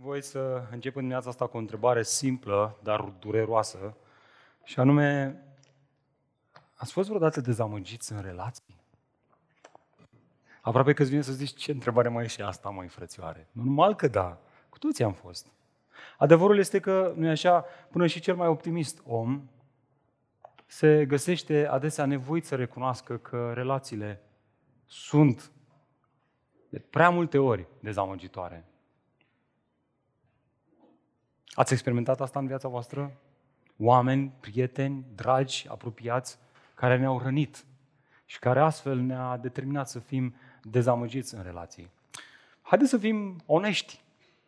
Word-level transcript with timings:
Voi 0.00 0.22
să 0.22 0.66
încep 0.70 0.94
în 0.94 1.00
dimineața 1.00 1.28
asta 1.28 1.46
cu 1.46 1.56
o 1.56 1.60
întrebare 1.60 2.02
simplă, 2.02 2.78
dar 2.82 3.00
dureroasă, 3.00 3.96
și 4.64 4.80
anume, 4.80 5.40
ați 6.74 6.92
fost 6.92 7.08
vreodată 7.08 7.40
dezamăgiți 7.40 8.12
în 8.12 8.20
relații? 8.22 8.80
Aproape 10.60 10.92
că 10.92 11.02
îți 11.02 11.10
vine 11.10 11.22
să 11.22 11.32
zici 11.32 11.56
ce 11.56 11.72
întrebare 11.72 12.08
mai 12.08 12.24
e 12.24 12.26
și 12.26 12.42
asta, 12.42 12.68
mai 12.68 12.88
frățioare. 12.88 13.48
Normal 13.52 13.94
că 13.94 14.08
da, 14.08 14.38
cu 14.68 14.78
toții 14.78 15.04
am 15.04 15.12
fost. 15.12 15.46
Adevărul 16.18 16.58
este 16.58 16.80
că, 16.80 17.12
nu 17.16 17.26
e 17.26 17.30
așa, 17.30 17.64
până 17.90 18.06
și 18.06 18.20
cel 18.20 18.36
mai 18.36 18.48
optimist 18.48 19.02
om 19.06 19.48
se 20.66 21.06
găsește 21.06 21.66
adesea 21.66 22.06
nevoit 22.06 22.44
să 22.44 22.54
recunoască 22.54 23.16
că 23.16 23.52
relațiile 23.54 24.22
sunt 24.86 25.50
de 26.68 26.78
prea 26.78 27.10
multe 27.10 27.38
ori 27.38 27.66
dezamăgitoare. 27.80 28.64
Ați 31.54 31.72
experimentat 31.72 32.20
asta 32.20 32.38
în 32.38 32.46
viața 32.46 32.68
voastră? 32.68 33.16
Oameni, 33.78 34.32
prieteni, 34.40 35.04
dragi, 35.14 35.66
apropiați, 35.68 36.38
care 36.74 36.98
ne-au 36.98 37.18
rănit 37.18 37.64
și 38.24 38.38
care 38.38 38.60
astfel 38.60 38.98
ne-a 38.98 39.36
determinat 39.36 39.88
să 39.88 39.98
fim 39.98 40.34
dezamăgiți 40.62 41.34
în 41.34 41.42
relații. 41.42 41.90
Haideți 42.62 42.90
să 42.90 42.98
fim 42.98 43.42
onești, 43.46 44.00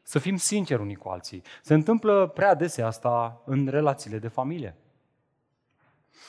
să 0.02 0.18
fim 0.18 0.36
sinceri 0.36 0.82
unii 0.82 0.96
cu 0.96 1.08
alții. 1.08 1.42
Se 1.62 1.74
întâmplă 1.74 2.26
prea 2.26 2.50
adesea 2.50 2.86
asta 2.86 3.42
în 3.44 3.66
relațiile 3.66 4.18
de 4.18 4.28
familie. 4.28 4.76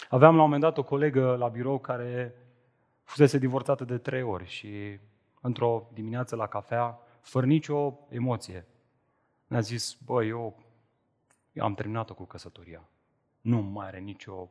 Aveam 0.10 0.36
la 0.36 0.42
un 0.42 0.46
moment 0.46 0.62
dat 0.62 0.78
o 0.78 0.84
colegă 0.84 1.36
la 1.36 1.48
birou 1.48 1.80
care 1.80 2.36
fusese 3.04 3.38
divorțată 3.38 3.84
de 3.84 3.98
trei 3.98 4.22
ori 4.22 4.48
și 4.48 5.00
într-o 5.42 5.90
dimineață 5.94 6.36
la 6.36 6.48
cafea, 6.48 7.00
fără 7.22 7.46
nicio 7.46 8.00
emoție, 8.10 8.66
ne-a 9.48 9.60
zis, 9.60 9.98
bă, 10.06 10.24
eu, 10.24 10.30
eu 10.30 10.64
am 11.60 11.74
terminat-o 11.74 12.14
cu 12.14 12.24
căsătoria. 12.24 12.90
Nu 13.42 13.62
mai 13.62 13.88
are 13.88 14.00
nicio, 14.00 14.50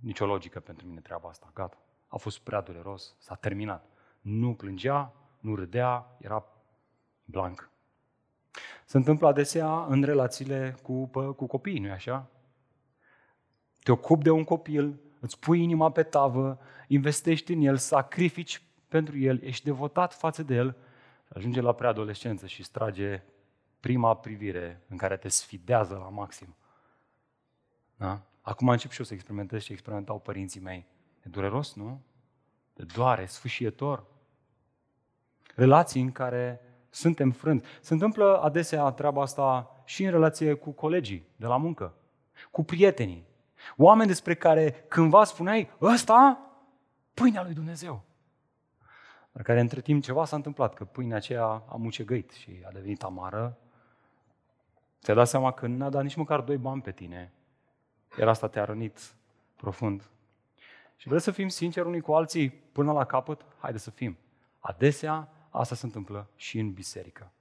nicio 0.00 0.26
logică 0.26 0.60
pentru 0.60 0.86
mine 0.86 1.00
treaba 1.00 1.28
asta. 1.28 1.50
Gata. 1.54 1.78
A 2.08 2.16
fost 2.16 2.38
prea 2.38 2.60
dureros, 2.60 3.16
s-a 3.18 3.34
terminat. 3.34 3.88
Nu 4.20 4.54
plângea, 4.54 5.12
nu 5.40 5.54
râdea, 5.54 6.16
era 6.18 6.44
blank. 7.24 7.70
Se 8.84 8.96
întâmplă 8.96 9.26
adesea 9.26 9.84
în 9.84 10.02
relațiile 10.02 10.76
cu, 10.82 11.06
cu 11.32 11.46
copiii, 11.46 11.78
nu-i 11.78 11.90
așa? 11.90 12.28
Te 13.82 13.92
ocupi 13.92 14.22
de 14.22 14.30
un 14.30 14.44
copil, 14.44 15.00
îți 15.20 15.38
pui 15.38 15.62
inima 15.62 15.90
pe 15.90 16.02
tavă, 16.02 16.58
investești 16.88 17.52
în 17.52 17.60
el, 17.60 17.76
sacrifici 17.76 18.62
pentru 18.88 19.18
el, 19.18 19.42
ești 19.42 19.64
devotat 19.64 20.14
față 20.14 20.42
de 20.42 20.54
el, 20.54 20.76
ajunge 21.28 21.60
la 21.60 21.72
preadolescență 21.72 22.46
și 22.46 22.62
strage 22.62 23.22
prima 23.84 24.16
privire 24.16 24.80
în 24.88 24.96
care 24.96 25.16
te 25.16 25.28
sfidează 25.28 25.94
la 25.94 26.08
maxim. 26.08 26.56
Da? 27.96 28.20
Acum 28.40 28.68
încep 28.68 28.90
și 28.90 28.98
eu 28.98 29.04
să 29.04 29.14
experimentez 29.14 29.62
și 29.62 29.72
experimentau 29.72 30.18
părinții 30.18 30.60
mei. 30.60 30.86
E 31.22 31.28
dureros, 31.28 31.74
nu? 31.74 32.00
De 32.74 32.84
doare, 32.94 33.26
sfâșietor. 33.26 34.04
Relații 35.54 36.00
în 36.00 36.12
care 36.12 36.60
suntem 36.90 37.30
frânți. 37.30 37.66
Se 37.80 37.92
întâmplă 37.92 38.40
adesea 38.42 38.90
treaba 38.90 39.22
asta 39.22 39.70
și 39.84 40.04
în 40.04 40.10
relație 40.10 40.54
cu 40.54 40.70
colegii 40.70 41.26
de 41.36 41.46
la 41.46 41.56
muncă, 41.56 41.94
cu 42.50 42.64
prietenii. 42.64 43.26
Oameni 43.76 44.08
despre 44.08 44.34
care 44.34 44.84
cândva 44.88 45.24
spuneai, 45.24 45.70
ăsta, 45.80 46.50
pâinea 47.14 47.42
lui 47.42 47.54
Dumnezeu. 47.54 48.02
Dar 49.32 49.42
care 49.42 49.60
între 49.60 49.80
timp 49.80 50.02
ceva 50.02 50.24
s-a 50.24 50.36
întâmplat, 50.36 50.74
că 50.74 50.84
pâinea 50.84 51.16
aceea 51.16 51.44
a 51.44 51.76
mucegăit 51.76 52.30
și 52.30 52.62
a 52.68 52.70
devenit 52.70 53.02
amară. 53.02 53.58
Ți-a 55.04 55.14
dat 55.14 55.28
seama 55.28 55.52
că 55.52 55.66
n-a 55.66 55.88
dat 55.88 56.02
nici 56.02 56.14
măcar 56.14 56.40
doi 56.40 56.56
bani 56.56 56.82
pe 56.82 56.92
tine. 56.92 57.32
Iar 58.18 58.28
asta 58.28 58.48
te-a 58.48 58.64
rănit 58.64 59.14
profund. 59.56 60.10
Și 60.96 61.06
vreau 61.06 61.20
să 61.20 61.30
fim 61.30 61.48
sinceri 61.48 61.86
unii 61.86 62.00
cu 62.00 62.12
alții 62.12 62.50
până 62.50 62.92
la 62.92 63.04
capăt? 63.04 63.44
Haide 63.58 63.78
să 63.78 63.90
fim. 63.90 64.18
Adesea 64.58 65.28
asta 65.50 65.74
se 65.74 65.86
întâmplă 65.86 66.28
și 66.36 66.58
în 66.58 66.72
biserică. 66.72 67.32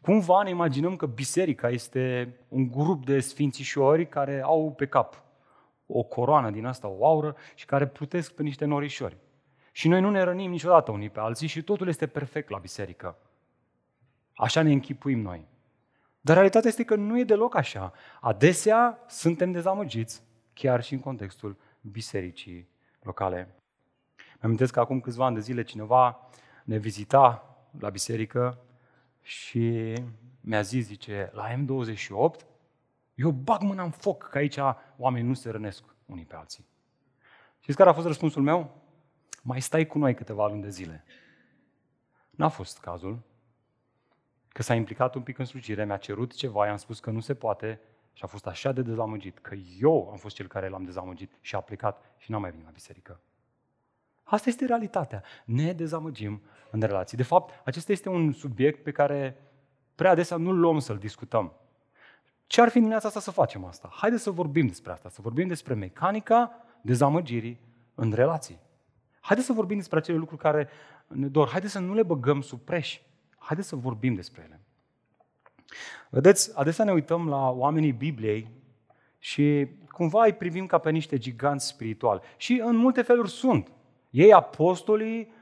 Cumva 0.00 0.42
ne 0.42 0.50
imaginăm 0.50 0.96
că 0.96 1.06
biserica 1.06 1.68
este 1.68 2.34
un 2.48 2.70
grup 2.70 3.04
de 3.04 3.20
sfințișori 3.20 4.08
care 4.08 4.40
au 4.40 4.72
pe 4.72 4.86
cap 4.86 5.22
o 5.86 6.02
coroană 6.02 6.50
din 6.50 6.66
asta, 6.66 6.88
o 6.88 7.06
aură, 7.06 7.36
și 7.54 7.64
care 7.64 7.86
plutesc 7.86 8.34
pe 8.34 8.42
niște 8.42 8.64
norișori. 8.64 9.16
Și 9.72 9.88
noi 9.88 10.00
nu 10.00 10.10
ne 10.10 10.22
rănim 10.22 10.50
niciodată 10.50 10.90
unii 10.90 11.10
pe 11.10 11.20
alții 11.20 11.46
și 11.46 11.62
totul 11.62 11.88
este 11.88 12.06
perfect 12.06 12.50
la 12.50 12.58
biserică. 12.58 13.18
Așa 14.34 14.62
ne 14.62 14.72
închipuim 14.72 15.20
noi. 15.20 15.54
Dar 16.26 16.34
realitatea 16.34 16.68
este 16.68 16.84
că 16.84 16.94
nu 16.94 17.18
e 17.18 17.24
deloc 17.24 17.54
așa. 17.54 17.92
Adesea 18.20 19.04
suntem 19.08 19.52
dezamăgiți, 19.52 20.22
chiar 20.52 20.82
și 20.82 20.92
în 20.92 21.00
contextul 21.00 21.56
bisericii 21.80 22.68
locale. 23.02 23.54
Mă 24.16 24.40
amintesc 24.40 24.72
că 24.72 24.80
acum 24.80 25.00
câțiva 25.00 25.24
ani 25.24 25.34
de 25.34 25.40
zile 25.40 25.62
cineva 25.62 26.28
ne 26.64 26.76
vizita 26.76 27.56
la 27.78 27.90
biserică 27.90 28.58
și 29.22 29.94
mi-a 30.40 30.62
zis, 30.62 30.86
zice, 30.86 31.30
la 31.32 31.54
M28, 31.54 32.46
eu 33.14 33.30
bag 33.30 33.60
mâna 33.60 33.82
în 33.82 33.90
foc, 33.90 34.28
că 34.28 34.38
aici 34.38 34.58
oamenii 34.96 35.28
nu 35.28 35.34
se 35.34 35.50
rănesc 35.50 35.84
unii 36.06 36.24
pe 36.24 36.34
alții. 36.34 36.66
Știți 37.60 37.76
care 37.76 37.90
a 37.90 37.92
fost 37.92 38.06
răspunsul 38.06 38.42
meu? 38.42 38.82
Mai 39.42 39.60
stai 39.60 39.86
cu 39.86 39.98
noi 39.98 40.14
câteva 40.14 40.46
luni 40.46 40.62
de 40.62 40.70
zile. 40.70 41.04
N-a 42.30 42.48
fost 42.48 42.78
cazul, 42.78 43.22
că 44.56 44.62
s-a 44.62 44.74
implicat 44.74 45.14
un 45.14 45.22
pic 45.22 45.38
în 45.38 45.44
slujire, 45.44 45.84
mi-a 45.84 45.96
cerut 45.96 46.34
ceva, 46.34 46.66
i-am 46.66 46.76
spus 46.76 47.00
că 47.00 47.10
nu 47.10 47.20
se 47.20 47.34
poate 47.34 47.80
și 48.12 48.22
a 48.24 48.26
fost 48.26 48.46
așa 48.46 48.72
de 48.72 48.82
dezamăgit, 48.82 49.38
că 49.38 49.54
eu 49.80 50.08
am 50.10 50.16
fost 50.16 50.34
cel 50.34 50.46
care 50.46 50.68
l-am 50.68 50.84
dezamăgit 50.84 51.32
și 51.40 51.54
a 51.54 51.60
plecat 51.60 52.04
și 52.16 52.30
n-a 52.30 52.38
mai 52.38 52.50
venit 52.50 52.64
la 52.64 52.70
biserică. 52.72 53.20
Asta 54.22 54.48
este 54.48 54.66
realitatea. 54.66 55.22
Ne 55.44 55.72
dezamăgim 55.72 56.42
în 56.70 56.80
relații. 56.80 57.16
De 57.16 57.22
fapt, 57.22 57.62
acesta 57.64 57.92
este 57.92 58.08
un 58.08 58.32
subiect 58.32 58.82
pe 58.82 58.90
care 58.90 59.36
prea 59.94 60.10
adesea 60.10 60.36
nu-l 60.36 60.58
luăm 60.58 60.78
să-l 60.78 60.98
discutăm. 60.98 61.52
Ce 62.46 62.60
ar 62.60 62.68
fi 62.68 62.74
în 62.76 62.82
dimineața 62.82 63.08
asta 63.08 63.20
să 63.20 63.30
facem 63.30 63.64
asta? 63.64 63.88
Haideți 63.92 64.22
să 64.22 64.30
vorbim 64.30 64.66
despre 64.66 64.92
asta, 64.92 65.08
să 65.08 65.20
vorbim 65.20 65.46
despre 65.46 65.74
mecanica 65.74 66.64
dezamăgirii 66.80 67.60
în 67.94 68.12
relații. 68.12 68.58
Haideți 69.20 69.46
să 69.46 69.52
vorbim 69.52 69.76
despre 69.76 69.98
acele 69.98 70.18
lucruri 70.18 70.40
care 70.40 70.68
ne 71.06 71.26
dor. 71.26 71.48
Haideți 71.48 71.72
să 71.72 71.78
nu 71.78 71.94
le 71.94 72.02
băgăm 72.02 72.40
sub 72.40 72.60
preș. 72.60 73.00
Haideți 73.46 73.68
să 73.68 73.76
vorbim 73.76 74.14
despre 74.14 74.42
ele. 74.46 74.60
Vedeți, 76.10 76.58
adesea 76.58 76.84
ne 76.84 76.92
uităm 76.92 77.28
la 77.28 77.50
oamenii 77.50 77.92
Bibliei 77.92 78.50
și 79.18 79.66
cumva 79.88 80.24
îi 80.24 80.32
privim 80.32 80.66
ca 80.66 80.78
pe 80.78 80.90
niște 80.90 81.18
giganți 81.18 81.66
spirituali. 81.66 82.20
Și 82.36 82.60
în 82.64 82.76
multe 82.76 83.02
feluri 83.02 83.30
sunt. 83.30 83.72
Ei 84.10 84.32
apostolii 84.32 85.32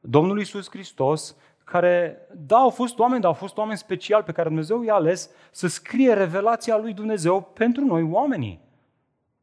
Domnului 0.00 0.40
Iisus 0.40 0.70
Hristos, 0.70 1.36
care, 1.64 2.18
da, 2.36 2.56
au 2.56 2.70
fost 2.70 2.98
oameni, 2.98 3.20
dar 3.20 3.30
au 3.30 3.36
fost 3.36 3.56
oameni 3.56 3.78
speciali 3.78 4.24
pe 4.24 4.32
care 4.32 4.48
Dumnezeu 4.48 4.82
i-a 4.82 4.94
ales 4.94 5.30
să 5.50 5.66
scrie 5.66 6.12
revelația 6.12 6.76
lui 6.76 6.92
Dumnezeu 6.92 7.42
pentru 7.42 7.84
noi, 7.84 8.02
oamenii. 8.02 8.60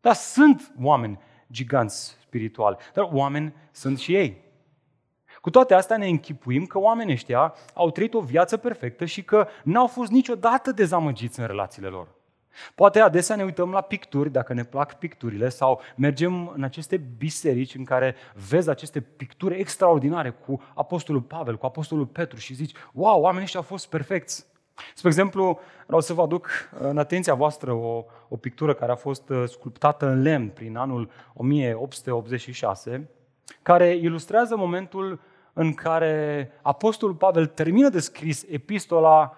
Dar 0.01 0.13
sunt 0.13 0.73
oameni 0.81 1.19
giganți 1.51 2.17
spirituali, 2.21 2.77
dar 2.93 3.09
oameni 3.11 3.53
sunt 3.71 3.99
și 3.99 4.15
ei. 4.15 4.44
Cu 5.45 5.51
toate 5.51 5.73
astea 5.73 5.97
ne 5.97 6.07
închipuim 6.07 6.65
că 6.65 6.79
oamenii 6.79 7.13
ăștia 7.13 7.53
au 7.73 7.91
trăit 7.91 8.13
o 8.13 8.19
viață 8.19 8.57
perfectă 8.57 9.05
și 9.05 9.23
că 9.23 9.47
n-au 9.63 9.87
fost 9.87 10.11
niciodată 10.11 10.71
dezamăgiți 10.71 11.39
în 11.39 11.45
relațiile 11.45 11.87
lor. 11.87 12.07
Poate 12.75 12.99
adesea 12.99 13.35
ne 13.35 13.43
uităm 13.43 13.71
la 13.71 13.81
picturi, 13.81 14.31
dacă 14.31 14.53
ne 14.53 14.63
plac 14.63 14.93
picturile, 14.93 15.49
sau 15.49 15.81
mergem 15.95 16.51
în 16.55 16.63
aceste 16.63 16.97
biserici 17.17 17.75
în 17.75 17.83
care 17.83 18.15
vezi 18.49 18.69
aceste 18.69 19.01
picturi 19.01 19.59
extraordinare 19.59 20.29
cu 20.29 20.61
Apostolul 20.75 21.21
Pavel, 21.21 21.57
cu 21.57 21.65
Apostolul 21.65 22.05
Petru 22.05 22.37
și 22.37 22.53
zici, 22.53 22.75
wow, 22.93 23.21
oamenii 23.21 23.43
ăștia 23.43 23.59
au 23.59 23.65
fost 23.65 23.89
perfecți. 23.89 24.45
Spre 24.95 25.09
exemplu, 25.09 25.59
vreau 25.85 26.01
să 26.01 26.13
vă 26.13 26.21
aduc 26.21 26.49
în 26.79 26.97
atenția 26.97 27.33
voastră 27.33 27.71
o, 27.71 28.03
o 28.27 28.35
pictură 28.35 28.73
care 28.73 28.91
a 28.91 28.95
fost 28.95 29.29
uh, 29.29 29.43
sculptată 29.47 30.07
în 30.07 30.21
lemn 30.21 30.49
prin 30.49 30.77
anul 30.77 31.09
1886, 31.33 33.09
care 33.61 33.95
ilustrează 33.95 34.55
momentul 34.55 35.19
în 35.57 35.73
care 35.73 36.51
Apostolul 36.61 37.15
Pavel 37.15 37.45
termină 37.45 37.89
de 37.89 37.99
scris 37.99 38.43
epistola 38.49 39.37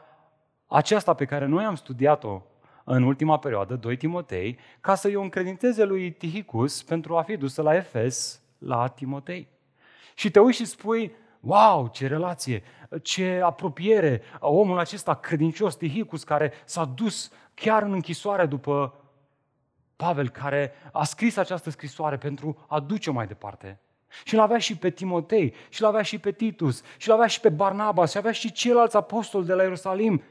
aceasta 0.68 1.14
pe 1.14 1.26
care 1.26 1.46
noi 1.46 1.66
am 1.66 1.76
studiat-o 1.76 2.42
în 2.84 3.04
ultima 3.04 3.38
perioadă, 3.38 3.76
2 3.76 3.98
Timotei, 3.98 4.60
ca 4.82 4.96
să-i 4.96 5.16
o 5.16 5.22
încredinteze 5.22 5.84
lui 5.84 6.12
Tihicus 6.12 6.84
pentru 6.84 7.18
a 7.18 7.22
fi 7.22 7.38
dusă 7.38 7.62
la 7.62 7.76
Efes, 7.76 8.42
la 8.58 8.88
Timotei. 8.88 9.48
Și 10.16 10.32
te 10.32 10.40
uiți 10.40 10.58
și 10.58 10.66
spui, 10.66 11.16
wow, 11.40 11.88
ce 11.88 12.08
relație, 12.08 12.64
ce 13.02 13.42
apropiere, 13.44 14.22
omul 14.40 14.80
acesta 14.80 15.14
credincios, 15.14 15.76
Tihicus, 15.76 16.24
care 16.24 16.52
s-a 16.66 16.86
dus 16.86 17.32
chiar 17.54 17.84
în 17.84 17.94
închisoare 17.94 18.46
după 18.46 18.94
Pavel, 19.96 20.30
care 20.30 20.72
a 20.92 21.04
scris 21.04 21.38
această 21.38 21.70
scrisoare 21.70 22.18
pentru 22.18 22.66
a 22.68 22.80
duce 22.80 23.12
mai 23.12 23.28
departe. 23.28 23.80
Și 24.24 24.36
l 24.36 24.40
avea 24.40 24.58
și 24.58 24.78
pe 24.78 24.90
Timotei, 24.90 25.54
și 25.70 25.82
l 25.82 25.86
avea 25.86 26.02
și 26.02 26.20
pe 26.20 26.32
Titus, 26.32 26.84
și 26.98 27.08
l 27.08 27.12
avea 27.12 27.28
și 27.28 27.40
pe 27.40 27.50
Barnabas, 27.50 28.12
și 28.12 28.18
avea 28.18 28.32
și 28.32 28.52
ceilalți 28.52 28.96
apostoli 28.96 29.46
de 29.46 29.54
la 29.54 29.62
Ierusalim. 29.62 30.22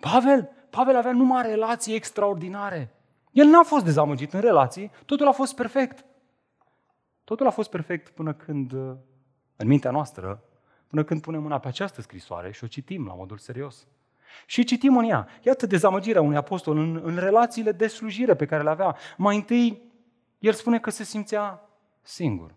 Pavel, 0.00 0.50
Pavel 0.70 0.96
avea 0.96 1.12
numai 1.12 1.42
relații 1.42 1.94
extraordinare. 1.94 2.94
El 3.30 3.46
n-a 3.46 3.62
fost 3.62 3.84
dezamăgit 3.84 4.32
în 4.32 4.40
relații, 4.40 4.90
totul 5.06 5.26
a 5.26 5.32
fost 5.32 5.54
perfect. 5.54 6.04
Totul 7.24 7.46
a 7.46 7.50
fost 7.50 7.70
perfect 7.70 8.08
până 8.08 8.32
când, 8.32 8.72
în 9.56 9.66
mintea 9.66 9.90
noastră, 9.90 10.42
până 10.86 11.04
când 11.04 11.20
punem 11.20 11.42
mâna 11.42 11.58
pe 11.58 11.68
această 11.68 12.00
scrisoare 12.00 12.52
și 12.52 12.64
o 12.64 12.66
citim 12.66 13.06
la 13.06 13.14
modul 13.14 13.38
serios. 13.38 13.86
Și 14.46 14.64
citim 14.64 14.96
în 14.96 15.04
ea. 15.04 15.28
Iată 15.42 15.66
dezamăgirea 15.66 16.20
unui 16.20 16.36
apostol 16.36 16.76
în, 16.78 17.00
în 17.04 17.16
relațiile 17.16 17.72
de 17.72 17.86
slujire 17.86 18.34
pe 18.34 18.46
care 18.46 18.62
le 18.62 18.70
avea. 18.70 18.96
Mai 19.16 19.36
întâi, 19.36 19.82
el 20.38 20.52
spune 20.52 20.78
că 20.78 20.90
se 20.90 21.04
simțea 21.04 21.63
singur. 22.04 22.54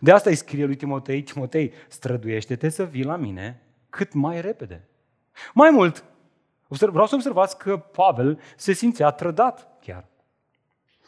De 0.00 0.12
asta 0.12 0.30
îi 0.30 0.36
scrie 0.36 0.64
lui 0.64 0.76
Timotei, 0.76 1.22
Timotei, 1.22 1.72
străduiește-te 1.88 2.68
să 2.68 2.84
vii 2.84 3.04
la 3.04 3.16
mine 3.16 3.62
cât 3.90 4.12
mai 4.12 4.40
repede. 4.40 4.88
Mai 5.54 5.70
mult, 5.70 6.04
vreau 6.68 7.06
să 7.06 7.14
observați 7.14 7.58
că 7.58 7.76
Pavel 7.76 8.40
se 8.56 8.72
simțea 8.72 9.10
trădat 9.10 9.78
chiar. 9.80 10.04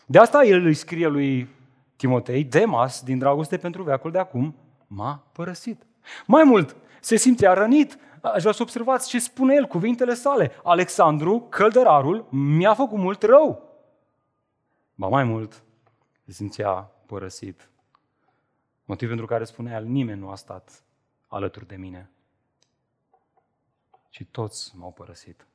De 0.07 0.19
asta 0.19 0.45
el 0.45 0.65
îi 0.65 0.75
scrie 0.75 1.07
lui 1.07 1.49
Timotei, 1.97 2.45
Demas, 2.45 3.03
din 3.03 3.19
dragoste 3.19 3.57
pentru 3.57 3.83
veacul 3.83 4.11
de 4.11 4.19
acum, 4.19 4.55
m-a 4.87 5.27
părăsit. 5.33 5.83
Mai 6.27 6.45
mult, 6.45 6.77
se 7.01 7.17
simțea 7.17 7.53
rănit. 7.53 7.99
Aș 8.21 8.41
vrea 8.41 8.53
să 8.53 8.63
observați 8.63 9.09
ce 9.09 9.19
spune 9.19 9.55
el, 9.55 9.67
cuvintele 9.67 10.15
sale. 10.15 10.51
Alexandru, 10.65 11.41
căldărarul, 11.41 12.27
mi-a 12.31 12.75
făcut 12.75 12.99
mult 12.99 13.23
rău. 13.23 13.63
Ba 14.95 15.09
mai 15.09 15.25
mult, 15.25 15.63
se 16.25 16.33
simțea 16.33 16.91
părăsit. 17.07 17.71
Motiv 18.85 19.09
pentru 19.09 19.27
care 19.27 19.45
spunea 19.45 19.77
el, 19.77 19.85
nimeni 19.85 20.21
nu 20.21 20.31
a 20.31 20.35
stat 20.35 20.85
alături 21.27 21.67
de 21.67 21.77
mine. 21.77 22.11
Și 24.11 24.25
toți 24.25 24.77
m-au 24.77 24.93
părăsit. 24.93 25.47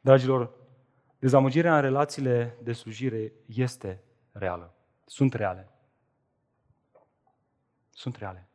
Dragilor, 0.00 0.54
dezamăgirea 1.18 1.74
în 1.74 1.80
relațiile 1.80 2.58
de 2.62 2.72
slujire 2.72 3.32
este 3.46 4.02
reală. 4.32 4.74
Sunt 5.06 5.32
reale. 5.32 5.68
Sunt 7.90 8.16
reale. 8.16 8.48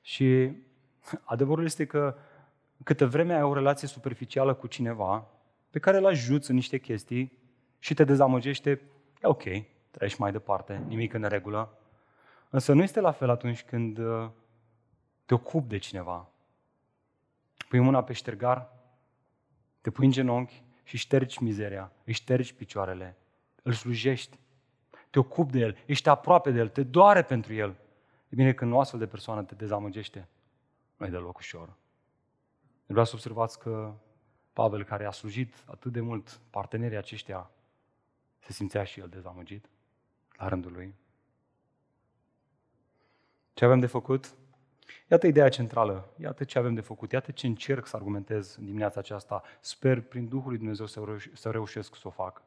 Și 0.00 0.52
adevărul 1.24 1.64
este 1.64 1.86
că 1.86 2.16
câtă 2.84 3.06
vreme 3.06 3.34
ai 3.34 3.42
o 3.42 3.54
relație 3.54 3.88
superficială 3.88 4.54
cu 4.54 4.66
cineva, 4.66 5.28
pe 5.70 5.78
care 5.78 5.96
îl 5.96 6.06
ajuți 6.06 6.50
în 6.50 6.56
niște 6.56 6.78
chestii 6.78 7.38
și 7.78 7.94
te 7.94 8.04
dezamăgește, 8.04 8.70
e 9.22 9.26
ok, 9.26 9.44
treci 9.96 10.16
mai 10.16 10.32
departe, 10.32 10.82
nimic 10.86 11.12
în 11.12 11.22
regulă. 11.22 11.78
Însă 12.50 12.72
nu 12.72 12.82
este 12.82 13.00
la 13.00 13.10
fel 13.10 13.30
atunci 13.30 13.62
când 13.62 13.98
uh, 13.98 14.30
te 15.24 15.34
ocupi 15.34 15.68
de 15.68 15.78
cineva. 15.78 16.28
Pui 17.68 17.78
mâna 17.78 18.04
pe 18.04 18.12
ștergar, 18.12 18.72
te 19.80 19.90
pui 19.90 20.04
în 20.04 20.10
genunchi 20.10 20.62
și 20.82 20.96
ștergi 20.96 21.42
mizeria, 21.42 21.92
își 22.04 22.20
ștergi 22.20 22.54
picioarele, 22.54 23.16
îl 23.62 23.72
slujești, 23.72 24.38
te 25.10 25.18
ocupi 25.18 25.52
de 25.52 25.58
el, 25.58 25.76
ești 25.86 26.08
aproape 26.08 26.50
de 26.50 26.58
el, 26.58 26.68
te 26.68 26.82
doare 26.82 27.22
pentru 27.22 27.54
el. 27.54 27.76
E 28.28 28.34
bine, 28.34 28.52
când 28.52 28.72
o 28.72 28.80
astfel 28.80 28.98
de 28.98 29.06
persoană 29.06 29.42
te 29.44 29.54
dezamăgește, 29.54 30.28
nu 30.96 31.06
e 31.06 31.10
deloc 31.10 31.38
ușor. 31.38 31.76
Vreau 32.86 33.04
să 33.04 33.12
observați 33.14 33.58
că 33.58 33.94
Pavel, 34.52 34.84
care 34.84 35.04
a 35.04 35.10
slujit 35.10 35.64
atât 35.66 35.92
de 35.92 36.00
mult 36.00 36.40
partenerii 36.50 36.96
aceștia, 36.96 37.50
se 38.38 38.52
simțea 38.52 38.84
și 38.84 39.00
el 39.00 39.08
dezamăgit 39.08 39.68
la 40.36 40.48
rândul 40.48 40.72
lui. 40.72 40.94
Ce 43.54 43.64
avem 43.64 43.80
de 43.80 43.86
făcut? 43.86 44.34
Iată 45.10 45.26
ideea 45.26 45.48
centrală, 45.48 46.08
iată 46.16 46.44
ce 46.44 46.58
avem 46.58 46.74
de 46.74 46.80
făcut, 46.80 47.12
iată 47.12 47.30
ce 47.30 47.46
încerc 47.46 47.86
să 47.86 47.96
argumentez 47.96 48.56
în 48.56 48.64
dimineața 48.64 49.00
aceasta. 49.00 49.42
Sper 49.60 50.00
prin 50.00 50.28
Duhul 50.28 50.48
lui 50.48 50.58
Dumnezeu 50.58 50.86
să, 50.86 51.00
reuș- 51.00 51.32
să 51.32 51.50
reușesc 51.50 51.96
să 51.96 52.08
o 52.08 52.10
fac. 52.10 52.42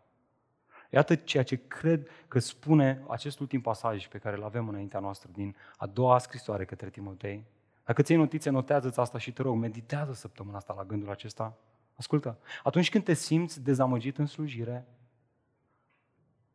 Iată 0.90 1.16
ceea 1.16 1.44
ce 1.44 1.68
cred 1.68 2.08
că 2.28 2.40
spune 2.40 3.04
acest 3.08 3.40
ultim 3.40 3.62
pasaj 3.62 4.08
pe 4.08 4.18
care 4.18 4.36
îl 4.36 4.44
avem 4.44 4.68
înaintea 4.68 5.00
noastră 5.00 5.30
din 5.34 5.56
a 5.78 5.86
doua 5.86 6.18
scrisoare 6.18 6.66
către 6.66 6.90
Timotei. 6.90 7.46
Dacă 7.86 8.02
ți 8.02 8.16
notițe, 8.16 8.50
notează-ți 8.50 9.00
asta 9.00 9.18
și 9.18 9.34
te 9.34 9.42
rog, 9.42 9.56
meditează 9.56 10.14
săptămâna 10.14 10.58
asta 10.58 10.74
la 10.74 10.84
gândul 10.84 11.10
acesta. 11.10 11.58
Ascultă, 11.96 12.38
atunci 12.64 12.90
când 12.90 13.04
te 13.04 13.14
simți 13.14 13.64
dezamăgit 13.64 14.18
în 14.18 14.26
slujire, 14.26 14.86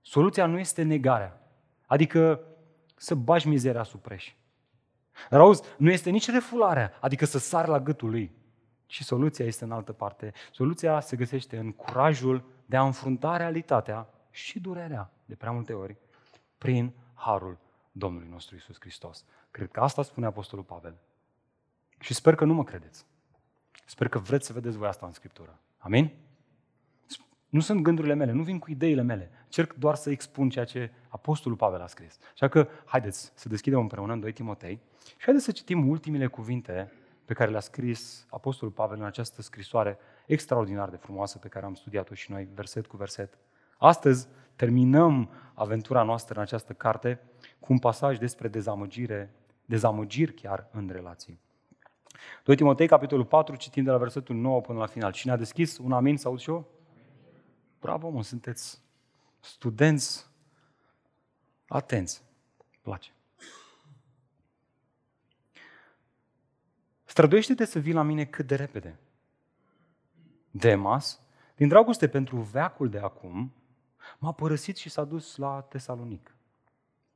soluția 0.04 0.46
nu 0.46 0.58
este 0.58 0.82
negarea. 0.82 1.40
Adică 1.86 2.40
să 2.96 3.14
bagi 3.14 3.48
mizeria 3.48 3.82
sub 3.82 4.00
preș. 4.00 4.34
Dar 5.30 5.40
auzi, 5.40 5.62
nu 5.78 5.90
este 5.90 6.10
nici 6.10 6.30
refularea, 6.30 6.92
adică 7.00 7.24
să 7.24 7.38
sari 7.38 7.68
la 7.68 7.80
gâtul 7.80 8.10
lui. 8.10 8.32
Și 8.86 9.04
soluția 9.04 9.44
este 9.44 9.64
în 9.64 9.72
altă 9.72 9.92
parte. 9.92 10.32
Soluția 10.52 11.00
se 11.00 11.16
găsește 11.16 11.58
în 11.58 11.72
curajul 11.72 12.44
de 12.66 12.76
a 12.76 12.84
înfrunta 12.84 13.36
realitatea 13.36 14.08
și 14.30 14.60
durerea, 14.60 15.10
de 15.24 15.34
prea 15.34 15.50
multe 15.50 15.72
ori, 15.72 15.96
prin 16.58 16.92
harul 17.14 17.58
Domnului 17.92 18.28
nostru 18.28 18.56
Isus 18.56 18.76
Hristos. 18.80 19.24
Cred 19.50 19.70
că 19.70 19.80
asta 19.80 20.02
spune 20.02 20.26
Apostolul 20.26 20.64
Pavel. 20.64 20.94
Și 21.98 22.14
sper 22.14 22.34
că 22.34 22.44
nu 22.44 22.54
mă 22.54 22.64
credeți. 22.64 23.06
Sper 23.84 24.08
că 24.08 24.18
vreți 24.18 24.46
să 24.46 24.52
vedeți 24.52 24.76
voi 24.76 24.88
asta 24.88 25.06
în 25.06 25.12
Scriptură. 25.12 25.58
Amin? 25.78 26.12
Nu 27.54 27.60
sunt 27.60 27.80
gândurile 27.80 28.14
mele, 28.14 28.32
nu 28.32 28.42
vin 28.42 28.58
cu 28.58 28.70
ideile 28.70 29.02
mele. 29.02 29.30
Cerc 29.48 29.74
doar 29.74 29.94
să 29.94 30.10
expun 30.10 30.48
ceea 30.48 30.64
ce 30.64 30.90
Apostolul 31.08 31.56
Pavel 31.56 31.80
a 31.80 31.86
scris. 31.86 32.18
Așa 32.32 32.48
că 32.48 32.68
haideți 32.84 33.32
să 33.34 33.48
deschidem 33.48 33.78
împreună 33.78 34.12
în 34.12 34.20
2 34.20 34.32
Timotei 34.32 34.80
și 35.06 35.24
haideți 35.24 35.44
să 35.44 35.52
citim 35.52 35.88
ultimile 35.88 36.26
cuvinte 36.26 36.92
pe 37.24 37.34
care 37.34 37.50
le-a 37.50 37.60
scris 37.60 38.26
Apostolul 38.30 38.74
Pavel 38.74 38.98
în 38.98 39.04
această 39.04 39.42
scrisoare 39.42 39.98
extraordinar 40.26 40.88
de 40.88 40.96
frumoasă 40.96 41.38
pe 41.38 41.48
care 41.48 41.64
am 41.64 41.74
studiat-o 41.74 42.14
și 42.14 42.30
noi, 42.30 42.48
verset 42.54 42.86
cu 42.86 42.96
verset. 42.96 43.38
Astăzi 43.78 44.28
terminăm 44.56 45.30
aventura 45.54 46.02
noastră 46.02 46.34
în 46.34 46.42
această 46.42 46.72
carte 46.72 47.20
cu 47.60 47.72
un 47.72 47.78
pasaj 47.78 48.18
despre 48.18 48.48
dezamăgire, 48.48 49.34
dezamăgiri 49.64 50.32
chiar 50.32 50.68
în 50.72 50.90
relații. 50.92 51.40
2 52.44 52.56
Timotei, 52.56 52.86
capitolul 52.86 53.24
4, 53.24 53.56
citim 53.56 53.84
de 53.84 53.90
la 53.90 53.98
versetul 53.98 54.36
9 54.36 54.60
până 54.60 54.78
la 54.78 54.86
final. 54.86 55.12
Cine 55.12 55.32
a 55.32 55.36
deschis? 55.36 55.78
Un 55.78 55.92
amin 55.92 56.16
sau 56.16 56.36
și 56.36 56.50
eu? 56.50 56.72
Bravo, 57.84 58.08
mă, 58.08 58.22
sunteți 58.22 58.80
studenți 59.40 60.26
atenți. 61.68 62.22
Place. 62.82 63.10
Străduiește-te 67.04 67.64
să 67.64 67.78
vii 67.78 67.92
la 67.92 68.02
mine 68.02 68.24
cât 68.24 68.46
de 68.46 68.54
repede. 68.54 68.98
Demas, 70.50 71.20
din 71.56 71.68
dragoste 71.68 72.08
pentru 72.08 72.36
veacul 72.36 72.88
de 72.88 72.98
acum, 72.98 73.52
m-a 74.18 74.32
părăsit 74.32 74.76
și 74.76 74.88
s-a 74.88 75.04
dus 75.04 75.36
la 75.36 75.60
Tesalonic. 75.60 76.34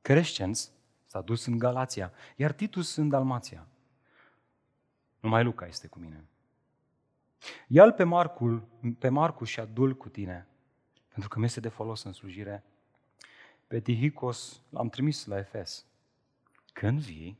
Crescenț 0.01 0.69
s-a 1.05 1.21
dus 1.21 1.45
în 1.45 1.57
Galația, 1.57 2.11
iar 2.35 2.51
Titus 2.51 2.95
în 2.95 3.09
Dalmația. 3.09 3.67
Numai 5.19 5.43
Luca 5.43 5.65
este 5.65 5.87
cu 5.87 5.99
mine. 5.99 6.23
Ia-l 7.67 7.91
pe, 7.91 8.03
Marcul, 8.03 8.67
pe 8.99 9.09
Marcus 9.09 9.47
și 9.47 9.59
adul 9.59 9.95
cu 9.95 10.09
tine, 10.09 10.48
pentru 11.09 11.29
că 11.29 11.39
mi 11.39 11.45
este 11.45 11.59
de 11.59 11.69
folos 11.69 12.03
în 12.03 12.13
slujire. 12.13 12.63
Pe 13.67 13.79
Tihicos 13.79 14.61
l-am 14.69 14.89
trimis 14.89 15.25
la 15.25 15.37
Efes. 15.37 15.85
Când 16.73 16.99
vii, 16.99 17.39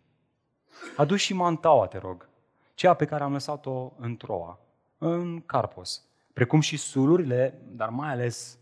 adu 0.95 1.15
și 1.15 1.33
mantaua, 1.33 1.87
te 1.87 1.97
rog, 1.97 2.29
cea 2.73 2.93
pe 2.93 3.05
care 3.05 3.23
am 3.23 3.31
lăsat-o 3.31 3.93
în 3.97 4.17
Troa, 4.17 4.59
în 4.97 5.41
Carpos, 5.41 6.03
precum 6.33 6.59
și 6.59 6.77
sulurile, 6.77 7.61
dar 7.67 7.89
mai 7.89 8.09
ales 8.09 8.57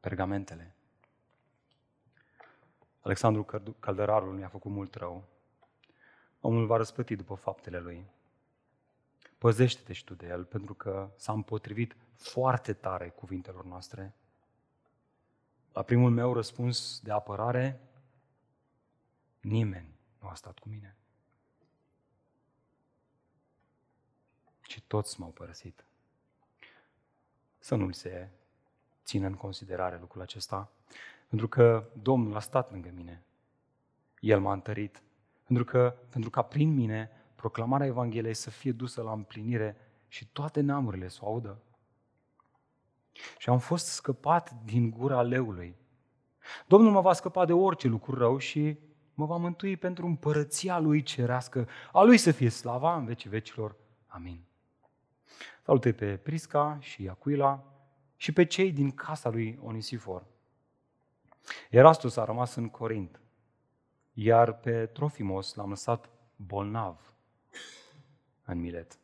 pergamentele. 0.00 0.74
Alexandru 3.00 3.46
Căldărarul 3.80 4.32
mi-a 4.32 4.48
făcut 4.48 4.70
mult 4.70 4.94
rău. 4.94 5.24
Omul 6.40 6.66
va 6.66 6.76
răspăti 6.76 7.16
după 7.16 7.34
faptele 7.34 7.78
lui. 7.78 8.06
Păzește-te 9.38 9.92
și 9.92 10.04
tu 10.04 10.14
de 10.14 10.26
el, 10.26 10.44
pentru 10.44 10.74
că 10.74 11.10
s-a 11.16 11.32
împotrivit 11.32 11.96
foarte 12.14 12.72
tare 12.72 13.08
cuvintelor 13.08 13.64
noastre. 13.64 14.14
La 15.72 15.82
primul 15.82 16.10
meu 16.10 16.32
răspuns 16.32 17.00
de 17.00 17.12
apărare, 17.12 17.80
nimeni 19.40 19.94
nu 20.20 20.28
a 20.28 20.34
stat 20.34 20.58
cu 20.58 20.68
mine. 20.68 20.96
Și 24.62 24.82
toți 24.82 25.20
m-au 25.20 25.30
părăsit. 25.30 25.84
Să 27.58 27.74
nu-l 27.74 27.92
se 27.92 28.30
țină 29.04 29.26
în 29.26 29.34
considerare 29.34 29.98
lucrul 29.98 30.22
acesta, 30.22 30.70
pentru 31.28 31.48
că 31.48 31.90
Domnul 32.02 32.36
a 32.36 32.40
stat 32.40 32.70
lângă 32.70 32.90
mine. 32.94 33.22
El 34.20 34.40
m-a 34.40 34.52
întărit, 34.52 35.02
pentru 35.44 35.64
că, 35.64 35.96
pentru 36.10 36.30
ca 36.30 36.42
prin 36.42 36.74
mine 36.74 37.10
proclamarea 37.34 37.86
Evangheliei 37.86 38.34
să 38.34 38.50
fie 38.50 38.72
dusă 38.72 39.02
la 39.02 39.12
împlinire 39.12 39.76
și 40.08 40.26
toate 40.26 40.60
neamurile 40.60 41.08
să 41.08 41.18
o 41.22 41.26
audă. 41.26 41.62
Și 43.38 43.48
am 43.48 43.58
fost 43.58 43.86
scăpat 43.86 44.50
din 44.64 44.90
gura 44.90 45.22
leului. 45.22 45.76
Domnul 46.66 46.90
mă 46.90 47.00
va 47.00 47.12
scăpa 47.12 47.44
de 47.44 47.52
orice 47.52 47.88
lucru 47.88 48.18
rău 48.18 48.38
și 48.38 48.78
mă 49.14 49.26
va 49.26 49.36
mântui 49.36 49.76
pentru 49.76 50.06
împărăția 50.06 50.78
lui 50.78 51.02
cerească. 51.02 51.68
A 51.92 52.02
lui 52.02 52.16
să 52.16 52.30
fie 52.30 52.48
slava 52.48 52.96
în 52.96 53.04
vecii 53.04 53.30
vecilor. 53.30 53.76
Amin. 54.06 54.44
Salute 55.64 55.92
pe 55.92 56.16
Prisca 56.16 56.78
și 56.80 57.08
Aquila 57.08 57.64
și 58.16 58.32
pe 58.32 58.44
cei 58.44 58.72
din 58.72 58.90
casa 58.90 59.28
lui 59.30 59.58
Onisifor. 59.62 60.24
Erastus 61.70 62.16
a 62.16 62.24
rămas 62.24 62.54
în 62.54 62.68
Corint, 62.68 63.20
iar 64.12 64.52
pe 64.52 64.86
Trofimos 64.86 65.54
l-am 65.54 65.68
lăsat 65.68 66.08
bolnav 66.36 67.14
în 68.44 68.60
Milet. 68.60 68.98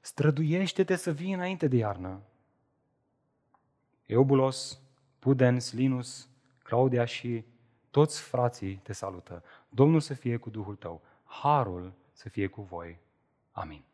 Străduiește-te 0.00 0.96
să 0.96 1.12
vii 1.12 1.32
înainte 1.32 1.68
de 1.68 1.76
iarnă. 1.76 2.20
Eubulos, 4.06 4.80
Pudens, 5.18 5.72
Linus, 5.72 6.28
Claudia 6.62 7.04
și 7.04 7.44
toți 7.90 8.20
frații 8.20 8.74
te 8.74 8.92
salută. 8.92 9.42
Domnul 9.68 10.00
să 10.00 10.14
fie 10.14 10.36
cu 10.36 10.50
Duhul 10.50 10.74
tău. 10.74 11.02
Harul 11.24 11.92
să 12.12 12.28
fie 12.28 12.46
cu 12.46 12.62
voi. 12.62 12.98
Amin. 13.52 13.84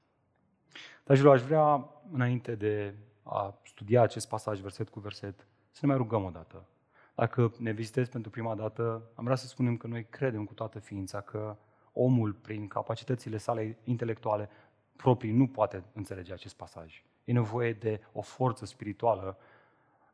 Dragilor, 1.04 1.34
aș 1.34 1.42
vrea, 1.42 1.88
înainte 2.12 2.54
de 2.54 2.94
a 3.22 3.58
studia 3.64 4.02
acest 4.02 4.28
pasaj 4.28 4.60
verset 4.60 4.88
cu 4.88 5.00
verset, 5.00 5.46
să 5.70 5.78
ne 5.82 5.88
mai 5.88 5.96
rugăm 5.96 6.24
o 6.24 6.30
dată. 6.30 6.64
Dacă 7.14 7.52
ne 7.58 7.72
vizitezi 7.72 8.10
pentru 8.10 8.30
prima 8.30 8.54
dată, 8.54 9.02
am 9.14 9.24
vrea 9.24 9.36
să 9.36 9.46
spunem 9.46 9.76
că 9.76 9.86
noi 9.86 10.04
credem 10.04 10.44
cu 10.44 10.54
toată 10.54 10.78
ființa 10.78 11.20
că 11.20 11.56
omul, 11.92 12.32
prin 12.32 12.68
capacitățile 12.68 13.36
sale 13.36 13.78
intelectuale 13.84 14.48
proprii, 14.96 15.32
nu 15.32 15.46
poate 15.46 15.84
înțelege 15.92 16.32
acest 16.32 16.56
pasaj. 16.56 17.04
E 17.24 17.32
nevoie 17.32 17.72
de 17.72 18.00
o 18.12 18.20
forță 18.20 18.64
spirituală 18.64 19.38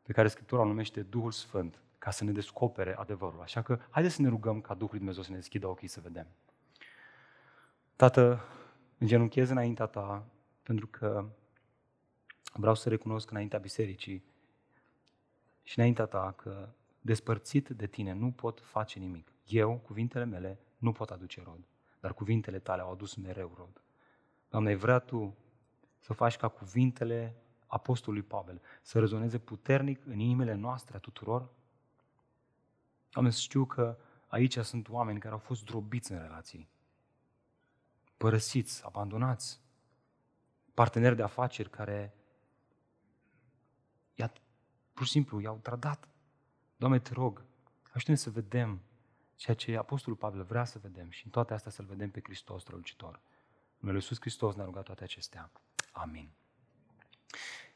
pe 0.06 0.12
care 0.12 0.28
Scriptura 0.28 0.62
o 0.62 0.64
numește 0.64 1.02
Duhul 1.02 1.30
Sfânt, 1.30 1.80
ca 1.98 2.10
să 2.10 2.24
ne 2.24 2.32
descopere 2.32 2.96
adevărul. 2.96 3.40
Așa 3.40 3.62
că 3.62 3.78
haideți 3.90 4.14
să 4.14 4.22
ne 4.22 4.28
rugăm 4.28 4.60
ca 4.60 4.74
Duhul 4.74 4.96
Dumnezeu 4.96 5.22
să 5.22 5.30
ne 5.30 5.36
deschidă 5.36 5.66
ochii 5.66 5.88
să 5.88 6.00
vedem. 6.00 6.26
Tată, 7.96 8.40
îngenunchez 8.98 9.50
înaintea 9.50 9.86
Ta 9.86 10.26
pentru 10.62 10.86
că 10.86 11.28
vreau 12.52 12.74
să 12.74 12.88
recunosc 12.88 13.30
înaintea 13.30 13.58
bisericii 13.58 14.24
și 15.62 15.78
înaintea 15.78 16.06
Ta 16.06 16.34
că 16.36 16.68
despărțit 17.00 17.68
de 17.68 17.86
Tine 17.86 18.12
nu 18.12 18.30
pot 18.30 18.60
face 18.60 18.98
nimic. 18.98 19.32
Eu, 19.46 19.76
cuvintele 19.76 20.24
mele, 20.24 20.58
nu 20.78 20.92
pot 20.92 21.10
aduce 21.10 21.42
rod, 21.44 21.60
dar 22.00 22.14
cuvintele 22.14 22.58
Tale 22.58 22.82
au 22.82 22.92
adus 22.92 23.14
mereu 23.14 23.54
rod. 23.56 23.82
Doamne, 24.48 24.74
vrea 24.74 24.98
Tu 24.98 25.36
să 25.98 26.12
faci 26.12 26.36
ca 26.36 26.48
cuvintele 26.48 27.34
Apostolului 27.66 28.26
Pavel 28.26 28.62
să 28.82 28.98
rezoneze 28.98 29.38
puternic 29.38 30.06
în 30.06 30.18
inimile 30.18 30.54
noastre 30.54 30.96
a 30.96 31.00
tuturor? 31.00 31.48
Doamne, 33.10 33.30
știu 33.30 33.64
că 33.64 33.98
aici 34.26 34.58
sunt 34.58 34.88
oameni 34.88 35.20
care 35.20 35.32
au 35.32 35.38
fost 35.38 35.64
drobiți 35.64 36.12
în 36.12 36.18
relații, 36.18 36.68
părăsiți, 38.16 38.84
abandonați, 38.84 39.60
parteneri 40.74 41.16
de 41.16 41.22
afaceri 41.22 41.70
care 41.70 42.14
i-a, 44.14 44.32
pur 44.92 45.04
și 45.04 45.10
simplu 45.10 45.40
i-au 45.40 45.58
trădat. 45.62 46.08
Doamne, 46.76 46.98
te 46.98 47.12
rog, 47.12 47.44
ajută-ne 47.92 48.16
să 48.16 48.30
vedem 48.30 48.80
ceea 49.34 49.56
ce 49.56 49.76
Apostolul 49.76 50.18
Pavel 50.18 50.42
vrea 50.42 50.64
să 50.64 50.78
vedem 50.78 51.10
și 51.10 51.24
în 51.24 51.30
toate 51.30 51.54
astea 51.54 51.70
să-L 51.70 51.84
vedem 51.84 52.10
pe 52.10 52.20
Hristos 52.22 52.62
strălucitor. 52.62 53.14
În 53.14 53.76
numele 53.78 53.98
Iisus 53.98 54.20
Hristos 54.20 54.54
ne-a 54.54 54.64
rugat 54.64 54.84
toate 54.84 55.04
acestea. 55.04 55.50
Amin. 55.92 56.30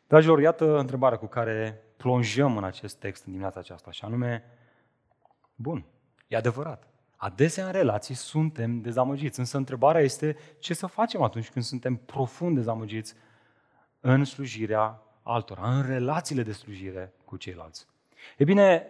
Dragilor, 0.06 0.40
iată 0.40 0.78
întrebarea 0.78 1.18
cu 1.18 1.26
care 1.26 1.84
plonjăm 1.96 2.56
în 2.56 2.64
acest 2.64 2.98
text 2.98 3.24
în 3.24 3.30
dimineața 3.30 3.60
aceasta, 3.60 3.90
și 3.90 4.04
anume, 4.04 4.44
bun, 5.54 5.84
e 6.26 6.36
adevărat. 6.36 6.88
Adesea 7.16 7.66
în 7.66 7.72
relații 7.72 8.14
suntem 8.14 8.80
dezamăgiți, 8.80 9.38
însă 9.38 9.56
întrebarea 9.56 10.00
este 10.00 10.36
ce 10.58 10.74
să 10.74 10.86
facem 10.86 11.22
atunci 11.22 11.50
când 11.50 11.64
suntem 11.64 11.96
profund 11.96 12.56
dezamăgiți 12.56 13.14
în 14.00 14.24
slujirea 14.24 15.02
altora, 15.22 15.76
în 15.76 15.86
relațiile 15.86 16.42
de 16.42 16.52
slujire 16.52 17.12
cu 17.24 17.36
ceilalți. 17.36 17.86
E 18.36 18.44
bine, 18.44 18.86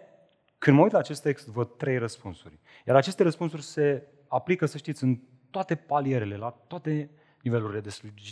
când 0.57 0.77
mă 0.77 0.83
uit 0.83 0.91
la 0.91 0.99
acest 0.99 1.21
text, 1.21 1.47
văd 1.47 1.77
trei 1.77 1.97
răspunsuri. 1.97 2.59
Iar 2.85 2.95
aceste 2.95 3.23
răspunsuri 3.23 3.61
se 3.61 4.07
aplică, 4.27 4.65
să 4.65 4.77
știți, 4.77 5.03
în 5.03 5.19
toate 5.49 5.75
palierele, 5.75 6.35
la 6.35 6.49
toate 6.67 7.09
nivelurile 7.43 7.81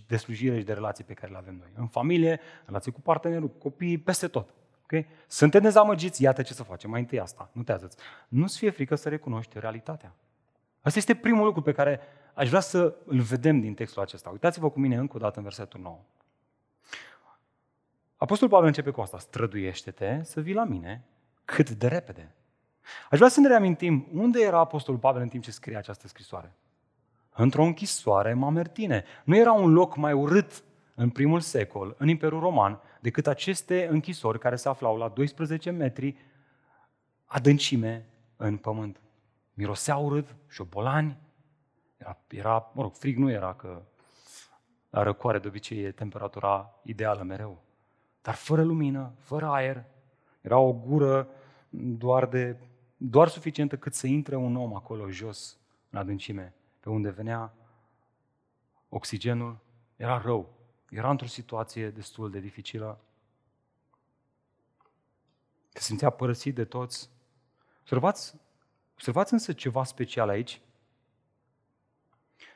de 0.07 0.17
slujire 0.17 0.57
și 0.57 0.65
de 0.65 0.73
relații 0.73 1.03
pe 1.03 1.13
care 1.13 1.31
le 1.31 1.37
avem 1.37 1.55
noi. 1.55 1.69
În 1.75 1.87
familie, 1.87 2.39
relații 2.65 2.91
cu 2.91 3.01
partenerul, 3.01 3.49
cu 3.49 3.57
copiii, 3.57 3.97
peste 3.97 4.27
tot. 4.27 4.53
Okay? 4.83 5.07
Suntem 5.27 5.61
dezamăgiți, 5.61 6.23
iată 6.23 6.41
ce 6.41 6.53
să 6.53 6.63
facem. 6.63 6.89
Mai 6.89 6.99
întâi 6.99 7.19
asta, 7.19 7.49
nu 7.51 7.63
te 7.63 7.71
azăți. 7.71 7.97
Nu-ți 8.27 8.57
fie 8.57 8.69
frică 8.69 8.95
să 8.95 9.09
recunoști 9.09 9.59
realitatea. 9.59 10.15
Asta 10.81 10.99
este 10.99 11.15
primul 11.15 11.45
lucru 11.45 11.61
pe 11.61 11.71
care 11.71 11.99
aș 12.33 12.47
vrea 12.47 12.59
să 12.59 12.95
îl 13.05 13.19
vedem 13.19 13.59
din 13.59 13.73
textul 13.73 14.01
acesta. 14.01 14.29
Uitați-vă 14.29 14.69
cu 14.69 14.79
mine 14.79 14.95
încă 14.95 15.15
o 15.15 15.19
dată 15.19 15.37
în 15.37 15.43
versetul 15.43 15.79
9. 15.79 15.99
Apostolul 18.17 18.53
Pavel 18.53 18.67
începe 18.67 18.91
cu 18.91 19.01
asta. 19.01 19.19
Străduiește-te 19.19 20.21
să 20.23 20.41
vii 20.41 20.53
la 20.53 20.63
mine 20.63 21.03
cât 21.45 21.69
de 21.69 21.87
repede. 21.87 22.31
Aș 23.09 23.17
vrea 23.17 23.29
să 23.29 23.39
ne 23.39 23.47
reamintim 23.47 24.07
unde 24.13 24.41
era 24.41 24.59
Apostolul 24.59 24.99
Pavel 24.99 25.21
în 25.21 25.27
timp 25.27 25.43
ce 25.43 25.51
scrie 25.51 25.77
această 25.77 26.07
scrisoare. 26.07 26.53
Într-o 27.41 27.63
închisoare 27.63 28.33
mamertine. 28.33 29.03
Nu 29.23 29.35
era 29.35 29.51
un 29.51 29.73
loc 29.73 29.95
mai 29.95 30.13
urât 30.13 30.63
în 30.95 31.09
primul 31.09 31.39
secol, 31.39 31.95
în 31.97 32.07
Imperiul 32.07 32.39
Roman, 32.39 32.81
decât 33.01 33.27
aceste 33.27 33.87
închisori 33.87 34.39
care 34.39 34.55
se 34.55 34.69
aflau 34.69 34.97
la 34.97 35.07
12 35.07 35.69
metri 35.69 36.15
adâncime 37.25 38.05
în 38.35 38.57
pământ. 38.57 39.01
Mirosea 39.53 39.97
urât, 39.97 40.35
șobolani, 40.49 41.17
era, 41.97 42.17
era, 42.27 42.71
mă 42.73 42.81
rog, 42.81 42.93
frig 42.93 43.17
nu 43.17 43.31
era, 43.31 43.53
că 43.53 43.81
la 44.89 45.03
răcoare 45.03 45.39
de 45.39 45.47
obicei 45.47 45.83
e 45.83 45.91
temperatura 45.91 46.79
ideală 46.83 47.23
mereu. 47.23 47.63
Dar 48.21 48.33
fără 48.33 48.63
lumină, 48.63 49.13
fără 49.17 49.45
aer, 49.45 49.85
era 50.41 50.57
o 50.57 50.73
gură 50.73 51.27
doar, 51.69 52.25
de, 52.25 52.57
doar 52.97 53.27
suficientă 53.27 53.77
cât 53.77 53.93
să 53.93 54.07
intre 54.07 54.35
un 54.35 54.55
om 54.55 54.75
acolo 54.75 55.09
jos, 55.09 55.57
în 55.89 55.99
adâncime, 55.99 56.53
pe 56.89 56.95
unde 56.95 57.09
venea 57.09 57.53
oxigenul, 58.89 59.57
era 59.95 60.21
rău. 60.21 60.57
Era 60.89 61.09
într-o 61.09 61.27
situație 61.27 61.89
destul 61.89 62.31
de 62.31 62.39
dificilă. 62.39 62.99
Se 65.73 65.81
simțea 65.81 66.09
părăsit 66.09 66.55
de 66.55 66.65
toți. 66.65 67.09
Observați, 67.79 68.35
observați 68.93 69.33
însă 69.33 69.53
ceva 69.53 69.83
special 69.83 70.29
aici. 70.29 70.61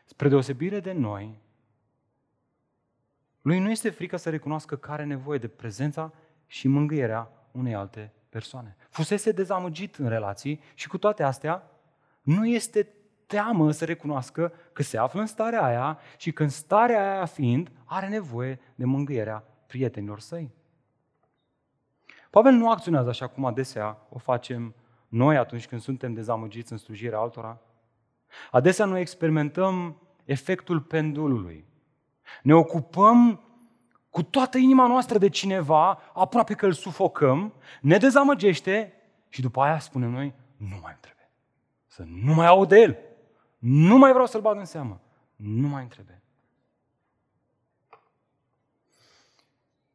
Spre 0.06 0.30
deosebire 0.30 0.80
de 0.80 0.92
noi, 0.92 1.42
lui 3.42 3.60
nu 3.60 3.70
este 3.70 3.90
frică 3.90 4.18
să 4.18 4.30
recunoască 4.30 4.78
că 4.78 4.92
are 4.92 5.04
nevoie 5.04 5.38
de 5.38 5.48
prezența 5.48 6.14
și 6.48 6.68
mângâierea 6.68 7.32
unei 7.52 7.76
alte 7.76 8.14
persoane. 8.30 8.76
Fusese 8.90 9.32
dezamăgit 9.32 9.96
în 9.96 10.08
relații 10.08 10.62
și 10.74 10.88
cu 10.88 10.98
toate 10.98 11.24
astea 11.24 11.72
nu 12.22 12.48
este 12.48 13.03
teamă 13.34 13.72
să 13.72 13.86
recunoască 13.86 14.54
că 14.74 14.84
se 14.84 14.98
află 14.98 15.20
în 15.20 15.26
starea 15.26 15.64
aia 15.64 16.00
și 16.18 16.32
că 16.32 16.44
în 16.44 16.50
starea 16.50 17.14
aia 17.14 17.26
fiind 17.26 17.72
are 17.86 18.08
nevoie 18.08 18.60
de 18.76 18.86
mângâierea 18.86 19.44
prietenilor 19.68 20.20
săi. 20.20 20.52
Pavel 22.30 22.52
nu 22.52 22.72
acționează 22.72 23.10
așa 23.10 23.28
cum 23.28 23.46
adesea 23.46 23.98
o 24.10 24.18
facem 24.18 24.76
noi 25.08 25.38
atunci 25.38 25.68
când 25.68 25.82
suntem 25.82 26.14
dezamăgiți 26.14 26.72
în 26.72 26.78
slujirea 26.78 27.20
altora. 27.20 27.62
Adesea 28.52 28.86
noi 28.86 29.02
experimentăm 29.02 30.02
efectul 30.26 30.82
pendulului. 30.82 31.66
Ne 32.44 32.56
ocupăm 32.56 33.42
cu 34.10 34.24
toată 34.24 34.58
inima 34.58 34.88
noastră 34.88 35.18
de 35.18 35.30
cineva, 35.30 36.00
aproape 36.14 36.54
că 36.54 36.66
îl 36.66 36.74
sufocăm, 36.74 37.54
ne 37.82 37.98
dezamăgește 37.98 38.94
și 39.30 39.42
după 39.42 39.62
aia 39.62 39.80
spunem 39.80 40.10
noi, 40.10 40.34
nu 40.58 40.80
mai 40.82 40.98
trebuie. 41.00 41.30
Să 41.86 42.04
nu 42.06 42.34
mai 42.34 42.48
aud 42.48 42.68
de 42.68 42.80
el. 42.80 42.98
Nu 43.66 43.98
mai 43.98 44.12
vreau 44.12 44.26
să-l 44.26 44.42
bag 44.42 44.58
în 44.58 44.66
seamă. 44.66 45.02
Nu 45.36 45.68
mai 45.68 45.82
întrebe. 45.82 46.22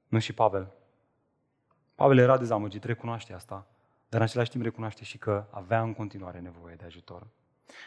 Nu 0.06 0.18
și 0.18 0.32
Pavel. 0.32 0.72
Pavel 1.94 2.18
era 2.18 2.38
dezamăgit, 2.38 2.84
recunoaște 2.84 3.32
asta, 3.32 3.66
dar 4.08 4.20
în 4.20 4.26
același 4.26 4.50
timp 4.50 4.64
recunoaște 4.64 5.04
și 5.04 5.18
că 5.18 5.46
avea 5.50 5.82
în 5.82 5.94
continuare 5.94 6.40
nevoie 6.40 6.74
de 6.74 6.84
ajutor. 6.84 7.26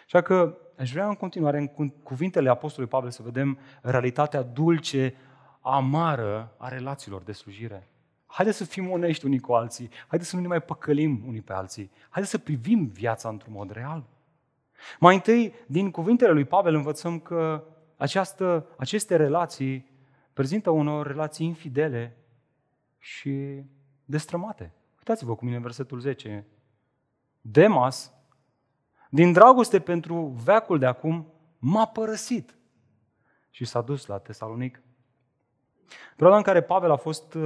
Așa 0.06 0.22
că 0.22 0.58
aș 0.78 0.92
vrea 0.92 1.08
în 1.08 1.16
continuare, 1.16 1.72
în 1.76 1.90
cuvintele 1.90 2.50
Apostolului 2.50 2.96
Pavel, 2.96 3.12
să 3.12 3.22
vedem 3.22 3.60
realitatea 3.82 4.42
dulce, 4.42 5.16
amară 5.62 6.56
a 6.58 6.68
relațiilor 6.68 7.22
de 7.22 7.32
slujire. 7.32 7.90
Haideți 8.26 8.58
să 8.58 8.66
fim 8.66 8.92
onești 8.92 9.26
unii 9.26 9.40
cu 9.40 9.54
alții, 9.54 9.90
haideți 10.08 10.30
să 10.30 10.36
nu 10.36 10.42
ne 10.42 10.48
mai 10.48 10.62
păcălim 10.62 11.24
unii 11.28 11.42
pe 11.42 11.54
alții, 11.54 11.92
haideți 12.10 12.32
să 12.32 12.38
privim 12.38 12.86
viața 12.86 13.30
într-un 13.30 13.54
mod 13.54 13.72
real. 13.72 14.06
Mai 15.00 15.16
întâi, 15.16 15.54
din 15.68 15.92
cuvintele 15.92 16.32
lui 16.32 16.46
Pavel 16.46 16.76
învățăm 16.76 17.20
că 17.20 17.64
această, 17.98 18.68
aceste 18.78 19.16
relații 19.16 19.92
prezintă 20.34 20.70
unor 20.70 21.08
relații 21.08 21.46
infidele 21.46 22.18
și 22.98 23.64
destrămate. 24.06 24.74
Uitați-vă 24.98 25.36
cu 25.36 25.44
mine 25.44 25.56
în 25.56 25.62
versetul 25.62 26.00
10. 26.00 26.46
Demas, 27.42 28.14
din 29.10 29.32
dragoste 29.32 29.80
pentru 29.80 30.26
veacul 30.44 30.80
de 30.80 30.86
acum, 30.86 31.34
m-a 31.60 31.86
părăsit 31.86 32.56
și 33.50 33.66
s-a 33.66 33.82
dus 33.82 34.06
la 34.06 34.18
Tesalonic. 34.18 34.82
Perioada 36.12 36.38
în 36.38 36.44
care 36.44 36.62
Pavel 36.62 36.92
a 36.92 36.96
fost, 36.96 37.38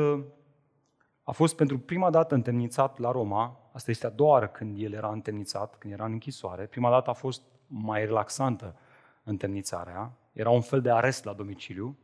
a 1.24 1.32
fost 1.32 1.56
pentru 1.56 1.80
prima 1.80 2.10
dată 2.10 2.36
întemnițat 2.36 2.98
la 2.98 3.12
Roma, 3.12 3.64
asta 3.75 3.91
este 3.91 4.05
a 4.05 4.10
doua 4.10 4.32
oară 4.32 4.48
când 4.48 4.82
el 4.82 4.94
era 4.94 5.12
întemnițat, 5.12 5.75
când 5.77 5.94
era 5.94 6.05
în 6.05 6.12
închisoare, 6.12 6.65
prima 6.65 6.89
dată 6.89 7.10
a 7.10 7.13
fost 7.13 7.41
mai 7.67 8.05
relaxantă 8.05 8.75
întemnițarea, 9.24 10.12
era 10.34 10.50
un 10.50 10.62
fel 10.62 10.82
de 10.82 10.91
arest 10.91 11.24
la 11.24 11.34
domiciliu. 11.34 11.98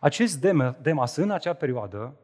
Acest 0.00 0.40
Demas 0.82 1.16
în 1.16 1.30
acea 1.30 1.52
perioadă, 1.52 2.16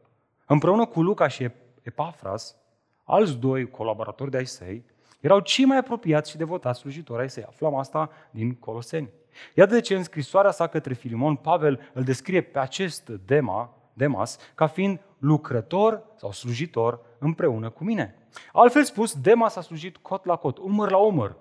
împreună 0.46 0.86
cu 0.86 1.02
Luca 1.02 1.28
și 1.28 1.50
Epafras, 1.82 2.56
alți 3.04 3.36
doi 3.36 3.70
colaboratori 3.70 4.30
de 4.30 4.36
ai 4.36 4.46
săi, 4.46 4.84
erau 5.20 5.40
cei 5.40 5.64
mai 5.64 5.76
apropiați 5.76 6.30
și 6.30 6.36
devotați 6.36 6.80
slujitori 6.80 7.20
ai 7.20 7.30
săi. 7.30 7.44
Aflăm 7.44 7.74
asta 7.74 8.10
din 8.30 8.54
Coloseni. 8.54 9.10
Iată 9.54 9.74
de 9.74 9.80
ce 9.80 9.96
în 9.96 10.02
scrisoarea 10.02 10.50
sa 10.50 10.66
către 10.66 10.94
Filimon, 10.94 11.36
Pavel 11.36 11.90
îl 11.92 12.02
descrie 12.02 12.40
pe 12.40 12.58
acest 12.58 13.08
Dema, 13.08 13.76
Demas 13.92 14.38
ca 14.54 14.66
fiind 14.66 15.00
lucrător 15.22 16.02
sau 16.16 16.32
slujitor 16.32 17.00
împreună 17.18 17.70
cu 17.70 17.84
mine. 17.84 18.14
Altfel 18.52 18.84
spus, 18.84 19.20
Demas 19.20 19.56
a 19.56 19.60
slujit 19.60 19.96
cot 19.96 20.24
la 20.24 20.36
cot, 20.36 20.58
umăr 20.58 20.90
la 20.90 20.96
umăr 20.96 21.36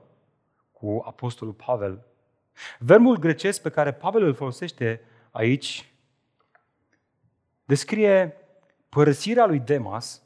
cu 0.71 1.03
apostolul 1.05 1.53
Pavel. 1.53 2.05
Verbul 2.79 3.17
grecesc 3.17 3.61
pe 3.61 3.69
care 3.69 3.93
Pavel 3.93 4.23
îl 4.23 4.33
folosește 4.33 5.01
aici 5.31 5.93
descrie 7.65 8.35
părăsirea 8.89 9.45
lui 9.45 9.59
Demas, 9.59 10.21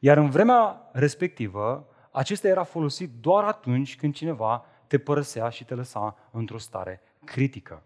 iar 0.00 0.16
în 0.16 0.30
vremea 0.30 0.90
respectivă, 0.92 1.88
acesta 2.10 2.48
era 2.48 2.62
folosit 2.62 3.10
doar 3.20 3.44
atunci 3.44 3.96
când 3.96 4.14
cineva 4.14 4.64
te 4.86 4.98
părăsea 4.98 5.48
și 5.48 5.64
te 5.64 5.74
lăsa 5.74 6.16
într-o 6.30 6.58
stare 6.58 7.00
critică. 7.24 7.82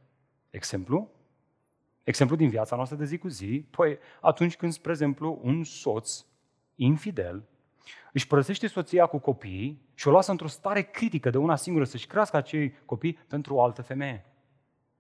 Exemplu? 0.50 1.10
Exemplu 2.04 2.36
din 2.36 2.48
viața 2.48 2.76
noastră 2.76 2.96
de 2.96 3.04
zi 3.04 3.18
cu 3.18 3.28
zi, 3.28 3.66
păi 3.70 3.98
atunci 4.20 4.56
când, 4.56 4.72
spre 4.72 4.90
exemplu, 4.90 5.40
un 5.42 5.64
soț 5.64 6.24
infidel 6.74 7.44
își 8.12 8.26
părăsește 8.26 8.66
soția 8.66 9.06
cu 9.06 9.18
copiii 9.18 9.82
și 9.94 10.08
o 10.08 10.10
lasă 10.10 10.30
într-o 10.30 10.46
stare 10.46 10.82
critică 10.82 11.30
de 11.30 11.38
una 11.38 11.56
singură 11.56 11.84
să-și 11.84 12.06
crească 12.06 12.36
acei 12.36 12.74
copii 12.84 13.18
pentru 13.28 13.54
o 13.54 13.62
altă 13.62 13.82
femeie. 13.82 14.24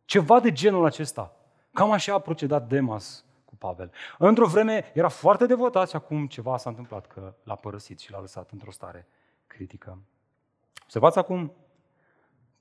Ceva 0.04 0.40
de 0.40 0.52
genul 0.52 0.84
acesta. 0.84 1.36
Cam 1.72 1.90
așa 1.90 2.14
a 2.14 2.18
procedat 2.18 2.68
Demas 2.68 3.24
cu 3.44 3.56
Pavel. 3.56 3.92
Într-o 4.18 4.46
vreme 4.46 4.90
era 4.94 5.08
foarte 5.08 5.46
devotat 5.46 5.88
și 5.88 5.96
acum 5.96 6.26
ceva 6.26 6.56
s-a 6.56 6.70
întâmplat 6.70 7.06
că 7.06 7.34
l-a 7.42 7.54
părăsit 7.54 7.98
și 7.98 8.10
l-a 8.10 8.20
lăsat 8.20 8.50
într-o 8.50 8.70
stare 8.70 9.06
critică. 9.46 9.98
Observați 10.82 11.18
acum, 11.18 11.52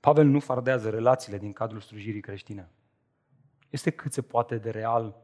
Pavel 0.00 0.26
nu 0.26 0.40
fardează 0.40 0.90
relațiile 0.90 1.38
din 1.38 1.52
cadrul 1.52 1.80
slujirii 1.80 2.20
creștine. 2.20 2.70
Este 3.72 3.90
cât 3.90 4.12
se 4.12 4.22
poate 4.22 4.56
de 4.56 4.70
real. 4.70 5.16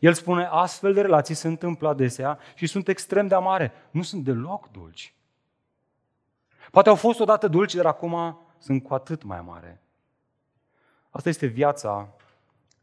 El 0.00 0.12
spune, 0.12 0.48
astfel 0.50 0.92
de 0.92 1.00
relații 1.00 1.34
se 1.34 1.48
întâmplă 1.48 1.88
adesea 1.88 2.38
și 2.54 2.66
sunt 2.66 2.88
extrem 2.88 3.26
de 3.26 3.34
amare. 3.34 3.72
Nu 3.90 4.02
sunt 4.02 4.24
deloc 4.24 4.70
dulci. 4.70 5.14
Poate 6.70 6.88
au 6.88 6.94
fost 6.94 7.20
odată 7.20 7.48
dulci, 7.48 7.74
dar 7.74 7.86
acum 7.86 8.38
sunt 8.58 8.82
cu 8.82 8.94
atât 8.94 9.22
mai 9.22 9.38
amare. 9.38 9.82
Asta 11.10 11.28
este 11.28 11.46
viața 11.46 12.14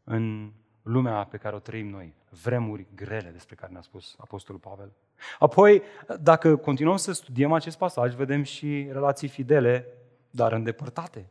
în 0.04 0.52
lumea 0.82 1.24
pe 1.24 1.36
care 1.36 1.54
o 1.54 1.58
trăim 1.58 1.88
noi. 1.88 2.14
Vremuri 2.42 2.86
grele 2.94 3.28
despre 3.30 3.54
care 3.54 3.72
ne-a 3.72 3.82
spus 3.82 4.14
Apostolul 4.18 4.60
Pavel. 4.60 4.92
Apoi, 5.38 5.82
dacă 6.20 6.56
continuăm 6.56 6.96
să 6.96 7.12
studiem 7.12 7.52
acest 7.52 7.78
pasaj, 7.78 8.14
vedem 8.14 8.42
și 8.42 8.88
relații 8.92 9.28
fidele, 9.28 9.86
dar 10.30 10.52
îndepărtate. 10.52 11.26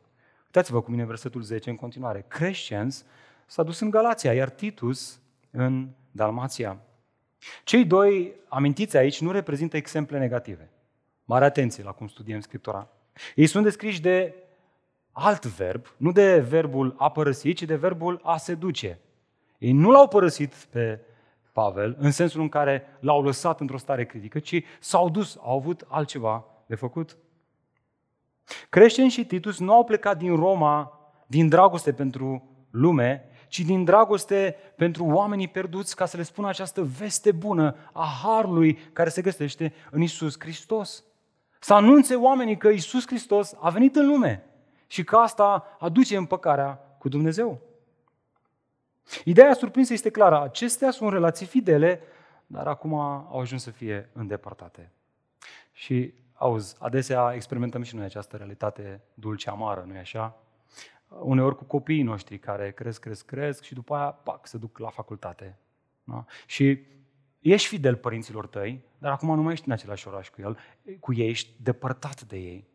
Uitați-vă 0.45 0.81
cu 0.81 0.91
mine 0.91 1.05
versetul 1.05 1.41
10 1.41 1.69
în 1.69 1.75
continuare. 1.75 2.25
Crescens 2.27 3.05
s-a 3.49 3.63
dus 3.63 3.79
în 3.79 3.89
Galația, 3.89 4.33
iar 4.33 4.49
Titus 4.49 5.19
în 5.51 5.89
Dalmația. 6.11 6.79
Cei 7.63 7.85
doi 7.85 8.33
amintiți 8.47 8.97
aici 8.97 9.21
nu 9.21 9.31
reprezintă 9.31 9.77
exemple 9.77 10.19
negative. 10.19 10.69
Mare 11.25 11.45
atenție 11.45 11.83
la 11.83 11.91
cum 11.91 12.07
studiem 12.07 12.39
Scriptura. 12.39 12.87
Ei 13.35 13.47
sunt 13.47 13.63
descriși 13.63 14.01
de 14.01 14.33
alt 15.11 15.45
verb, 15.45 15.85
nu 15.97 16.11
de 16.11 16.39
verbul 16.39 16.95
a 16.97 17.11
părăsi, 17.11 17.53
ci 17.53 17.63
de 17.63 17.75
verbul 17.75 18.19
a 18.23 18.37
se 18.37 18.55
duce. 18.55 18.99
Ei 19.57 19.71
nu 19.71 19.91
l-au 19.91 20.07
părăsit 20.07 20.53
pe 20.53 20.99
Pavel 21.51 21.95
în 21.99 22.11
sensul 22.11 22.41
în 22.41 22.49
care 22.49 22.83
l-au 22.99 23.23
lăsat 23.23 23.59
într-o 23.59 23.77
stare 23.77 24.05
critică, 24.05 24.39
ci 24.39 24.63
s-au 24.79 25.09
dus, 25.09 25.37
au 25.41 25.57
avut 25.57 25.85
altceva 25.87 26.45
de 26.65 26.75
făcut. 26.75 27.17
Creștini 28.69 29.09
și 29.09 29.25
Titus 29.25 29.59
nu 29.59 29.73
au 29.73 29.83
plecat 29.83 30.17
din 30.17 30.35
Roma 30.35 30.99
din 31.27 31.49
dragoste 31.49 31.93
pentru 31.93 32.43
lume, 32.69 33.28
ci 33.49 33.59
din 33.59 33.83
dragoste 33.83 34.55
pentru 34.75 35.05
oamenii 35.05 35.47
pierduți 35.47 35.95
ca 35.95 36.05
să 36.05 36.17
le 36.17 36.23
spună 36.23 36.47
această 36.47 36.83
veste 36.83 37.31
bună 37.31 37.75
a 37.93 38.07
Harului 38.23 38.73
care 38.93 39.09
se 39.09 39.21
găsește 39.21 39.73
în 39.91 40.01
Isus 40.01 40.35
Hristos. 40.39 41.03
Să 41.59 41.73
anunțe 41.73 42.15
oamenii 42.15 42.57
că 42.57 42.67
Isus 42.67 43.07
Hristos 43.07 43.55
a 43.59 43.69
venit 43.69 43.95
în 43.95 44.07
lume 44.07 44.43
și 44.87 45.03
că 45.03 45.15
asta 45.15 45.77
aduce 45.79 46.17
împăcarea 46.17 46.73
cu 46.97 47.09
Dumnezeu. 47.09 47.61
Ideea 49.25 49.53
surprinsă 49.53 49.93
este 49.93 50.09
clară. 50.09 50.41
Acestea 50.41 50.91
sunt 50.91 51.11
relații 51.11 51.45
fidele, 51.45 52.01
dar 52.47 52.67
acum 52.67 52.93
au 52.93 53.39
ajuns 53.39 53.63
să 53.63 53.71
fie 53.71 54.09
îndepărtate. 54.13 54.91
Și, 55.71 56.13
auzi, 56.33 56.75
adesea 56.79 57.31
experimentăm 57.33 57.81
și 57.81 57.95
noi 57.95 58.05
această 58.05 58.37
realitate 58.37 59.01
dulce-amară, 59.13 59.83
nu-i 59.87 59.97
așa? 59.97 60.37
Uneori 61.09 61.55
cu 61.55 61.63
copiii 61.63 62.03
noștri 62.03 62.39
care 62.39 62.71
cresc, 62.71 63.01
cresc, 63.01 63.25
cresc 63.25 63.63
și 63.63 63.73
după 63.73 63.95
aia, 63.95 64.11
pac, 64.11 64.47
se 64.47 64.57
duc 64.57 64.77
la 64.77 64.89
facultate. 64.89 65.57
Da? 66.03 66.25
Și 66.45 66.79
ești 67.39 67.67
fidel 67.67 67.95
părinților 67.95 68.47
tăi, 68.47 68.83
dar 68.97 69.11
acum 69.11 69.35
nu 69.35 69.41
mai 69.41 69.53
ești 69.53 69.67
în 69.67 69.73
același 69.73 70.07
oraș 70.07 70.29
cu 70.29 70.41
el, 70.41 70.57
cu 70.99 71.13
ei, 71.13 71.29
ești 71.29 71.53
depărtat 71.61 72.21
de 72.21 72.37
ei. 72.37 72.67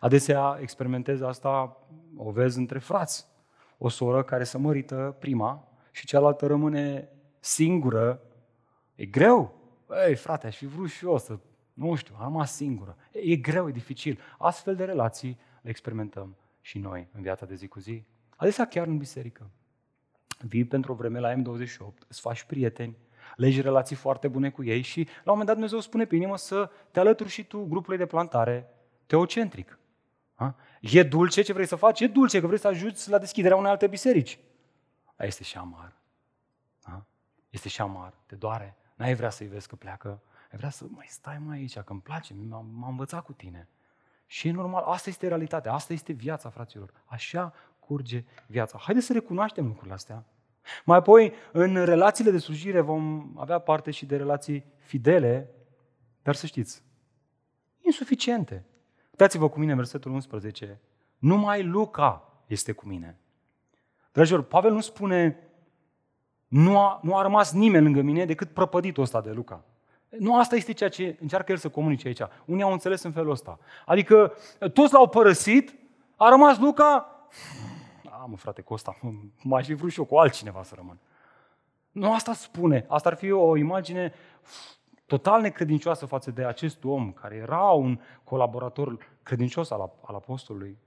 Adesea 0.00 0.58
experimentez 0.60 1.20
asta, 1.20 1.76
o 2.16 2.30
vezi 2.30 2.58
între 2.58 2.78
frați 2.78 3.26
o 3.78 3.88
soră 3.88 4.22
care 4.22 4.44
să 4.44 4.58
mărită 4.58 5.16
prima 5.18 5.68
și 5.90 6.06
cealaltă 6.06 6.46
rămâne 6.46 7.08
singură, 7.38 8.20
e 8.94 9.06
greu. 9.06 9.54
Ei, 10.06 10.14
frate, 10.14 10.46
aș 10.46 10.56
fi 10.56 10.66
vrut 10.66 10.90
și 10.90 11.04
eu 11.04 11.18
să, 11.18 11.38
nu 11.72 11.94
știu, 11.94 12.14
am 12.18 12.22
rămas 12.22 12.54
singură. 12.54 12.96
E, 13.12 13.18
e 13.18 13.36
greu, 13.36 13.68
e 13.68 13.72
dificil. 13.72 14.20
Astfel 14.38 14.76
de 14.76 14.84
relații 14.84 15.38
le 15.62 15.70
experimentăm 15.70 16.36
și 16.60 16.78
noi 16.78 17.08
în 17.12 17.22
viața 17.22 17.46
de 17.46 17.54
zi 17.54 17.68
cu 17.68 17.80
zi. 17.80 18.04
Adesea 18.36 18.66
chiar 18.66 18.86
în 18.86 18.98
biserică. 18.98 19.50
Vii 20.38 20.64
pentru 20.64 20.92
o 20.92 20.94
vreme 20.94 21.18
la 21.18 21.32
M28, 21.34 22.08
îți 22.08 22.20
faci 22.20 22.42
prieteni, 22.42 22.96
legi 23.36 23.60
relații 23.60 23.96
foarte 23.96 24.28
bune 24.28 24.50
cu 24.50 24.64
ei 24.64 24.80
și 24.82 24.98
la 24.98 25.10
un 25.10 25.22
moment 25.24 25.46
dat 25.46 25.54
Dumnezeu 25.54 25.80
spune 25.80 26.04
pe 26.04 26.16
inimă 26.16 26.36
să 26.36 26.70
te 26.90 27.00
alături 27.00 27.28
și 27.28 27.44
tu 27.44 27.64
grupului 27.64 27.98
de 27.98 28.06
plantare 28.06 28.68
teocentric. 29.06 29.78
Ha? 30.34 30.56
E 30.80 31.02
dulce 31.02 31.42
ce 31.42 31.52
vrei 31.52 31.66
să 31.66 31.76
faci? 31.76 32.00
E 32.00 32.06
dulce 32.06 32.40
că 32.40 32.46
vrei 32.46 32.58
să 32.58 32.68
ajuți 32.68 33.10
la 33.10 33.18
deschiderea 33.18 33.56
unei 33.56 33.70
alte 33.70 33.86
biserici. 33.86 34.38
A, 35.16 35.24
este 35.24 35.42
și 35.42 35.56
amar. 35.56 35.92
Ha? 36.82 37.06
Este 37.50 37.68
și 37.68 37.80
amar. 37.80 38.14
Te 38.26 38.34
doare. 38.34 38.76
N-ai 38.94 39.14
vrea 39.14 39.30
să-i 39.30 39.46
vezi 39.46 39.68
că 39.68 39.76
pleacă. 39.76 40.22
Ai 40.50 40.58
vrea 40.58 40.70
să 40.70 40.84
mai 40.88 41.06
stai 41.08 41.38
mai 41.38 41.56
aici, 41.56 41.78
că 41.78 41.92
îmi 41.92 42.00
place, 42.00 42.34
m-am, 42.34 42.84
învățat 42.88 43.24
cu 43.24 43.32
tine. 43.32 43.68
Și 44.30 44.48
e 44.48 44.52
normal, 44.52 44.82
asta 44.82 45.08
este 45.08 45.28
realitatea, 45.28 45.72
asta 45.72 45.92
este 45.92 46.12
viața, 46.12 46.48
fraților. 46.48 46.92
Așa 47.04 47.52
curge 47.78 48.24
viața. 48.46 48.78
Haideți 48.78 49.06
să 49.06 49.12
recunoaștem 49.12 49.66
lucrurile 49.66 49.94
astea. 49.94 50.24
Mai 50.84 50.96
apoi, 50.96 51.32
în 51.52 51.84
relațiile 51.84 52.30
de 52.30 52.38
slujire 52.38 52.80
vom 52.80 53.32
avea 53.36 53.58
parte 53.58 53.90
și 53.90 54.06
de 54.06 54.16
relații 54.16 54.64
fidele, 54.78 55.50
dar 56.22 56.34
să 56.34 56.46
știți, 56.46 56.82
insuficiente. 57.80 58.64
Uitați-vă 59.10 59.48
cu 59.48 59.58
mine 59.58 59.74
versetul 59.74 60.12
11. 60.12 60.80
Numai 61.18 61.62
Luca 61.62 62.42
este 62.46 62.72
cu 62.72 62.86
mine. 62.86 63.18
Dragilor, 64.12 64.42
Pavel 64.42 64.72
nu 64.72 64.80
spune 64.80 65.50
nu 66.48 66.78
a, 66.78 67.00
nu 67.02 67.16
a 67.16 67.22
rămas 67.22 67.52
nimeni 67.52 67.84
lângă 67.84 68.00
mine 68.00 68.24
decât 68.24 68.50
prăpăditul 68.50 69.02
ăsta 69.02 69.20
de 69.20 69.30
Luca. 69.30 69.64
Nu 70.18 70.38
asta 70.38 70.56
este 70.56 70.72
ceea 70.72 70.90
ce 70.90 71.16
încearcă 71.20 71.52
el 71.52 71.58
să 71.58 71.68
comunice 71.68 72.06
aici. 72.06 72.20
Unii 72.44 72.62
au 72.62 72.72
înțeles 72.72 73.02
în 73.02 73.12
felul 73.12 73.30
ăsta. 73.30 73.58
Adică 73.86 74.32
toți 74.72 74.92
l-au 74.92 75.08
părăsit, 75.08 75.74
a 76.16 76.28
rămas 76.28 76.58
Luca, 76.58 77.10
a, 78.10 78.24
mă 78.28 78.36
frate, 78.36 78.62
cu 78.62 78.74
ăsta, 78.74 78.96
m-aș 79.42 79.66
fi 79.66 79.74
vrut 79.74 79.90
și 79.90 79.98
eu 79.98 80.04
cu 80.04 80.16
altcineva 80.16 80.62
să 80.62 80.74
rămân. 80.76 80.98
Nu 81.90 82.12
asta 82.12 82.32
spune. 82.32 82.84
Asta 82.88 83.08
ar 83.08 83.16
fi 83.16 83.30
o 83.30 83.56
imagine 83.56 84.12
total 85.06 85.40
necredincioasă 85.40 86.06
față 86.06 86.30
de 86.30 86.44
acest 86.44 86.84
om 86.84 87.12
care 87.12 87.34
era 87.34 87.62
un 87.62 88.00
colaborator 88.24 88.96
credincios 89.22 89.70
al, 89.70 89.92
al 90.02 90.14
apostolului. 90.14 90.78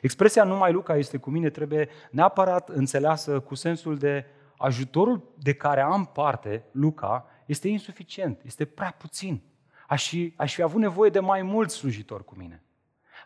Expresia 0.00 0.44
numai 0.44 0.72
Luca 0.72 0.96
este 0.96 1.16
cu 1.16 1.30
mine 1.30 1.50
trebuie 1.50 1.88
neapărat 2.10 2.68
înțeleasă 2.68 3.40
cu 3.40 3.54
sensul 3.54 3.96
de 3.96 4.26
ajutorul 4.56 5.22
de 5.38 5.54
care 5.54 5.80
am 5.80 6.04
parte, 6.04 6.64
Luca, 6.70 7.26
este 7.50 7.68
insuficient, 7.68 8.40
este 8.44 8.64
prea 8.64 8.90
puțin. 8.90 9.42
Aș 9.88 10.08
fi, 10.08 10.34
aș 10.36 10.54
fi 10.54 10.62
avut 10.62 10.80
nevoie 10.80 11.10
de 11.10 11.20
mai 11.20 11.42
mulți 11.42 11.74
slujitori 11.74 12.24
cu 12.24 12.34
mine. 12.36 12.62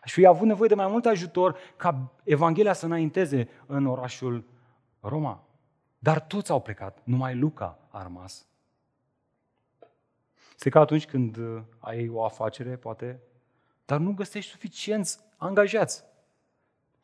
Aș 0.03 0.11
fi 0.11 0.25
avut 0.25 0.47
nevoie 0.47 0.69
de 0.69 0.75
mai 0.75 0.87
mult 0.87 1.05
ajutor 1.05 1.57
ca 1.75 2.11
Evanghelia 2.23 2.73
să 2.73 2.85
înainteze 2.85 3.49
în 3.65 3.85
orașul 3.85 4.43
Roma. 4.99 5.47
Dar 5.99 6.19
toți 6.19 6.51
au 6.51 6.61
plecat, 6.61 7.01
numai 7.03 7.35
Luca 7.35 7.79
a 7.89 8.03
rămas. 8.03 8.47
Este 10.55 10.69
ca 10.69 10.79
atunci 10.79 11.05
când 11.05 11.37
uh, 11.37 11.61
ai 11.79 12.09
o 12.09 12.23
afacere, 12.23 12.75
poate, 12.75 13.21
dar 13.85 13.99
nu 13.99 14.13
găsești 14.13 14.51
suficienți 14.51 15.19
angajați. 15.37 16.03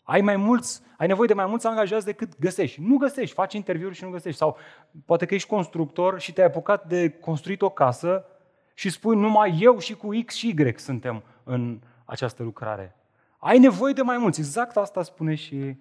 Ai 0.03 0.21
mai 0.21 0.35
mulți, 0.35 0.81
ai 0.97 1.07
nevoie 1.07 1.27
de 1.27 1.33
mai 1.33 1.45
mulți 1.45 1.67
angajați 1.67 2.05
decât 2.05 2.39
găsești. 2.39 2.81
Nu 2.81 2.97
găsești, 2.97 3.35
faci 3.35 3.53
interviuri 3.53 3.95
și 3.95 4.03
nu 4.03 4.09
găsești. 4.09 4.39
Sau 4.39 4.57
poate 5.05 5.25
că 5.25 5.33
ești 5.33 5.49
constructor 5.49 6.19
și 6.19 6.33
te-ai 6.33 6.47
apucat 6.47 6.87
de 6.87 7.09
construit 7.09 7.61
o 7.61 7.69
casă 7.69 8.25
și 8.73 8.89
spui 8.89 9.15
numai 9.15 9.57
eu 9.59 9.79
și 9.79 9.95
cu 9.95 10.09
X 10.25 10.33
și 10.33 10.55
Y 10.57 10.73
suntem 10.77 11.23
în 11.43 11.81
această 12.05 12.43
lucrare. 12.43 12.95
Ai 13.37 13.59
nevoie 13.59 13.93
de 13.93 14.01
mai 14.01 14.17
mulți. 14.17 14.39
Exact 14.39 14.77
asta 14.77 15.03
spune 15.03 15.35
și 15.35 15.75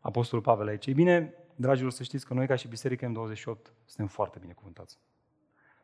Apostolul 0.00 0.44
Pavel 0.44 0.66
aici. 0.66 0.86
Ei 0.86 0.94
bine, 0.94 1.34
dragilor, 1.54 1.90
să 1.90 2.02
știți 2.02 2.26
că 2.26 2.34
noi 2.34 2.46
ca 2.46 2.54
și 2.54 2.68
Biserica 2.68 3.12
M28 3.12 3.72
suntem 3.84 4.06
foarte 4.06 4.38
bine 4.40 4.52
cuvântați. 4.52 4.98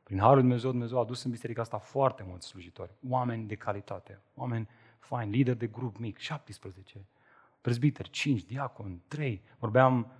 Prin 0.03 0.19
Harul 0.19 0.41
Dumnezeu, 0.41 0.71
Dumnezeu 0.71 0.99
a 0.99 1.01
adus 1.01 1.25
în 1.25 1.31
biserica 1.31 1.61
asta 1.61 1.79
foarte 1.79 2.25
mulți 2.27 2.47
slujitori, 2.47 2.91
oameni 3.09 3.47
de 3.47 3.55
calitate, 3.55 4.21
oameni 4.35 4.69
faini, 4.99 5.31
lideri 5.37 5.59
de 5.59 5.67
grup 5.67 5.97
mic, 5.97 6.19
17, 6.19 7.07
prezbiteri, 7.69 8.11
5, 8.11 8.45
diaconi, 8.45 9.03
3. 9.09 9.43
Vorbeam 9.59 10.13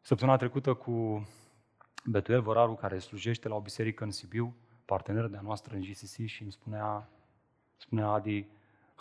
săptămâna 0.00 0.36
trecută 0.36 0.74
cu 0.74 1.26
Betuel 2.04 2.40
Văraru, 2.40 2.74
care 2.74 2.98
slujește 2.98 3.48
la 3.48 3.54
o 3.54 3.60
biserică 3.60 4.04
în 4.04 4.10
Sibiu, 4.10 4.56
partener 4.84 5.26
de-a 5.26 5.40
noastră 5.40 5.74
în 5.74 5.80
GCC 5.80 6.26
și 6.26 6.42
îmi 6.42 6.52
spunea, 6.52 7.08
spunea 7.76 8.08
Adi, 8.08 8.46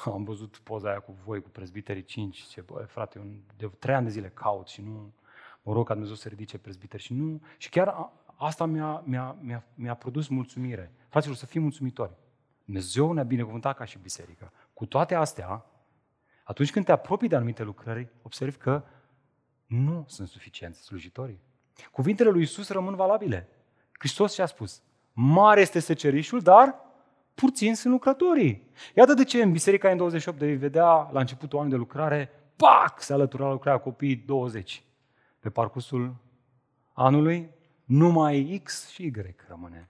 am 0.05 0.23
văzut 0.23 0.57
poza 0.57 0.89
aia 0.89 0.99
cu 0.99 1.15
voi, 1.25 1.41
cu 1.41 1.49
prezbiterii 1.49 2.03
5, 2.03 2.37
ce 2.37 2.61
bă, 2.61 2.85
frate, 2.87 3.19
un, 3.19 3.41
de 3.57 3.67
trei 3.67 3.95
ani 3.95 4.05
de 4.05 4.11
zile 4.11 4.29
caut 4.29 4.67
și 4.67 4.81
nu, 4.81 5.13
mă 5.61 5.73
rog 5.73 5.87
ca 5.87 5.93
Dumnezeu 5.93 6.15
să 6.15 6.29
ridice 6.29 6.57
prezbiteri 6.57 7.03
și 7.03 7.13
nu, 7.13 7.41
și 7.57 7.69
chiar 7.69 8.11
asta 8.35 8.65
mi-a, 8.65 9.03
mi-a, 9.05 9.35
mi-a, 9.41 9.63
mi-a 9.75 9.93
produs 9.93 10.27
mulțumire. 10.27 10.91
Fraților, 11.07 11.35
să 11.35 11.45
fim 11.45 11.61
mulțumitori. 11.61 12.11
Dumnezeu 12.63 13.11
ne-a 13.11 13.23
binecuvântat 13.23 13.77
ca 13.77 13.85
și 13.85 13.97
biserică. 13.97 14.51
Cu 14.73 14.85
toate 14.85 15.15
astea, 15.15 15.65
atunci 16.47 16.71
când 16.71 16.85
te 16.85 16.91
apropii 16.91 17.27
de 17.27 17.35
anumite 17.35 17.63
lucrări, 17.63 18.07
observi 18.21 18.57
că 18.57 18.83
nu 19.65 20.05
sunt 20.07 20.27
suficienți 20.27 20.81
slujitorii. 20.81 21.39
Cuvintele 21.91 22.29
lui 22.29 22.41
Isus 22.41 22.69
rămân 22.69 22.95
valabile. 22.95 23.49
Hristos 23.91 24.33
și-a 24.33 24.45
spus, 24.45 24.81
mare 25.13 25.61
este 25.61 25.79
secerișul, 25.79 26.39
dar 26.39 26.75
puțin 27.33 27.75
sunt 27.75 27.93
lucrătorii. 27.93 28.67
Iată 28.95 29.13
de 29.13 29.23
ce 29.23 29.41
în 29.41 29.51
Biserica 29.51 29.89
în 29.89 29.97
28 29.97 30.39
de 30.39 30.53
vedea 30.53 31.09
la 31.11 31.19
începutul 31.19 31.59
anului 31.59 31.77
de 31.77 31.83
lucrare, 31.83 32.29
pac, 32.55 33.01
se 33.01 33.13
alătura 33.13 33.45
la 33.45 33.51
lucrarea 33.51 33.79
copiii 33.79 34.15
20. 34.15 34.83
Pe 35.39 35.49
parcursul 35.49 36.15
anului, 36.93 37.49
numai 37.83 38.61
X 38.63 38.89
și 38.89 39.03
Y 39.03 39.35
rămâne. 39.47 39.89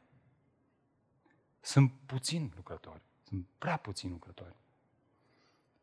Sunt 1.60 1.91
puțini 2.06 2.54
lucrători. 2.56 3.02
Sunt 3.24 3.46
prea 3.58 3.78
puțini 3.78 4.12
lucrători. 4.12 4.56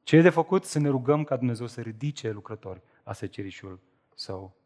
Ce 0.03 0.17
e 0.17 0.21
de 0.21 0.31
făcut? 0.31 0.65
Să 0.65 0.79
ne 0.79 0.89
rugăm 0.89 1.25
ca 1.25 1.37
Dumnezeu 1.37 1.67
să 1.67 1.81
ridice 1.81 2.31
lucrători 2.31 2.83
la 3.05 3.13
secerișul 3.13 3.81
său. 4.15 4.57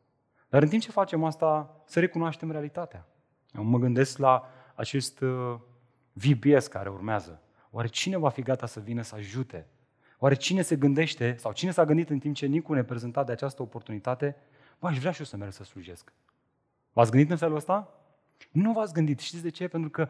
Dar 0.49 0.62
în 0.62 0.68
timp 0.68 0.83
ce 0.83 0.90
facem 0.90 1.25
asta, 1.25 1.81
să 1.85 2.01
recunoaștem 2.01 2.51
realitatea. 2.51 3.07
Eu 3.55 3.62
mă 3.62 3.79
gândesc 3.79 4.18
la 4.18 4.51
acest 4.75 5.20
uh, 5.20 5.59
VBS 6.12 6.66
care 6.66 6.88
urmează. 6.88 7.40
Oare 7.70 7.88
cine 7.88 8.16
va 8.16 8.29
fi 8.29 8.42
gata 8.42 8.66
să 8.66 8.81
vină 8.81 9.03
să 9.03 9.14
ajute? 9.14 9.66
Oare 10.18 10.35
cine 10.35 10.62
se 10.62 10.77
gândește, 10.77 11.37
sau 11.38 11.53
cine 11.53 11.70
s-a 11.70 11.85
gândit 11.85 12.11
în 12.11 12.18
timp 12.18 12.35
ce 12.35 12.46
Nicu 12.46 12.72
ne 12.72 12.85
prezenta 12.85 13.25
de 13.25 13.33
această 13.33 13.62
oportunitate, 13.62 14.37
bă, 14.79 14.87
aș 14.88 14.99
vrea 14.99 15.12
și 15.12 15.18
eu 15.18 15.27
să 15.27 15.37
merg 15.37 15.53
să 15.53 15.64
slujesc. 15.64 16.12
V-ați 16.92 17.11
gândit 17.11 17.31
în 17.31 17.37
felul 17.37 17.57
ăsta? 17.57 17.94
Nu 18.51 18.72
v-ați 18.72 18.92
gândit. 18.92 19.18
Știți 19.18 19.42
de 19.42 19.51
ce? 19.51 19.68
Pentru 19.68 19.90
că 19.90 20.09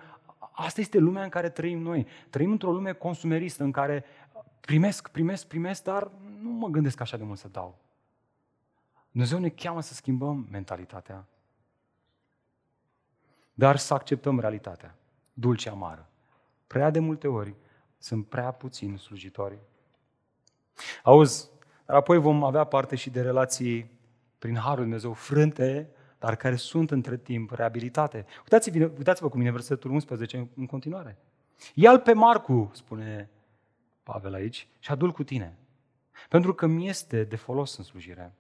asta 0.53 0.81
este 0.81 0.99
lumea 0.99 1.23
în 1.23 1.29
care 1.29 1.49
trăim 1.49 1.79
noi. 1.79 2.07
Trăim 2.31 2.51
într-o 2.51 2.73
lume 2.73 2.93
consumeristă 2.93 3.63
în 3.63 3.71
care 3.71 4.05
primesc, 4.67 5.09
primesc, 5.09 5.47
primesc, 5.47 5.83
dar 5.83 6.11
nu 6.41 6.51
mă 6.51 6.69
gândesc 6.69 7.01
așa 7.01 7.17
de 7.17 7.25
mult 7.25 7.39
să 7.39 7.49
dau. 7.49 7.79
Dumnezeu 9.11 9.39
ne 9.39 9.49
cheamă 9.49 9.81
să 9.81 9.95
schimbăm 9.95 10.47
mentalitatea. 10.51 11.27
Dar 13.55 13.77
să 13.77 13.95
acceptăm 13.95 14.41
realitatea, 14.41 14.95
dulce 15.33 15.69
amară. 15.69 16.09
Prea 16.67 16.91
de 16.91 16.99
multe 16.99 17.29
ori 17.29 17.55
sunt 17.99 18.27
prea 18.27 18.51
puțini 18.51 18.99
slujitori. 18.99 19.59
Auzi, 21.03 21.51
dar 21.87 21.97
apoi 21.97 22.19
vom 22.19 22.45
avea 22.45 22.65
parte 22.65 22.97
și 22.97 23.11
de 23.11 23.23
relații 23.23 23.91
prin 24.39 24.57
Harul 24.57 24.83
Dumnezeu 24.83 25.13
frânte 25.13 25.91
dar 26.19 26.37
care 26.37 26.57
sunt 26.57 26.91
între 26.91 27.17
timp 27.17 27.51
reabilitate. 27.51 28.27
Uitați-vă, 28.39 28.79
uitați-vă 28.79 29.29
cu 29.29 29.37
mine 29.37 29.51
versetul 29.51 29.91
11 29.91 30.49
în 30.57 30.67
continuare. 30.67 31.19
Ia-l 31.75 31.99
pe 31.99 32.13
Marcu, 32.13 32.71
spune 32.75 33.31
Pavel 34.13 34.35
aici, 34.35 34.69
și 34.79 34.91
adu 34.91 35.13
cu 35.13 35.25
tine. 35.25 35.59
Pentru 36.29 36.55
că 36.55 36.67
mi 36.67 36.89
este 36.89 37.25
de 37.25 37.37
folos 37.37 37.77
în 37.77 37.85
slujire. 37.85 38.35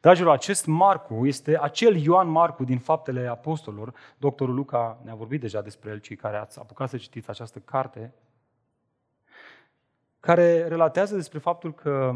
Dragilor, 0.00 0.32
acest 0.32 0.66
Marcu 0.66 1.26
este 1.26 1.58
acel 1.60 1.96
Ioan 1.96 2.28
Marcu 2.28 2.64
din 2.64 2.78
Faptele 2.78 3.26
Apostolilor. 3.26 3.94
Doctorul 4.18 4.54
Luca 4.54 5.00
ne-a 5.04 5.14
vorbit 5.14 5.40
deja 5.40 5.60
despre 5.62 5.90
el, 5.90 5.98
cei 5.98 6.16
care 6.16 6.36
ați 6.36 6.58
apucat 6.58 6.88
să 6.88 6.96
citiți 6.96 7.30
această 7.30 7.58
carte, 7.58 8.14
care 10.20 10.68
relatează 10.68 11.14
despre 11.14 11.38
faptul 11.38 11.74
că 11.74 12.14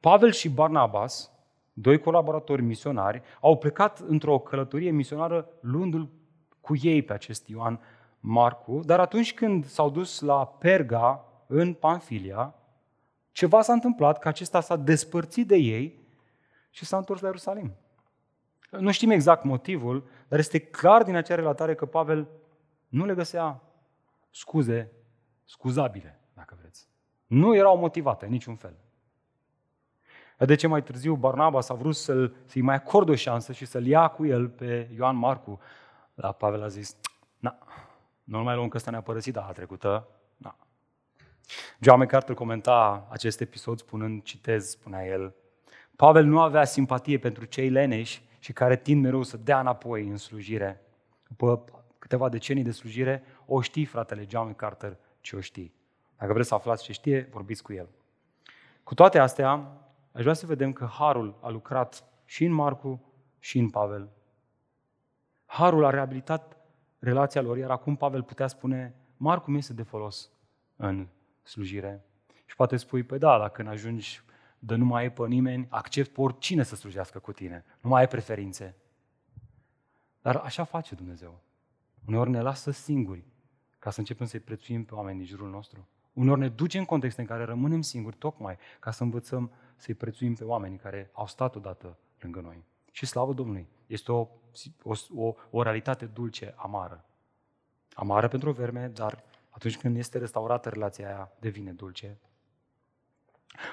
Pavel 0.00 0.32
și 0.32 0.48
Barnabas 0.48 1.32
doi 1.72 1.98
colaboratori 1.98 2.62
misionari, 2.62 3.22
au 3.40 3.58
plecat 3.58 3.98
într-o 3.98 4.38
călătorie 4.38 4.90
misionară 4.90 5.48
luându-l 5.60 6.08
cu 6.60 6.74
ei 6.80 7.02
pe 7.02 7.12
acest 7.12 7.48
Ioan 7.48 7.80
Marcu, 8.20 8.80
dar 8.84 9.00
atunci 9.00 9.34
când 9.34 9.64
s-au 9.64 9.90
dus 9.90 10.20
la 10.20 10.46
Perga, 10.46 11.24
în 11.46 11.74
Panfilia, 11.74 12.54
ceva 13.32 13.62
s-a 13.62 13.72
întâmplat, 13.72 14.18
că 14.18 14.28
acesta 14.28 14.60
s-a 14.60 14.76
despărțit 14.76 15.46
de 15.46 15.56
ei 15.56 15.98
și 16.70 16.84
s-a 16.84 16.96
întors 16.96 17.20
la 17.20 17.26
Ierusalim. 17.26 17.74
Nu 18.70 18.90
știm 18.90 19.10
exact 19.10 19.44
motivul, 19.44 20.08
dar 20.28 20.38
este 20.38 20.58
clar 20.58 21.02
din 21.02 21.14
acea 21.14 21.34
relatare 21.34 21.74
că 21.74 21.86
Pavel 21.86 22.28
nu 22.88 23.04
le 23.04 23.14
găsea 23.14 23.62
scuze 24.30 24.92
scuzabile, 25.44 26.20
dacă 26.34 26.56
vreți. 26.60 26.88
Nu 27.26 27.56
erau 27.56 27.78
motivate 27.78 28.24
în 28.24 28.30
niciun 28.30 28.56
fel. 28.56 28.76
De 30.38 30.54
ce 30.54 30.66
mai 30.66 30.82
târziu 30.82 31.14
Barnabas 31.14 31.68
a 31.68 31.74
vrut 31.74 31.96
să-l, 31.96 32.36
să-i 32.44 32.62
mai 32.62 32.74
acorde 32.74 33.10
o 33.10 33.14
șansă 33.14 33.52
și 33.52 33.64
să-l 33.64 33.86
ia 33.86 34.08
cu 34.08 34.26
el 34.26 34.48
pe 34.48 34.90
Ioan 34.94 35.16
Marcu. 35.16 35.60
La 36.14 36.32
Pavel 36.32 36.62
a 36.62 36.68
zis, 36.68 36.96
na, 37.38 37.58
nu 38.24 38.42
mai 38.42 38.54
luăm 38.54 38.68
că 38.68 38.76
ăsta 38.76 38.90
ne-a 38.90 39.00
părăsit 39.00 39.32
data 39.32 39.52
trecută. 39.52 40.08
Na. 41.46 41.54
John 41.80 41.98
MacArthur 41.98 42.34
comenta 42.34 43.06
acest 43.10 43.40
episod 43.40 43.78
spunând, 43.78 44.22
citez, 44.22 44.68
spunea 44.68 45.06
el, 45.06 45.34
Pavel 45.96 46.24
nu 46.24 46.40
avea 46.40 46.64
simpatie 46.64 47.18
pentru 47.18 47.44
cei 47.44 47.68
leneși 47.68 48.22
și 48.38 48.52
care 48.52 48.76
tind 48.76 49.02
mereu 49.02 49.22
să 49.22 49.36
dea 49.36 49.60
înapoi 49.60 50.06
în 50.08 50.16
slujire. 50.16 50.82
După 51.28 51.64
câteva 51.98 52.28
decenii 52.28 52.62
de 52.62 52.70
slujire, 52.70 53.22
o 53.46 53.60
știi, 53.60 53.84
fratele 53.84 54.26
John 54.28 54.46
MacArthur, 54.46 54.96
ce 55.20 55.36
o 55.36 55.40
știi. 55.40 55.74
Dacă 56.18 56.32
vreți 56.32 56.48
să 56.48 56.54
aflați 56.54 56.84
ce 56.84 56.92
știe, 56.92 57.28
vorbiți 57.32 57.62
cu 57.62 57.72
el. 57.72 57.88
Cu 58.82 58.94
toate 58.94 59.18
astea, 59.18 59.78
Aș 60.14 60.22
vrea 60.22 60.34
să 60.34 60.46
vedem 60.46 60.72
că 60.72 60.84
Harul 60.84 61.38
a 61.40 61.48
lucrat 61.48 62.04
și 62.24 62.44
în 62.44 62.52
Marcu 62.52 63.02
și 63.38 63.58
în 63.58 63.70
Pavel. 63.70 64.08
Harul 65.46 65.84
a 65.84 65.90
reabilitat 65.90 66.56
relația 66.98 67.40
lor, 67.40 67.56
iar 67.56 67.70
acum 67.70 67.96
Pavel 67.96 68.22
putea 68.22 68.46
spune, 68.46 68.94
Marcu 69.16 69.50
mi 69.50 69.58
este 69.58 69.72
de 69.72 69.82
folos 69.82 70.30
în 70.76 71.06
slujire. 71.44 72.04
Și 72.46 72.56
poate 72.56 72.76
spui, 72.76 73.02
păi 73.02 73.18
da, 73.18 73.38
dacă 73.38 73.52
când 73.52 73.68
ajungi 73.68 74.22
de 74.58 74.74
nu 74.74 74.84
mai 74.84 75.02
ai 75.02 75.12
pe 75.12 75.26
nimeni, 75.26 75.66
accept 75.70 76.12
pe 76.12 76.20
oricine 76.20 76.62
să 76.62 76.76
slujească 76.76 77.18
cu 77.18 77.32
tine. 77.32 77.64
Nu 77.80 77.88
mai 77.88 78.00
ai 78.00 78.08
preferințe. 78.08 78.76
Dar 80.22 80.36
așa 80.36 80.64
face 80.64 80.94
Dumnezeu. 80.94 81.40
Uneori 82.06 82.30
ne 82.30 82.40
lasă 82.40 82.70
singuri 82.70 83.24
ca 83.78 83.90
să 83.90 83.98
începem 83.98 84.26
să-i 84.26 84.40
prețuim 84.40 84.84
pe 84.84 84.94
oameni 84.94 85.18
din 85.18 85.26
jurul 85.26 85.50
nostru. 85.50 85.88
Uneori 86.12 86.40
ne 86.40 86.48
duce 86.48 86.78
în 86.78 86.84
contexte 86.84 87.20
în 87.20 87.26
care 87.26 87.44
rămânem 87.44 87.80
singuri 87.80 88.16
tocmai 88.16 88.56
ca 88.80 88.90
să 88.90 89.02
învățăm 89.02 89.50
să-i 89.76 89.94
prețuim 89.94 90.34
pe 90.34 90.44
oamenii 90.44 90.78
care 90.78 91.10
au 91.12 91.26
stat 91.26 91.54
odată 91.54 91.98
lângă 92.20 92.40
noi. 92.40 92.64
Și 92.90 93.06
slavă 93.06 93.32
Domnului! 93.32 93.68
Este 93.86 94.12
o, 94.12 94.28
o, 94.82 94.94
o, 95.14 95.34
o 95.50 95.62
realitate 95.62 96.06
dulce, 96.06 96.54
amară. 96.56 97.04
Amară 97.94 98.28
pentru 98.28 98.48
o 98.48 98.52
verme, 98.52 98.88
dar 98.88 99.24
atunci 99.54 99.78
când 99.78 99.96
este 99.96 100.18
restaurată 100.18 100.68
relația 100.68 101.06
aia, 101.06 101.32
devine 101.40 101.72
dulce. 101.72 102.18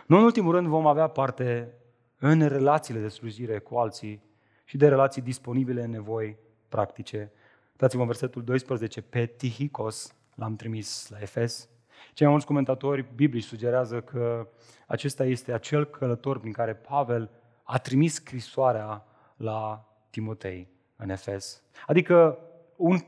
Nu 0.06 0.18
în 0.18 0.24
ultimul 0.24 0.52
rând 0.52 0.68
vom 0.68 0.88
avea 0.88 1.08
parte 1.08 1.74
în 2.18 2.48
relațiile 2.48 3.00
de 3.00 3.08
slujire 3.08 3.60
cu 3.60 3.76
alții 3.76 4.24
și 4.64 4.78
de 4.78 4.88
relații 4.88 5.22
disponibile 5.22 5.84
în 5.84 5.90
nevoi 5.90 6.38
practice. 6.70 7.32
Dați-vă 7.78 8.06
versetul 8.06 8.44
12, 8.44 9.02
pe 9.02 9.26
Tihicos 9.26 10.16
l-am 10.36 10.56
trimis 10.56 11.10
la 11.10 11.20
Efes, 11.20 11.70
cei 12.14 12.26
mai 12.26 12.32
mulți 12.32 12.46
comentatori 12.46 13.06
biblici 13.16 13.44
sugerează 13.44 14.02
că 14.02 14.48
acesta 14.88 15.26
este 15.26 15.54
acel 15.54 15.86
călător 15.86 16.40
prin 16.40 16.52
care 16.52 16.76
Pavel 16.76 17.30
a 17.64 17.78
trimis 17.78 18.14
scrisoarea 18.14 19.06
la 19.36 19.86
Timotei 20.10 20.68
în 20.96 21.10
Efes. 21.10 21.64
Adică 21.88 22.38
un 22.76 23.00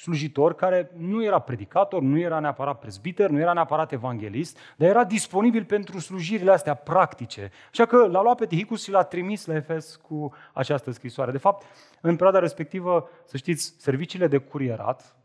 slujitor 0.00 0.54
care 0.54 0.90
nu 0.96 1.24
era 1.24 1.38
predicator, 1.38 2.02
nu 2.02 2.18
era 2.18 2.38
neapărat 2.38 2.78
prezbiter, 2.78 3.30
nu 3.30 3.38
era 3.38 3.52
neapărat 3.52 3.92
evanghelist, 3.92 4.58
dar 4.76 4.88
era 4.88 5.04
disponibil 5.04 5.64
pentru 5.64 5.98
slujirile 5.98 6.50
astea 6.50 6.74
practice. 6.74 7.50
Așa 7.70 7.86
că 7.86 7.96
l-a 7.96 8.22
luat 8.22 8.36
pe 8.36 8.46
Tihicus 8.46 8.82
și 8.82 8.90
l-a 8.90 9.02
trimis 9.02 9.46
la 9.46 9.54
Efes 9.54 9.96
cu 9.96 10.34
această 10.52 10.90
scrisoare. 10.90 11.30
De 11.30 11.38
fapt, 11.38 11.66
în 12.00 12.12
perioada 12.12 12.38
respectivă, 12.38 13.08
să 13.24 13.36
știți, 13.36 13.74
serviciile 13.78 14.26
de 14.26 14.38
curierat 14.38 15.16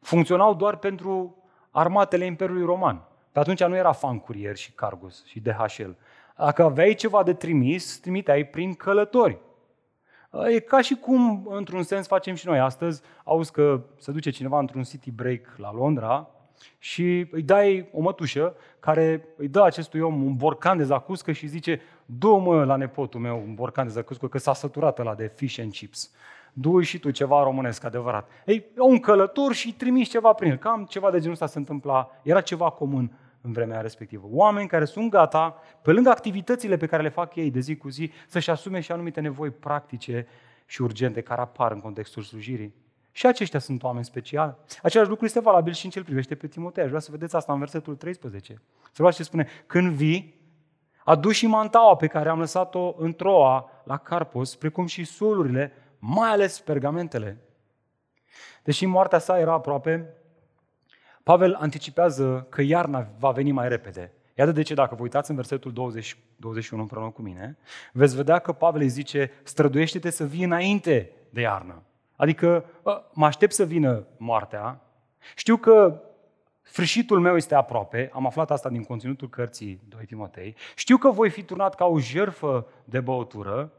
funcționau 0.00 0.54
doar 0.54 0.76
pentru 0.76 1.42
armatele 1.70 2.24
Imperiului 2.24 2.64
Roman. 2.64 3.02
Pe 3.32 3.38
atunci 3.38 3.64
nu 3.64 3.76
era 3.76 3.92
fan 3.92 4.18
curier 4.18 4.56
și 4.56 4.72
cargus 4.72 5.24
și 5.24 5.40
DHL. 5.40 5.90
Dacă 6.36 6.62
aveai 6.62 6.94
ceva 6.94 7.22
de 7.22 7.34
trimis, 7.34 7.98
trimiteai 7.98 8.44
prin 8.44 8.74
călători. 8.74 9.38
E 10.48 10.58
ca 10.60 10.80
și 10.80 10.94
cum, 10.94 11.48
într-un 11.50 11.82
sens, 11.82 12.06
facem 12.06 12.34
și 12.34 12.46
noi 12.46 12.58
astăzi. 12.58 13.02
Auzi 13.24 13.52
că 13.52 13.80
se 13.98 14.12
duce 14.12 14.30
cineva 14.30 14.58
într-un 14.58 14.82
city 14.82 15.10
break 15.10 15.40
la 15.56 15.72
Londra 15.72 16.28
și 16.78 17.26
îi 17.30 17.42
dai 17.42 17.88
o 17.92 18.00
mătușă 18.00 18.54
care 18.80 19.24
îi 19.36 19.48
dă 19.48 19.62
acestui 19.62 20.00
om 20.00 20.22
un 20.22 20.36
borcan 20.36 20.76
de 20.76 20.84
zacuscă 20.84 21.32
și 21.32 21.46
zice 21.46 21.80
du-mă 22.06 22.64
la 22.64 22.76
nepotul 22.76 23.20
meu 23.20 23.42
un 23.46 23.54
borcan 23.54 23.86
de 23.86 23.92
zacuscă 23.92 24.28
că 24.28 24.38
s-a 24.38 24.54
săturat 24.54 24.98
la 24.98 25.14
de 25.14 25.32
fish 25.34 25.58
and 25.60 25.72
chips. 25.72 26.10
du 26.52 26.80
și 26.80 26.98
tu 26.98 27.10
ceva 27.10 27.42
românesc 27.42 27.84
adevărat. 27.84 28.28
Ei, 28.46 28.64
un 28.78 28.98
călător 28.98 29.52
și 29.52 29.74
trimis 29.74 30.08
ceva 30.08 30.32
prin 30.32 30.50
el. 30.50 30.56
Cam 30.56 30.84
ceva 30.84 31.10
de 31.10 31.18
genul 31.18 31.32
ăsta 31.32 31.46
se 31.46 31.58
întâmpla. 31.58 32.10
Era 32.22 32.40
ceva 32.40 32.70
comun 32.70 33.12
în 33.40 33.52
vremea 33.52 33.80
respectivă. 33.80 34.26
Oameni 34.30 34.68
care 34.68 34.84
sunt 34.84 35.10
gata, 35.10 35.56
pe 35.82 35.92
lângă 35.92 36.10
activitățile 36.10 36.76
pe 36.76 36.86
care 36.86 37.02
le 37.02 37.08
fac 37.08 37.34
ei 37.34 37.50
de 37.50 37.60
zi 37.60 37.76
cu 37.76 37.88
zi, 37.88 38.12
să-și 38.28 38.50
asume 38.50 38.80
și 38.80 38.92
anumite 38.92 39.20
nevoi 39.20 39.50
practice 39.50 40.26
și 40.66 40.82
urgente 40.82 41.20
care 41.20 41.40
apar 41.40 41.72
în 41.72 41.80
contextul 41.80 42.22
slujirii. 42.22 42.74
Și 43.12 43.26
aceștia 43.26 43.58
sunt 43.58 43.82
oameni 43.82 44.04
speciali. 44.04 44.54
Același 44.82 45.08
lucru 45.08 45.24
este 45.24 45.40
valabil 45.40 45.72
și 45.72 45.84
în 45.84 45.90
ce 45.90 46.02
privește 46.02 46.34
pe 46.34 46.46
Timotei. 46.46 46.82
Aș 46.82 46.88
vrea 46.88 47.00
să 47.00 47.10
vedeți 47.10 47.36
asta 47.36 47.52
în 47.52 47.58
versetul 47.58 47.96
13. 47.96 48.62
Să 48.92 49.02
luați 49.02 49.16
ce 49.16 49.22
spune. 49.22 49.48
Când 49.66 49.92
vii, 49.92 50.40
adu 51.04 51.30
și 51.30 51.46
mantaua 51.46 51.96
pe 51.96 52.06
care 52.06 52.28
am 52.28 52.38
lăsat-o 52.38 52.94
în 52.96 53.14
Troa, 53.14 53.70
la 53.84 53.96
Carpos, 53.96 54.56
precum 54.56 54.86
și 54.86 55.04
solurile, 55.04 55.72
mai 55.98 56.30
ales 56.30 56.60
pergamentele. 56.60 57.40
Deși 58.62 58.86
moartea 58.86 59.18
sa 59.18 59.38
era 59.38 59.52
aproape, 59.52 60.14
Pavel 61.22 61.54
anticipează 61.54 62.46
că 62.48 62.62
iarna 62.62 63.06
va 63.18 63.30
veni 63.30 63.52
mai 63.52 63.68
repede. 63.68 64.12
Iată 64.34 64.52
de 64.52 64.62
ce, 64.62 64.74
dacă 64.74 64.94
vă 64.94 65.02
uitați 65.02 65.30
în 65.30 65.36
versetul 65.36 65.72
20, 65.72 66.16
21 66.36 66.82
împreună 66.82 67.10
cu 67.10 67.22
mine, 67.22 67.58
veți 67.92 68.16
vedea 68.16 68.38
că 68.38 68.52
Pavel 68.52 68.80
îi 68.80 68.88
zice, 68.88 69.30
străduiește-te 69.42 70.10
să 70.10 70.24
vii 70.24 70.44
înainte 70.44 71.10
de 71.30 71.40
iarnă. 71.40 71.82
Adică, 72.16 72.64
mă 73.12 73.26
aștept 73.26 73.52
să 73.52 73.64
vină 73.64 74.06
moartea, 74.16 74.80
știu 75.34 75.56
că 75.56 76.02
sfârșitul 76.62 77.20
meu 77.20 77.36
este 77.36 77.54
aproape, 77.54 78.10
am 78.12 78.26
aflat 78.26 78.50
asta 78.50 78.68
din 78.68 78.84
conținutul 78.84 79.28
cărții 79.28 79.80
2 79.88 80.04
Timotei, 80.04 80.56
știu 80.74 80.96
că 80.96 81.10
voi 81.10 81.30
fi 81.30 81.42
turnat 81.42 81.74
ca 81.74 81.84
o 81.84 81.98
jerfă 81.98 82.66
de 82.84 83.00
băutură, 83.00 83.72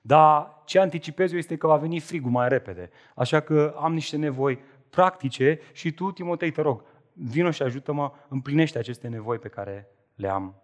dar 0.00 0.62
ce 0.64 0.78
anticipez 0.78 1.32
eu 1.32 1.38
este 1.38 1.56
că 1.56 1.66
va 1.66 1.76
veni 1.76 2.00
frigul 2.00 2.30
mai 2.30 2.48
repede. 2.48 2.90
Așa 3.14 3.40
că 3.40 3.74
am 3.80 3.92
niște 3.94 4.16
nevoi 4.16 4.58
practice 4.94 5.60
și 5.72 5.92
tu, 5.92 6.10
Timotei, 6.10 6.50
te 6.50 6.60
rog, 6.60 6.84
vino 7.12 7.50
și 7.50 7.62
ajută-mă, 7.62 8.12
împlinește 8.28 8.78
aceste 8.78 9.08
nevoi 9.08 9.38
pe 9.38 9.48
care 9.48 9.88
le 10.14 10.28
am. 10.28 10.54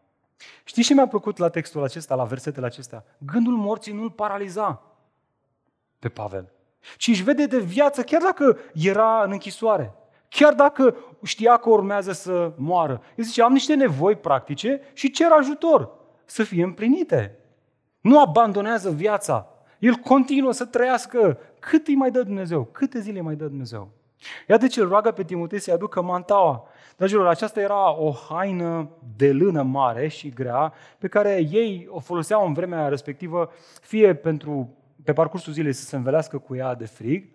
Știi 0.64 0.82
ce 0.82 0.94
mi-a 0.94 1.06
plăcut 1.06 1.36
la 1.36 1.48
textul 1.48 1.82
acesta, 1.82 2.14
la 2.14 2.24
versetele 2.24 2.66
acestea? 2.66 3.04
Gândul 3.18 3.56
morții 3.56 3.92
nu-l 3.92 4.10
paraliza 4.10 4.82
pe 5.98 6.08
Pavel, 6.08 6.52
ci 6.96 7.08
își 7.08 7.22
vede 7.22 7.46
de 7.46 7.58
viață 7.58 8.02
chiar 8.02 8.22
dacă 8.22 8.58
era 8.74 9.22
în 9.22 9.30
închisoare. 9.30 9.94
Chiar 10.28 10.54
dacă 10.54 10.96
știa 11.22 11.56
că 11.56 11.68
urmează 11.68 12.12
să 12.12 12.52
moară. 12.56 13.02
El 13.16 13.24
zice, 13.24 13.42
am 13.42 13.52
niște 13.52 13.74
nevoi 13.74 14.16
practice 14.16 14.80
și 14.92 15.10
cer 15.10 15.30
ajutor 15.30 15.90
să 16.24 16.42
fie 16.42 16.64
împlinite. 16.64 17.38
Nu 18.00 18.20
abandonează 18.20 18.90
viața. 18.90 19.48
El 19.78 19.94
continuă 19.94 20.52
să 20.52 20.64
trăiască. 20.64 21.38
Cât 21.58 21.86
îi 21.86 21.94
mai 21.94 22.10
dă 22.10 22.22
Dumnezeu? 22.22 22.64
Câte 22.64 23.00
zile 23.00 23.18
îi 23.18 23.24
mai 23.24 23.34
dă 23.34 23.46
Dumnezeu? 23.46 23.97
Iată 24.48 24.66
ce 24.66 24.80
îl 24.80 24.88
roagă 24.88 25.10
pe 25.10 25.24
Timotei 25.24 25.58
să-i 25.58 25.72
aducă 25.72 26.02
mantaua. 26.02 26.64
Dragilor, 26.96 27.26
aceasta 27.26 27.60
era 27.60 27.96
o 27.96 28.10
haină 28.10 28.88
de 29.16 29.32
lână 29.32 29.62
mare 29.62 30.08
și 30.08 30.28
grea 30.28 30.72
pe 30.98 31.08
care 31.08 31.46
ei 31.50 31.86
o 31.90 32.00
foloseau 32.00 32.46
în 32.46 32.52
vremea 32.52 32.88
respectivă 32.88 33.50
fie 33.80 34.14
pentru 34.14 34.72
pe 35.04 35.12
parcursul 35.12 35.52
zilei 35.52 35.72
să 35.72 35.84
se 35.84 35.96
învelească 35.96 36.38
cu 36.38 36.54
ea 36.54 36.74
de 36.74 36.86
frig, 36.86 37.28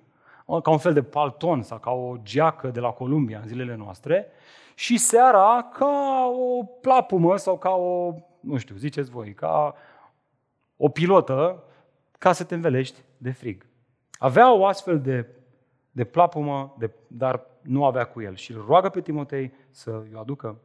ca 0.64 0.70
un 0.70 0.78
fel 0.78 0.94
de 0.94 1.04
palton 1.04 1.62
sau 1.62 1.78
ca 1.78 1.92
o 1.92 2.18
geacă 2.24 2.68
de 2.68 2.80
la 2.80 2.90
Columbia 2.90 3.40
în 3.42 3.48
zilele 3.48 3.76
noastre, 3.76 4.28
și 4.76 4.98
seara 4.98 5.70
ca 5.74 6.26
o 6.60 6.64
plapumă 6.64 7.38
sau 7.38 7.58
ca 7.58 7.70
o, 7.70 8.14
nu 8.40 8.58
știu, 8.58 8.76
ziceți 8.76 9.10
voi, 9.10 9.34
ca 9.34 9.76
o 10.78 10.90
pilotă 10.90 11.64
ca 12.18 12.32
să 12.32 12.44
te 12.44 12.56
învelești 12.56 13.00
de 13.18 13.32
frig. 13.32 13.66
Avea 14.12 14.54
o 14.54 14.66
astfel 14.66 15.02
de 15.02 15.28
de 15.96 16.04
plapumă, 16.04 16.76
de, 16.80 16.92
dar 17.08 17.46
nu 17.62 17.86
avea 17.86 18.04
cu 18.04 18.22
el. 18.22 18.36
Și 18.36 18.52
îl 18.52 18.64
roagă 18.68 18.90
pe 18.90 19.02
Timotei 19.02 19.54
să 19.70 20.04
i 20.12 20.16
aducă. 20.18 20.60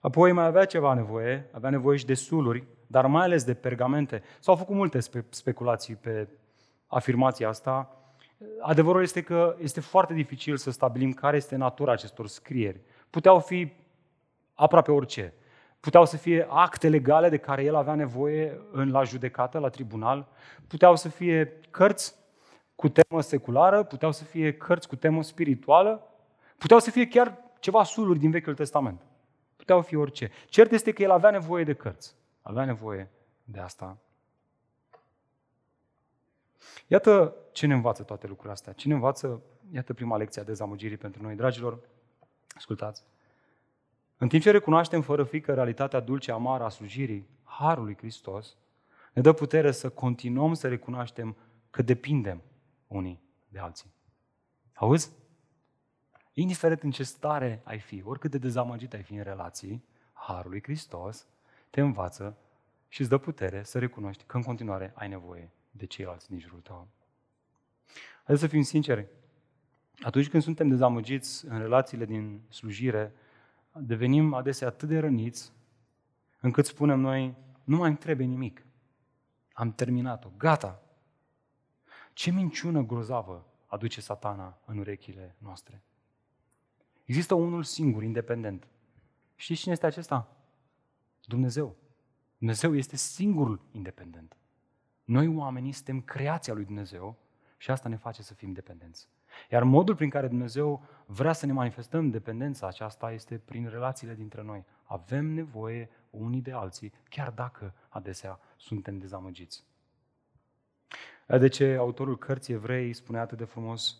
Apoi 0.00 0.32
mai 0.32 0.44
avea 0.44 0.64
ceva 0.64 0.94
nevoie, 0.94 1.48
avea 1.52 1.70
nevoie 1.70 1.98
și 1.98 2.06
de 2.06 2.14
suluri, 2.14 2.66
dar 2.86 3.06
mai 3.06 3.22
ales 3.22 3.44
de 3.44 3.54
pergamente. 3.54 4.22
S-au 4.40 4.54
făcut 4.56 4.74
multe 4.74 5.00
spe- 5.00 5.24
speculații 5.28 5.94
pe 5.94 6.28
afirmația 6.86 7.48
asta. 7.48 7.96
Adevărul 8.60 9.02
este 9.02 9.22
că 9.22 9.56
este 9.58 9.80
foarte 9.80 10.14
dificil 10.14 10.56
să 10.56 10.70
stabilim 10.70 11.12
care 11.12 11.36
este 11.36 11.56
natura 11.56 11.92
acestor 11.92 12.26
scrieri. 12.26 12.80
Puteau 13.10 13.40
fi 13.40 13.72
aproape 14.54 14.92
orice. 14.92 15.34
Puteau 15.80 16.04
să 16.04 16.16
fie 16.16 16.46
acte 16.50 16.88
legale 16.88 17.28
de 17.28 17.36
care 17.36 17.64
el 17.64 17.74
avea 17.74 17.94
nevoie 17.94 18.60
în 18.72 18.90
la 18.90 19.02
judecată, 19.02 19.58
la 19.58 19.68
tribunal. 19.68 20.28
Puteau 20.66 20.96
să 20.96 21.08
fie 21.08 21.60
cărți 21.70 22.14
cu 22.74 22.88
temă 22.88 23.20
seculară, 23.20 23.82
puteau 23.82 24.12
să 24.12 24.24
fie 24.24 24.56
cărți 24.56 24.88
cu 24.88 24.96
temă 24.96 25.22
spirituală, 25.22 26.08
puteau 26.56 26.80
să 26.80 26.90
fie 26.90 27.08
chiar 27.08 27.38
ceva 27.58 27.82
suluri 27.82 28.18
din 28.18 28.30
Vechiul 28.30 28.54
Testament. 28.54 29.00
Puteau 29.56 29.82
fi 29.82 29.96
orice. 29.96 30.30
Cert 30.46 30.72
este 30.72 30.92
că 30.92 31.02
el 31.02 31.10
avea 31.10 31.30
nevoie 31.30 31.64
de 31.64 31.74
cărți. 31.74 32.14
Avea 32.42 32.64
nevoie 32.64 33.10
de 33.44 33.58
asta. 33.58 33.98
Iată 36.86 37.34
ce 37.52 37.66
ne 37.66 37.74
învață 37.74 38.02
toate 38.02 38.26
lucrurile 38.26 38.52
astea. 38.52 38.72
Ce 38.72 38.88
ne 38.88 38.94
învață, 38.94 39.42
iată 39.72 39.94
prima 39.94 40.16
lecție 40.16 40.40
a 40.42 40.44
dezamăgirii 40.44 40.96
pentru 40.96 41.22
noi. 41.22 41.34
Dragilor, 41.34 41.78
ascultați. 42.56 43.02
În 44.16 44.28
timp 44.28 44.42
ce 44.42 44.50
recunoaștem 44.50 45.02
fără 45.02 45.22
frică 45.22 45.54
realitatea 45.54 46.00
dulce, 46.00 46.32
amară 46.32 46.64
a 46.64 46.68
slujirii 46.68 47.28
Harului 47.44 47.96
Hristos, 47.96 48.56
ne 49.12 49.22
dă 49.22 49.32
putere 49.32 49.70
să 49.70 49.88
continuăm 49.88 50.54
să 50.54 50.68
recunoaștem 50.68 51.36
că 51.70 51.82
depindem 51.82 52.42
unii 52.94 53.22
de 53.48 53.58
alții. 53.58 53.92
Auzi? 54.74 55.10
Indiferent 56.32 56.82
în 56.82 56.90
ce 56.90 57.02
stare 57.02 57.60
ai 57.64 57.78
fi, 57.78 58.02
oricât 58.04 58.30
de 58.30 58.38
dezamăgit 58.38 58.92
ai 58.92 59.02
fi 59.02 59.14
în 59.14 59.22
relații, 59.22 59.84
Harul 60.12 60.50
lui 60.50 60.62
Hristos 60.62 61.26
te 61.70 61.80
învață 61.80 62.36
și 62.88 63.00
îți 63.00 63.10
dă 63.10 63.18
putere 63.18 63.62
să 63.62 63.78
recunoști 63.78 64.24
că 64.24 64.36
în 64.36 64.42
continuare 64.42 64.92
ai 64.94 65.08
nevoie 65.08 65.50
de 65.70 65.86
ceilalți 65.86 66.28
din 66.28 66.38
jurul 66.38 66.60
tău. 66.60 66.88
Haideți 68.14 68.40
să 68.40 68.46
fim 68.46 68.62
sinceri. 68.62 69.06
Atunci 70.02 70.28
când 70.28 70.42
suntem 70.42 70.68
dezamăgiți 70.68 71.46
în 71.46 71.58
relațiile 71.58 72.04
din 72.04 72.40
slujire, 72.48 73.14
devenim 73.72 74.34
adesea 74.34 74.68
atât 74.68 74.88
de 74.88 74.98
răniți 74.98 75.52
încât 76.40 76.66
spunem 76.66 77.00
noi, 77.00 77.36
nu 77.64 77.76
mai 77.76 77.88
îmi 77.88 77.98
trebuie 77.98 78.26
nimic. 78.26 78.66
Am 79.52 79.72
terminat-o, 79.72 80.28
gata, 80.36 80.82
ce 82.14 82.30
minciună 82.30 82.82
grozavă 82.82 83.46
aduce 83.66 84.00
satana 84.00 84.58
în 84.64 84.78
urechile 84.78 85.36
noastre. 85.38 85.82
Există 87.04 87.34
unul 87.34 87.62
singur, 87.62 88.02
independent. 88.02 88.68
Știți 89.34 89.60
cine 89.60 89.72
este 89.72 89.86
acesta? 89.86 90.36
Dumnezeu. 91.24 91.76
Dumnezeu 92.38 92.76
este 92.76 92.96
singurul 92.96 93.60
independent. 93.72 94.36
Noi 95.04 95.26
oamenii 95.28 95.72
suntem 95.72 96.00
creația 96.00 96.54
lui 96.54 96.64
Dumnezeu 96.64 97.16
și 97.56 97.70
asta 97.70 97.88
ne 97.88 97.96
face 97.96 98.22
să 98.22 98.34
fim 98.34 98.52
dependenți. 98.52 99.08
Iar 99.50 99.62
modul 99.62 99.94
prin 99.94 100.10
care 100.10 100.28
Dumnezeu 100.28 100.82
vrea 101.06 101.32
să 101.32 101.46
ne 101.46 101.52
manifestăm 101.52 102.10
dependența 102.10 102.66
aceasta 102.66 103.12
este 103.12 103.38
prin 103.38 103.68
relațiile 103.68 104.14
dintre 104.14 104.42
noi. 104.42 104.64
Avem 104.82 105.26
nevoie 105.26 105.88
unii 106.10 106.40
de 106.40 106.52
alții, 106.52 106.92
chiar 107.08 107.30
dacă 107.30 107.74
adesea 107.88 108.40
suntem 108.56 108.98
dezamăgiți. 108.98 109.64
De 111.26 111.48
ce 111.48 111.76
autorul 111.78 112.18
cărții 112.18 112.54
evrei 112.54 112.92
spune 112.92 113.18
atât 113.18 113.38
de 113.38 113.44
frumos? 113.44 113.98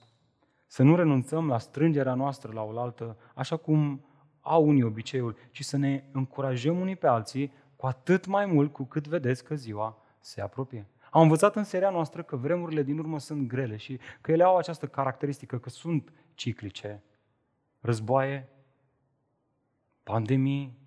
Să 0.67 0.83
nu 0.83 0.97
renunțăm 0.97 1.49
la 1.49 1.59
strângerea 1.59 2.15
noastră 2.15 2.53
la 2.53 2.63
oaltă, 2.63 3.17
așa 3.35 3.57
cum 3.57 4.05
au 4.41 4.67
unii 4.69 4.83
obiceiul, 4.83 5.37
ci 5.51 5.65
să 5.65 5.77
ne 5.77 6.05
încurajăm 6.13 6.81
unii 6.81 6.97
pe 6.97 7.07
alții, 7.07 7.53
cu 7.77 7.87
atât 7.87 8.27
mai 8.27 8.47
mult 8.47 8.73
cu 8.73 8.85
cât 8.85 9.07
vedeți 9.09 9.45
că 9.45 9.55
ziua 9.55 10.03
se 10.21 10.41
apropie. 10.41 10.87
Am 11.11 11.23
învățat 11.23 11.57
în 11.57 11.65
seria 11.65 11.91
noastră 11.91 12.23
că 12.23 12.37
vremurile 12.37 12.83
din 12.83 12.99
urmă 12.99 13.19
sunt 13.19 13.49
grele 13.49 13.77
și 13.77 13.99
că 14.21 14.33
ele 14.33 14.43
au 14.43 14.57
această 14.57 14.87
caracteristică, 14.87 15.59
că 15.59 15.69
sunt 15.69 16.13
ciclice. 16.35 17.03
Războaie, 17.81 18.49
pandemii, 20.03 20.79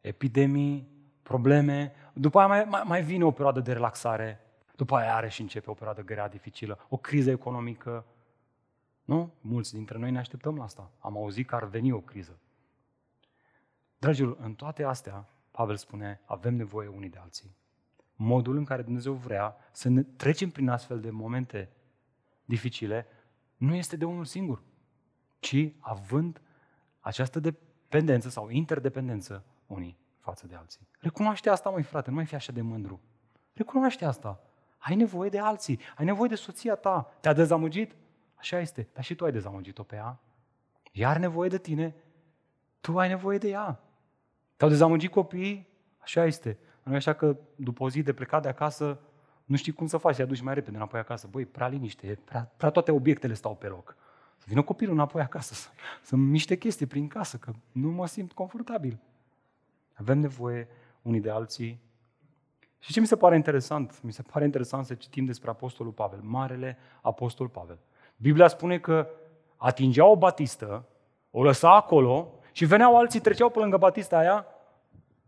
epidemii, 0.00 0.88
probleme. 1.22 1.92
După 2.12 2.38
aia 2.38 2.46
mai, 2.46 2.64
mai, 2.68 2.82
mai 2.86 3.02
vine 3.02 3.24
o 3.24 3.30
perioadă 3.30 3.60
de 3.60 3.72
relaxare. 3.72 4.40
După 4.80 4.96
aia 4.96 5.14
are 5.14 5.28
și 5.28 5.40
începe 5.40 5.70
o 5.70 5.74
perioadă 5.74 6.02
grea, 6.02 6.28
dificilă. 6.28 6.86
O 6.88 6.96
criză 6.96 7.30
economică. 7.30 8.06
Nu? 9.04 9.34
Mulți 9.40 9.72
dintre 9.72 9.98
noi 9.98 10.10
ne 10.10 10.18
așteptăm 10.18 10.56
la 10.56 10.62
asta. 10.62 10.90
Am 10.98 11.16
auzit 11.16 11.46
că 11.46 11.54
ar 11.54 11.64
veni 11.64 11.92
o 11.92 12.00
criză. 12.00 12.38
Dragilor, 13.98 14.36
în 14.40 14.54
toate 14.54 14.82
astea, 14.82 15.28
Pavel 15.50 15.76
spune, 15.76 16.20
avem 16.24 16.54
nevoie 16.54 16.88
unii 16.88 17.08
de 17.08 17.18
alții. 17.18 17.56
Modul 18.14 18.56
în 18.56 18.64
care 18.64 18.82
Dumnezeu 18.82 19.12
vrea 19.12 19.56
să 19.72 19.88
ne 19.88 20.02
trecem 20.02 20.50
prin 20.50 20.68
astfel 20.68 21.00
de 21.00 21.10
momente 21.10 21.68
dificile 22.44 23.06
nu 23.56 23.74
este 23.74 23.96
de 23.96 24.04
unul 24.04 24.24
singur, 24.24 24.62
ci 25.38 25.72
având 25.78 26.40
această 27.00 27.40
dependență 27.40 28.28
sau 28.28 28.48
interdependență 28.48 29.44
unii 29.66 29.98
față 30.18 30.46
de 30.46 30.54
alții. 30.54 30.88
Recunoaște 30.98 31.50
asta, 31.50 31.70
măi 31.70 31.82
frate, 31.82 32.08
nu 32.10 32.16
mai 32.16 32.26
fi 32.26 32.34
așa 32.34 32.52
de 32.52 32.60
mândru. 32.60 33.00
Recunoaște 33.52 34.04
asta. 34.04 34.44
Ai 34.80 34.96
nevoie 34.96 35.28
de 35.28 35.38
alții, 35.38 35.80
ai 35.96 36.04
nevoie 36.04 36.28
de 36.28 36.34
soția 36.34 36.74
ta. 36.74 37.12
Te-a 37.20 37.32
dezamăgit? 37.32 37.96
Așa 38.34 38.58
este, 38.58 38.88
dar 38.92 39.04
și 39.04 39.14
tu 39.14 39.24
ai 39.24 39.32
dezamăgit-o 39.32 39.82
pe 39.82 39.94
ea. 39.94 40.20
Ea 40.92 41.08
are 41.08 41.18
nevoie 41.18 41.48
de 41.48 41.58
tine, 41.58 41.94
tu 42.80 42.98
ai 42.98 43.08
nevoie 43.08 43.38
de 43.38 43.48
ea. 43.48 43.80
Te-au 44.56 44.70
dezamăgit 44.70 45.10
copiii? 45.10 45.68
Așa 45.98 46.24
este. 46.24 46.58
Nu 46.82 46.92
e 46.92 46.96
așa 46.96 47.12
că 47.12 47.36
după 47.56 47.82
o 47.82 47.90
zi 47.90 48.02
de 48.02 48.12
plecat 48.12 48.42
de 48.42 48.48
acasă, 48.48 49.00
nu 49.44 49.56
știi 49.56 49.72
cum 49.72 49.86
să 49.86 49.96
faci, 49.96 50.14
să 50.14 50.22
aduci 50.22 50.40
mai 50.40 50.54
repede 50.54 50.76
înapoi 50.76 51.00
acasă. 51.00 51.28
Băi, 51.30 51.46
prea 51.46 51.68
liniște, 51.68 52.18
prea, 52.24 52.52
prea 52.56 52.70
toate 52.70 52.90
obiectele 52.90 53.34
stau 53.34 53.56
pe 53.56 53.66
loc. 53.66 53.96
Să 54.36 54.44
vină 54.48 54.62
copilul 54.62 54.94
înapoi 54.94 55.22
acasă, 55.22 55.54
să, 55.54 55.68
să 56.02 56.16
miște 56.16 56.56
chestii 56.56 56.86
prin 56.86 57.08
casă, 57.08 57.36
că 57.36 57.52
nu 57.72 57.90
mă 57.90 58.06
simt 58.06 58.32
confortabil. 58.32 58.98
Avem 59.94 60.18
nevoie 60.18 60.68
unii 61.02 61.20
de 61.20 61.30
alții. 61.30 61.80
Și 62.80 62.92
ce 62.92 63.00
mi 63.00 63.06
se 63.06 63.16
pare 63.16 63.36
interesant? 63.36 64.02
Mi 64.02 64.12
se 64.12 64.22
pare 64.22 64.44
interesant 64.44 64.86
să 64.86 64.94
citim 64.94 65.24
despre 65.24 65.50
Apostolul 65.50 65.92
Pavel, 65.92 66.18
Marele 66.22 66.78
Apostol 67.00 67.48
Pavel. 67.48 67.78
Biblia 68.16 68.48
spune 68.48 68.78
că 68.78 69.08
atingea 69.56 70.06
o 70.06 70.16
batistă, 70.16 70.86
o 71.30 71.42
lăsa 71.42 71.74
acolo 71.74 72.34
și 72.52 72.64
veneau 72.64 72.96
alții, 72.96 73.20
treceau 73.20 73.50
pe 73.50 73.58
lângă 73.58 73.76
batista 73.76 74.18
aia 74.18 74.46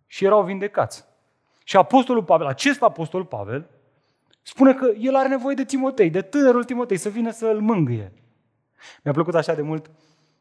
și 0.07 0.25
erau 0.25 0.43
vindecați. 0.43 1.05
Și 1.65 1.77
Apostolul 1.77 2.25
Pavel, 2.25 2.47
acest 2.47 2.83
Apostol 2.83 3.25
Pavel, 3.25 3.69
spune 4.43 4.75
că 4.75 4.93
el 4.99 5.15
are 5.15 5.29
nevoie 5.29 5.55
de 5.55 5.65
Timotei, 5.65 6.11
de 6.11 6.23
tânărul 6.23 6.65
Timotei, 6.65 6.97
să 6.97 7.09
vină 7.09 7.31
să 7.31 7.47
îl 7.47 7.61
mângâie. 7.61 8.13
Mi-a 9.03 9.13
plăcut 9.13 9.35
așa 9.35 9.55
de 9.55 9.63
mult 9.63 9.91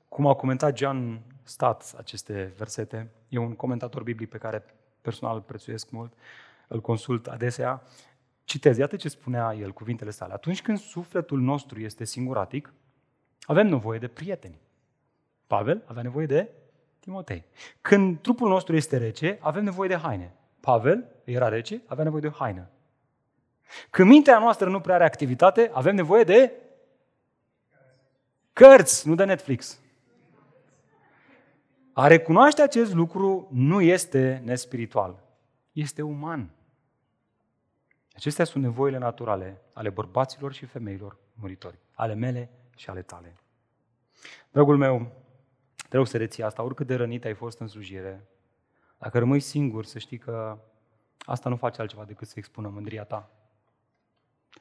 cum 0.09 0.27
a 0.27 0.33
comentat 0.33 0.77
John 0.77 1.21
Stott 1.43 1.83
aceste 1.97 2.53
versete. 2.57 3.11
E 3.29 3.37
un 3.37 3.55
comentator 3.55 4.03
biblic 4.03 4.29
pe 4.29 4.37
care 4.37 4.65
personal 5.01 5.35
îl 5.35 5.41
prețuiesc 5.41 5.89
mult, 5.89 6.13
îl 6.71 6.81
consult 6.81 7.27
adesea. 7.27 7.83
Citez, 8.43 8.77
iată 8.77 8.95
ce 8.95 9.09
spunea 9.09 9.55
el, 9.59 9.71
cuvintele 9.71 10.09
sale. 10.09 10.33
Atunci 10.33 10.61
când 10.61 10.77
sufletul 10.79 11.39
nostru 11.39 11.79
este 11.79 12.03
singuratic, 12.03 12.73
avem 13.41 13.67
nevoie 13.67 13.99
de 13.99 14.07
prieteni. 14.07 14.59
Pavel 15.47 15.83
avea 15.85 16.03
nevoie 16.03 16.25
de 16.25 16.49
Timotei. 16.99 17.45
Când 17.81 18.19
trupul 18.19 18.49
nostru 18.49 18.75
este 18.75 18.97
rece, 18.97 19.37
avem 19.41 19.63
nevoie 19.63 19.89
de 19.89 19.95
haine. 19.95 20.33
Pavel 20.59 21.05
era 21.23 21.47
rece, 21.47 21.81
avea 21.85 22.03
nevoie 22.03 22.21
de 22.21 22.27
o 22.27 22.31
haină. 22.31 22.69
Când 23.89 24.09
mintea 24.09 24.39
noastră 24.39 24.69
nu 24.69 24.79
prea 24.79 24.95
are 24.95 25.03
activitate, 25.03 25.69
avem 25.73 25.95
nevoie 25.95 26.23
de 26.23 26.51
cărți, 28.53 29.07
nu 29.07 29.15
de 29.15 29.23
Netflix. 29.23 29.79
A 31.93 32.07
recunoaște 32.07 32.61
acest 32.61 32.93
lucru 32.93 33.47
nu 33.51 33.81
este 33.81 34.41
nespiritual, 34.45 35.23
este 35.71 36.01
uman. 36.01 36.49
Acestea 38.21 38.45
sunt 38.45 38.63
nevoile 38.63 38.97
naturale 38.97 39.61
ale 39.73 39.89
bărbaților 39.89 40.53
și 40.53 40.65
femeilor 40.65 41.17
muritori, 41.33 41.79
ale 41.93 42.13
mele 42.13 42.49
și 42.75 42.89
ale 42.89 43.01
tale. 43.01 43.35
Dragul 44.51 44.77
meu, 44.77 45.11
te 45.89 45.97
rog 45.97 46.07
să 46.07 46.17
reții 46.17 46.43
asta, 46.43 46.63
oricât 46.63 46.87
de 46.87 46.95
rănit 46.95 47.25
ai 47.25 47.33
fost 47.33 47.59
în 47.59 47.67
slujire, 47.67 48.27
dacă 48.97 49.19
rămâi 49.19 49.39
singur, 49.39 49.85
să 49.85 49.99
știi 49.99 50.17
că 50.17 50.59
asta 51.19 51.49
nu 51.49 51.55
face 51.55 51.81
altceva 51.81 52.05
decât 52.05 52.27
să 52.27 52.33
expună 52.37 52.67
mândria 52.67 53.03
ta. 53.03 53.29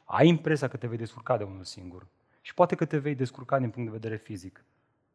Ai 0.05 0.29
impresia 0.29 0.69
că 0.69 0.77
te 0.77 0.87
vei 0.87 0.99
descurca 0.99 1.37
de 1.37 1.45
unul 1.45 1.65
singur. 1.65 2.07
Și 2.41 2.55
poate 2.55 2.75
că 2.75 2.85
te 2.85 2.99
vei 2.99 3.15
descurca 3.15 3.59
din 3.59 3.71
punct 3.71 3.91
de 3.91 3.97
vedere 3.97 4.17
fizic. 4.17 4.65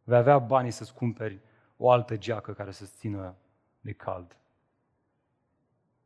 Vei 0.04 0.18
avea 0.18 0.40
banii 0.40 0.72
să-ți 0.72 0.94
cumperi 0.94 1.40
o 1.78 1.92
altă 1.92 2.18
geacă 2.18 2.54
care 2.54 2.72
să-ți 2.72 2.98
țină 2.98 3.36
de 3.82 3.92
cald. 3.92 4.38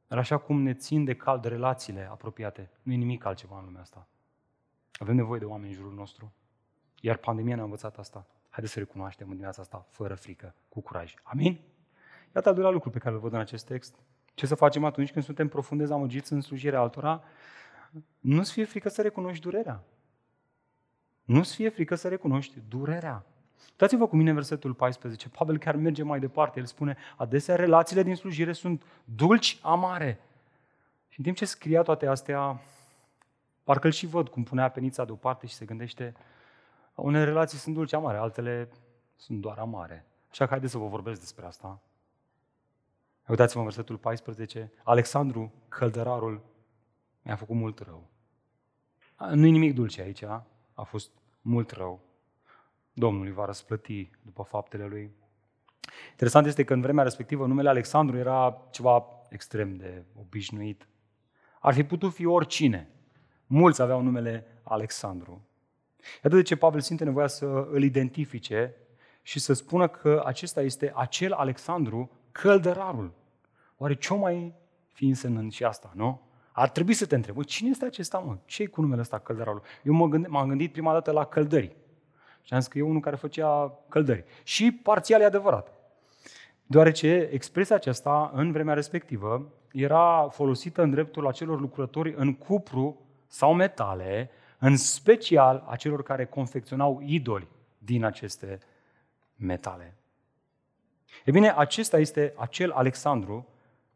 Dar 0.10 0.18
așa 0.18 0.38
cum 0.38 0.62
ne 0.62 0.74
țin 0.74 1.04
de 1.04 1.16
cald 1.16 1.44
relațiile 1.46 2.08
apropiate, 2.12 2.70
nu 2.82 2.94
e 2.94 2.96
nimic 2.96 3.26
altceva 3.26 3.58
în 3.58 3.66
lumea 3.66 3.82
asta. 3.82 4.08
Avem 4.94 5.16
nevoie 5.16 5.40
de 5.40 5.46
oameni 5.46 5.70
în 5.70 5.76
jurul 5.76 5.94
nostru. 5.94 6.34
Iar 7.02 7.18
pandemia 7.18 7.56
ne-a 7.56 7.64
învățat 7.64 7.98
asta. 7.98 8.26
Haideți 8.50 8.74
să 8.74 8.80
recunoaștem 8.80 9.26
în 9.26 9.32
dimineața 9.32 9.62
asta, 9.62 9.86
fără 9.90 10.16
frică, 10.16 10.56
cu 10.70 10.82
curaj. 10.82 11.14
Amin? 11.24 11.60
Iată 12.36 12.48
al 12.48 12.54
doilea 12.54 12.74
lucru 12.74 12.90
pe 12.90 13.00
care 13.00 13.16
îl 13.16 13.22
văd 13.22 13.34
în 13.34 13.40
acest 13.40 13.66
text. 13.66 13.96
Ce 14.34 14.46
să 14.46 14.56
facem 14.56 14.84
atunci 14.86 15.12
când 15.12 15.26
suntem 15.26 15.48
profund 15.48 15.80
dezamăgiți 15.80 16.34
în 16.34 16.42
slujirea 16.42 16.80
altora? 16.80 17.24
Nu-ți 18.20 18.52
fie 18.52 18.66
frică 18.66 18.90
să 18.90 19.02
recunoști 19.02 19.44
durerea. 19.44 19.84
Nu-ți 21.24 21.56
fie 21.56 21.70
frică 21.70 21.96
să 21.96 22.08
recunoști 22.08 22.60
durerea. 22.68 23.26
Dați-vă 23.76 24.08
cu 24.08 24.16
mine 24.16 24.34
versetul 24.34 24.74
14. 24.74 25.30
Pavel 25.30 25.58
chiar 25.58 25.76
merge 25.76 26.04
mai 26.04 26.20
departe. 26.20 26.60
El 26.60 26.66
spune, 26.66 26.98
adesea 27.18 27.56
relațiile 27.56 28.04
din 28.04 28.16
slujire 28.16 28.54
sunt 28.54 28.84
dulci 29.04 29.60
amare. 29.62 30.20
Și 31.08 31.18
în 31.18 31.24
timp 31.24 31.38
ce 31.38 31.46
scria 31.46 31.82
toate 31.82 32.06
astea, 32.06 32.62
parcă 33.64 33.86
îl 33.88 33.94
și 33.94 34.06
văd 34.06 34.30
cum 34.30 34.44
punea 34.44 34.70
penița 34.70 35.06
deoparte 35.06 35.48
și 35.48 35.54
se 35.54 35.66
gândește, 35.66 36.16
unele 36.96 37.24
relații 37.24 37.58
sunt 37.58 37.76
dulci 37.76 37.94
amare, 37.94 38.18
altele 38.18 38.70
sunt 39.16 39.42
doar 39.42 39.58
amare. 39.58 40.06
Așa 40.30 40.44
că 40.44 40.50
haideți 40.50 40.72
să 40.72 40.78
vă 40.78 40.88
vorbesc 40.88 41.20
despre 41.20 41.46
asta. 41.46 41.82
Uitați-vă 43.28 43.60
în 43.60 43.66
versetul 43.66 43.98
14. 43.98 44.72
Alexandru, 44.84 45.54
căldărarul, 45.68 46.42
mi-a 47.22 47.36
făcut 47.36 47.56
mult 47.56 47.80
rău. 47.80 48.08
nu 49.34 49.46
e 49.46 49.50
nimic 49.50 49.74
dulce 49.74 50.02
aici, 50.02 50.24
a 50.74 50.84
fost 50.84 51.12
mult 51.42 51.72
rău. 51.72 52.09
Domnul 53.00 53.26
îi 53.26 53.32
va 53.32 53.46
răsplăti 53.46 54.10
după 54.22 54.44
faptele 54.44 54.86
lui. 54.86 55.12
Interesant 56.12 56.46
este 56.46 56.64
că 56.64 56.74
în 56.74 56.82
vremea 56.82 57.04
respectivă 57.04 57.46
numele 57.46 57.70
Alexandru 57.70 58.18
era 58.18 58.68
ceva 58.72 59.06
extrem 59.30 59.76
de 59.76 60.04
obișnuit. 60.20 60.88
Ar 61.60 61.74
fi 61.74 61.84
putut 61.84 62.14
fi 62.14 62.26
oricine. 62.26 62.90
Mulți 63.48 63.82
aveau 63.82 64.02
numele 64.02 64.62
Alexandru. 64.64 65.48
Iată 66.24 66.36
de 66.36 66.42
ce 66.42 66.56
Pavel 66.56 66.80
simte 66.80 67.04
nevoia 67.04 67.28
să 67.28 67.68
îl 67.72 67.84
identifice 67.84 68.76
și 69.22 69.40
să 69.40 69.54
spună 69.54 69.88
că 69.88 70.24
acesta 70.26 70.62
este 70.62 70.92
acel 70.96 71.32
Alexandru, 71.32 72.12
căldărarul. 72.32 73.14
Oare 73.78 73.94
ce 73.94 74.14
mai 74.14 74.54
fi 74.88 75.06
însemnând 75.06 75.52
și 75.52 75.64
asta, 75.64 75.92
nu? 75.96 76.22
Ar 76.52 76.70
trebui 76.70 76.94
să 76.94 77.06
te 77.06 77.16
întrebi, 77.16 77.46
cine 77.46 77.70
este 77.70 77.86
acesta, 77.86 78.18
mă? 78.18 78.38
ce 78.46 78.66
cu 78.66 78.82
numele 78.82 79.02
ăsta 79.02 79.20
căldărarul? 79.20 79.62
Eu 79.84 79.94
mă 79.94 80.08
gând, 80.08 80.28
m-am 80.28 80.48
gândit 80.48 80.72
prima 80.72 80.94
dată 80.94 81.12
la 81.12 81.26
căldări. 81.26 81.76
Și 82.42 82.54
am 82.54 82.60
zis 82.60 82.70
că 82.70 82.78
e 82.78 82.82
unul 82.82 83.02
care 83.02 83.16
făcea 83.16 83.80
căldări. 83.90 84.24
Și 84.44 84.72
parțial 84.72 85.22
e 85.22 85.26
adevărat. 85.26 85.74
Deoarece 86.66 87.30
expresia 87.32 87.76
aceasta, 87.76 88.32
în 88.34 88.52
vremea 88.52 88.74
respectivă, 88.74 89.52
era 89.72 90.28
folosită 90.32 90.82
în 90.82 90.90
dreptul 90.90 91.28
acelor 91.28 91.60
lucrători 91.60 92.14
în 92.18 92.34
cupru 92.34 93.02
sau 93.28 93.54
metale, 93.54 94.30
în 94.60 94.78
special 94.78 95.64
a 95.68 95.76
celor 95.76 96.04
care 96.04 96.26
confecționau 96.26 97.02
idoli 97.06 97.48
din 97.78 98.04
aceste 98.04 98.60
metale. 99.36 99.96
E 101.26 101.32
bine, 101.32 101.54
acesta 101.58 102.00
este 102.00 102.34
acel 102.38 102.72
Alexandru 102.72 103.48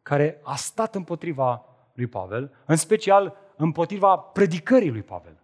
care 0.01 0.39
a 0.43 0.55
stat 0.55 0.95
împotriva 0.95 1.65
lui 1.93 2.07
Pavel, 2.07 2.53
în 2.65 2.75
special 2.75 3.35
împotriva 3.55 4.17
predicării 4.17 4.91
lui 4.91 5.03
Pavel. 5.03 5.42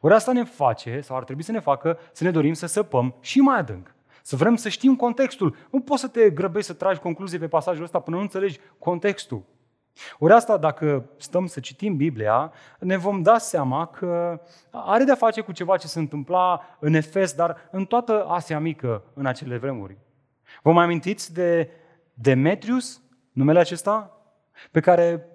Ori 0.00 0.14
asta 0.14 0.32
ne 0.32 0.44
face, 0.44 1.00
sau 1.00 1.16
ar 1.16 1.24
trebui 1.24 1.42
să 1.42 1.52
ne 1.52 1.60
facă, 1.60 1.98
să 2.12 2.24
ne 2.24 2.30
dorim 2.30 2.52
să 2.52 2.66
săpăm 2.66 3.14
și 3.20 3.40
mai 3.40 3.58
adânc. 3.58 3.94
Să 4.22 4.36
vrem 4.36 4.56
să 4.56 4.68
știm 4.68 4.96
contextul. 4.96 5.56
Nu 5.70 5.80
poți 5.80 6.00
să 6.00 6.08
te 6.08 6.30
grăbești 6.30 6.66
să 6.66 6.74
tragi 6.74 7.00
concluzie 7.00 7.38
pe 7.38 7.48
pasajul 7.48 7.84
ăsta 7.84 7.98
până 7.98 8.16
nu 8.16 8.22
înțelegi 8.22 8.60
contextul. 8.78 9.42
Ori 10.18 10.32
asta, 10.32 10.56
dacă 10.56 11.04
stăm 11.16 11.46
să 11.46 11.60
citim 11.60 11.96
Biblia, 11.96 12.52
ne 12.78 12.96
vom 12.96 13.22
da 13.22 13.38
seama 13.38 13.86
că 13.86 14.40
are 14.70 15.04
de-a 15.04 15.14
face 15.14 15.40
cu 15.40 15.52
ceva 15.52 15.76
ce 15.76 15.86
se 15.86 15.98
întâmpla 15.98 16.60
în 16.78 16.94
Efes, 16.94 17.32
dar 17.32 17.68
în 17.70 17.84
toată 17.84 18.24
Asia 18.28 18.58
Mică 18.58 19.02
în 19.14 19.26
acele 19.26 19.56
vremuri. 19.56 19.96
Vă 20.62 20.72
mai 20.72 20.84
amintiți 20.84 21.32
de 21.32 21.70
Demetrius, 22.14 23.02
numele 23.32 23.58
acesta, 23.58 24.16
pe 24.70 24.80
care 24.80 25.26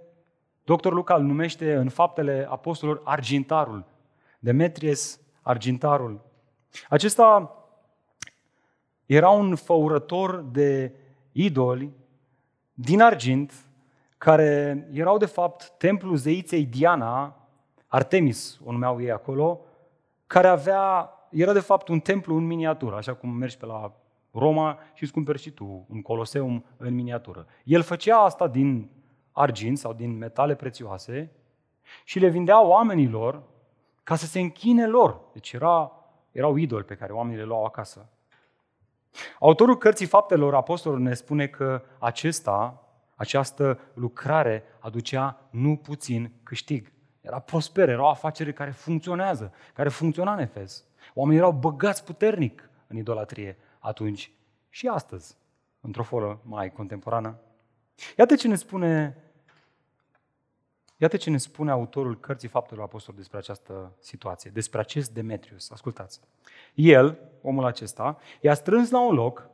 Doctor 0.63 0.93
Luca 0.93 1.15
îl 1.15 1.23
numește 1.23 1.75
în 1.75 1.89
faptele 1.89 2.47
apostolilor 2.49 3.01
argintarul, 3.05 3.85
Demetries 4.45 5.19
argintarul. 5.41 6.21
Acesta 6.89 7.55
era 9.05 9.29
un 9.29 9.55
făurător 9.55 10.41
de 10.41 10.93
idoli 11.31 11.91
din 12.73 13.01
argint, 13.01 13.53
care 14.17 14.87
erau 14.91 15.17
de 15.17 15.25
fapt 15.25 15.73
templul 15.77 16.15
zeiței 16.15 16.65
Diana, 16.65 17.47
Artemis 17.87 18.59
o 18.65 18.71
numeau 18.71 19.01
ei 19.01 19.11
acolo, 19.11 19.59
care 20.27 20.47
avea, 20.47 21.09
era 21.29 21.53
de 21.53 21.59
fapt 21.59 21.87
un 21.87 21.99
templu 21.99 22.35
în 22.35 22.45
miniatură, 22.45 22.95
așa 22.95 23.13
cum 23.13 23.29
mergi 23.29 23.57
pe 23.57 23.65
la 23.65 23.93
Roma 24.31 24.79
și 24.93 25.03
îți 25.03 25.11
cumperi 25.11 25.41
și 25.41 25.51
tu 25.51 25.85
un 25.89 26.01
coloseum 26.01 26.65
în 26.77 26.93
miniatură. 26.93 27.45
El 27.63 27.81
făcea 27.81 28.17
asta 28.17 28.47
din 28.47 28.89
argint 29.31 29.77
sau 29.77 29.93
din 29.93 30.17
metale 30.17 30.55
prețioase 30.55 31.31
și 32.03 32.19
le 32.19 32.27
vindea 32.27 32.61
oamenilor 32.61 33.53
ca 34.05 34.15
să 34.15 34.25
se 34.25 34.39
închine 34.39 34.87
lor. 34.87 35.19
Deci 35.33 35.53
era, 35.53 35.91
erau 36.31 36.55
idoli 36.55 36.83
pe 36.83 36.95
care 36.95 37.13
oamenii 37.13 37.37
le 37.37 37.43
luau 37.43 37.65
acasă. 37.65 38.09
Autorul 39.39 39.77
cărții 39.77 40.05
faptelor 40.05 40.55
apostolilor 40.55 41.07
ne 41.07 41.13
spune 41.13 41.47
că 41.47 41.83
acesta, 41.99 42.83
această 43.15 43.79
lucrare 43.93 44.63
aducea 44.79 45.39
nu 45.49 45.75
puțin 45.75 46.31
câștig. 46.43 46.91
Era 47.21 47.39
prosper, 47.39 47.89
era 47.89 48.03
o 48.03 48.07
afacere 48.07 48.53
care 48.53 48.71
funcționează, 48.71 49.53
care 49.73 49.89
funcționa 49.89 50.33
în 50.33 50.39
Efes. 50.39 50.83
Oamenii 51.13 51.39
erau 51.39 51.51
băgați 51.51 52.03
puternic 52.03 52.69
în 52.87 52.97
idolatrie 52.97 53.57
atunci 53.79 54.31
și 54.69 54.87
astăzi, 54.87 55.37
într-o 55.81 56.03
formă 56.03 56.39
mai 56.43 56.71
contemporană. 56.71 57.39
Iată 58.17 58.35
ce 58.35 58.47
ne 58.47 58.55
spune 58.55 59.17
Iată 60.97 61.17
ce 61.17 61.29
ne 61.29 61.37
spune 61.37 61.71
autorul 61.71 62.19
cărții 62.19 62.47
Faptelor 62.47 62.83
Apostolilor 62.83 63.25
despre 63.25 63.37
această 63.37 63.95
situație, 63.99 64.51
despre 64.53 64.79
acest 64.79 65.11
Demetrius. 65.11 65.71
Ascultați. 65.71 66.19
El, 66.73 67.19
omul 67.41 67.65
acesta, 67.65 68.17
i-a 68.41 68.53
strâns 68.53 68.89
la 68.89 68.99
un 68.99 69.13
loc, 69.13 69.49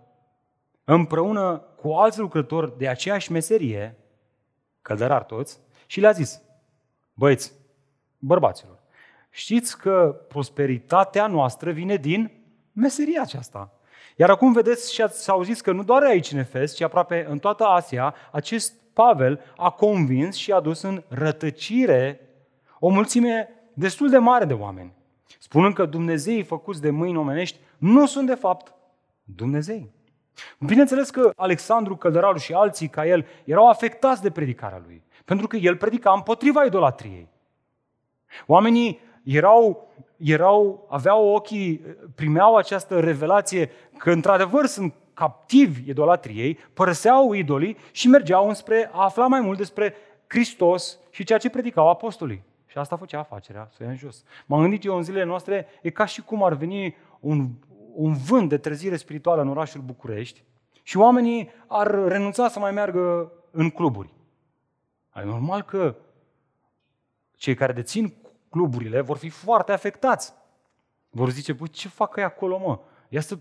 împreună 0.83 1.57
cu 1.57 1.91
alți 1.91 2.19
lucrători 2.19 2.77
de 2.77 2.87
aceeași 2.87 3.31
meserie, 3.31 3.97
călderar 4.81 5.23
toți, 5.23 5.59
și 5.85 5.99
le-a 5.99 6.11
zis, 6.11 6.41
băieți, 7.13 7.53
bărbaților, 8.17 8.79
știți 9.29 9.77
că 9.77 10.25
prosperitatea 10.27 11.27
noastră 11.27 11.71
vine 11.71 11.95
din 11.95 12.31
meseria 12.71 13.21
aceasta. 13.21 13.73
Iar 14.15 14.29
acum 14.29 14.53
vedeți 14.53 14.93
și 14.93 15.01
ați 15.01 15.29
auzit 15.29 15.61
că 15.61 15.71
nu 15.71 15.83
doar 15.83 16.03
aici 16.03 16.31
în 16.31 16.37
Efes, 16.37 16.75
ci 16.75 16.81
aproape 16.81 17.25
în 17.29 17.39
toată 17.39 17.63
Asia, 17.63 18.15
acest 18.31 18.80
Pavel 19.01 19.39
a 19.57 19.69
convins 19.69 20.35
și 20.35 20.51
a 20.51 20.59
dus 20.59 20.81
în 20.81 21.03
rătăcire 21.07 22.19
o 22.79 22.89
mulțime 22.89 23.49
destul 23.73 24.09
de 24.09 24.17
mare 24.17 24.45
de 24.45 24.53
oameni, 24.53 24.93
spunând 25.39 25.73
că 25.73 25.85
Dumnezeii 25.85 26.43
făcuți 26.43 26.81
de 26.81 26.89
mâini 26.89 27.17
omenești 27.17 27.59
nu 27.77 28.05
sunt 28.05 28.27
de 28.27 28.35
fapt 28.35 28.73
Dumnezei. 29.23 29.91
Bineînțeles 30.59 31.09
că 31.09 31.31
Alexandru 31.35 31.95
Călăralu 31.95 32.37
și 32.37 32.53
alții 32.53 32.87
ca 32.87 33.05
el 33.05 33.25
erau 33.43 33.69
afectați 33.69 34.21
de 34.21 34.31
predicarea 34.31 34.81
lui, 34.85 35.03
pentru 35.25 35.47
că 35.47 35.55
el 35.55 35.77
predica 35.77 36.11
împotriva 36.11 36.63
idolatriei. 36.63 37.27
Oamenii 38.47 38.99
erau, 39.23 39.89
erau, 40.17 40.87
aveau 40.89 41.27
ochii, 41.27 41.81
primeau 42.15 42.55
această 42.55 42.99
revelație 42.99 43.69
că 43.97 44.11
într-adevăr 44.11 44.65
sunt 44.65 44.93
captivi 45.21 45.89
idolatriei, 45.89 46.57
părăseau 46.73 47.33
idolii 47.33 47.77
și 47.91 48.07
mergeau 48.07 48.47
înspre 48.47 48.89
a 48.91 49.03
afla 49.03 49.27
mai 49.27 49.41
mult 49.41 49.57
despre 49.57 49.95
Hristos 50.27 50.99
și 51.09 51.23
ceea 51.23 51.39
ce 51.39 51.49
predicau 51.49 51.89
apostolii. 51.89 52.43
Și 52.65 52.77
asta 52.77 52.95
făcea 52.97 53.19
afacerea, 53.19 53.69
să 53.75 53.83
ia 53.83 53.89
în 53.89 53.95
jos. 53.95 54.23
M-am 54.45 54.61
gândit 54.61 54.83
eu 54.83 54.95
în 54.95 55.03
zilele 55.03 55.23
noastre, 55.23 55.67
e 55.81 55.89
ca 55.89 56.05
și 56.05 56.21
cum 56.21 56.43
ar 56.43 56.53
veni 56.53 56.95
un, 57.19 57.49
un 57.93 58.13
vânt 58.13 58.49
de 58.49 58.57
trezire 58.57 58.95
spirituală 58.95 59.41
în 59.41 59.47
orașul 59.47 59.81
București 59.81 60.43
și 60.83 60.97
oamenii 60.97 61.49
ar 61.67 62.07
renunța 62.07 62.49
să 62.49 62.59
mai 62.59 62.71
meargă 62.71 63.31
în 63.51 63.69
cluburi. 63.69 64.13
E 65.15 65.23
normal 65.23 65.61
că 65.61 65.95
cei 67.35 67.55
care 67.55 67.73
dețin 67.73 68.13
cluburile 68.49 69.01
vor 69.01 69.17
fi 69.17 69.29
foarte 69.29 69.71
afectați. 69.71 70.33
Vor 71.09 71.29
zice, 71.29 71.55
păi 71.55 71.67
ce 71.67 71.87
fac 71.87 72.17
ei 72.17 72.23
acolo, 72.23 72.57
mă? 72.57 72.79
Ia 73.09 73.21
să 73.21 73.37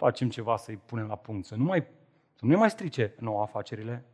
facem 0.00 0.28
ceva 0.28 0.56
să-i 0.56 0.76
punem 0.76 1.06
la 1.06 1.16
punct, 1.16 1.46
să 1.46 1.54
nu 1.54 1.64
mai, 1.64 1.86
să 2.34 2.44
nu 2.44 2.58
mai 2.58 2.70
strice 2.70 3.14
nouă 3.18 3.42
afacerile. 3.42 4.04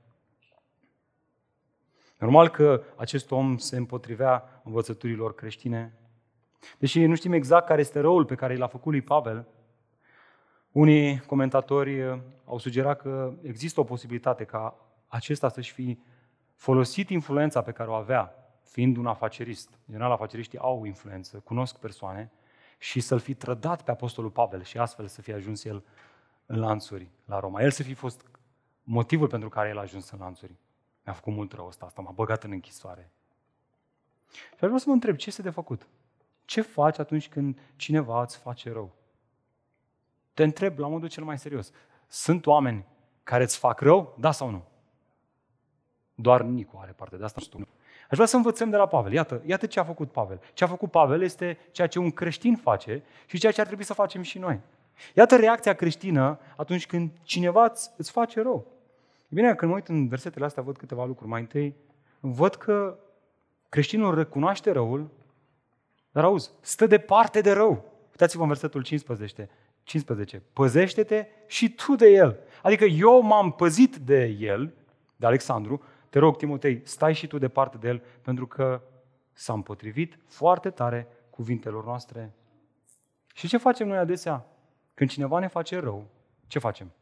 Normal 2.18 2.48
că 2.48 2.82
acest 2.96 3.30
om 3.30 3.56
se 3.56 3.76
împotrivea 3.76 4.60
învățăturilor 4.64 5.34
creștine. 5.34 5.92
Deși 6.78 7.06
nu 7.06 7.14
știm 7.14 7.32
exact 7.32 7.66
care 7.66 7.80
este 7.80 8.00
răul 8.00 8.24
pe 8.24 8.34
care 8.34 8.56
l-a 8.56 8.66
făcut 8.66 8.92
lui 8.92 9.02
Pavel, 9.02 9.46
unii 10.72 11.20
comentatori 11.20 12.22
au 12.44 12.58
sugerat 12.58 13.00
că 13.00 13.32
există 13.42 13.80
o 13.80 13.84
posibilitate 13.84 14.44
ca 14.44 14.76
acesta 15.06 15.48
să-și 15.48 15.72
fi 15.72 15.98
folosit 16.54 17.10
influența 17.10 17.62
pe 17.62 17.72
care 17.72 17.90
o 17.90 17.94
avea, 17.94 18.34
fiind 18.62 18.96
un 18.96 19.06
afacerist. 19.06 19.68
În 19.70 19.92
general, 19.92 20.10
afaceriștii 20.10 20.58
au 20.58 20.84
influență, 20.84 21.38
cunosc 21.44 21.78
persoane 21.78 22.32
și 22.78 23.00
să-l 23.00 23.18
fi 23.18 23.34
trădat 23.34 23.82
pe 23.82 23.90
Apostolul 23.90 24.30
Pavel 24.30 24.62
și 24.62 24.78
astfel 24.78 25.06
să 25.06 25.22
fie 25.22 25.34
ajuns 25.34 25.64
el 25.64 25.84
în 26.46 26.58
lanțuri 26.58 27.10
la 27.24 27.40
Roma. 27.40 27.62
El 27.62 27.70
să 27.70 27.82
fi 27.82 27.94
fost 27.94 28.26
motivul 28.82 29.28
pentru 29.28 29.48
care 29.48 29.68
el 29.68 29.78
a 29.78 29.80
ajuns 29.80 30.10
în 30.10 30.18
lanțuri. 30.18 30.54
Mi-a 31.04 31.14
făcut 31.14 31.32
mult 31.32 31.52
rău 31.52 31.66
ăsta, 31.66 31.84
asta 31.84 32.02
m-a 32.02 32.10
băgat 32.10 32.44
în 32.44 32.50
închisoare. 32.50 33.10
Și 34.30 34.40
aș 34.52 34.58
vrea 34.68 34.78
să 34.78 34.84
mă 34.86 34.92
întreb, 34.92 35.16
ce 35.16 35.28
este 35.28 35.42
de 35.42 35.50
făcut? 35.50 35.88
Ce 36.44 36.60
faci 36.60 36.98
atunci 36.98 37.28
când 37.28 37.60
cineva 37.76 38.22
îți 38.22 38.38
face 38.38 38.72
rău? 38.72 38.94
Te 40.34 40.42
întreb 40.42 40.78
la 40.78 40.88
modul 40.88 41.08
cel 41.08 41.24
mai 41.24 41.38
serios. 41.38 41.70
Sunt 42.06 42.46
oameni 42.46 42.86
care 43.22 43.42
îți 43.42 43.58
fac 43.58 43.80
rău? 43.80 44.16
Da 44.18 44.30
sau 44.32 44.50
nu? 44.50 44.64
Doar 46.14 46.42
Nicu 46.42 46.78
are 46.78 46.92
parte 46.92 47.16
de 47.16 47.24
asta. 47.24 47.40
Aș 48.10 48.14
vrea 48.14 48.26
să 48.26 48.36
învățăm 48.36 48.70
de 48.70 48.76
la 48.76 48.86
Pavel. 48.86 49.12
Iată, 49.12 49.42
iată 49.46 49.66
ce 49.66 49.80
a 49.80 49.84
făcut 49.84 50.10
Pavel. 50.10 50.40
Ce 50.52 50.64
a 50.64 50.66
făcut 50.66 50.90
Pavel 50.90 51.22
este 51.22 51.58
ceea 51.70 51.86
ce 51.86 51.98
un 51.98 52.10
creștin 52.10 52.56
face 52.56 53.02
și 53.26 53.38
ceea 53.38 53.52
ce 53.52 53.60
ar 53.60 53.66
trebui 53.66 53.84
să 53.84 53.94
facem 53.94 54.22
și 54.22 54.38
noi. 54.38 54.60
Iată 55.14 55.36
reacția 55.36 55.74
creștină 55.74 56.38
atunci 56.56 56.86
când 56.86 57.10
cineva 57.22 57.72
îți 57.96 58.10
face 58.10 58.42
rău. 58.42 58.66
E 59.22 59.34
bine, 59.34 59.54
când 59.54 59.70
mă 59.70 59.76
uit 59.76 59.88
în 59.88 60.08
versetele 60.08 60.44
astea, 60.44 60.62
văd 60.62 60.76
câteva 60.76 61.04
lucruri. 61.04 61.30
Mai 61.30 61.40
întâi, 61.40 61.74
văd 62.20 62.54
că 62.54 62.98
creștinul 63.68 64.14
recunoaște 64.14 64.70
răul, 64.70 65.10
dar 66.10 66.24
auzi, 66.24 66.50
stă 66.60 66.86
departe 66.86 67.40
de 67.40 67.52
rău. 67.52 67.84
Uitați-vă 68.10 68.42
în 68.42 68.48
versetul 68.48 68.82
15. 68.82 69.48
15. 69.82 70.42
Păzește-te 70.52 71.26
și 71.46 71.70
tu 71.70 71.94
de 71.94 72.08
el. 72.08 72.38
Adică 72.62 72.84
eu 72.84 73.20
m-am 73.20 73.52
păzit 73.52 73.96
de 73.96 74.36
el, 74.40 74.74
de 75.16 75.26
Alexandru, 75.26 75.82
te 76.08 76.18
rog, 76.18 76.36
Timotei, 76.36 76.80
stai 76.84 77.14
și 77.14 77.26
tu 77.26 77.38
departe 77.38 77.76
de 77.76 77.88
el, 77.88 78.02
pentru 78.22 78.46
că 78.46 78.82
s-a 79.32 79.52
împotrivit 79.52 80.18
foarte 80.26 80.70
tare 80.70 81.08
cuvintelor 81.30 81.84
noastre. 81.84 82.32
Și 83.34 83.48
ce 83.48 83.56
facem 83.56 83.88
noi 83.88 83.98
adesea? 83.98 84.46
Când 84.94 85.10
cineva 85.10 85.38
ne 85.38 85.46
face 85.46 85.78
rău, 85.78 86.06
ce 86.46 86.58
facem? 86.58 86.92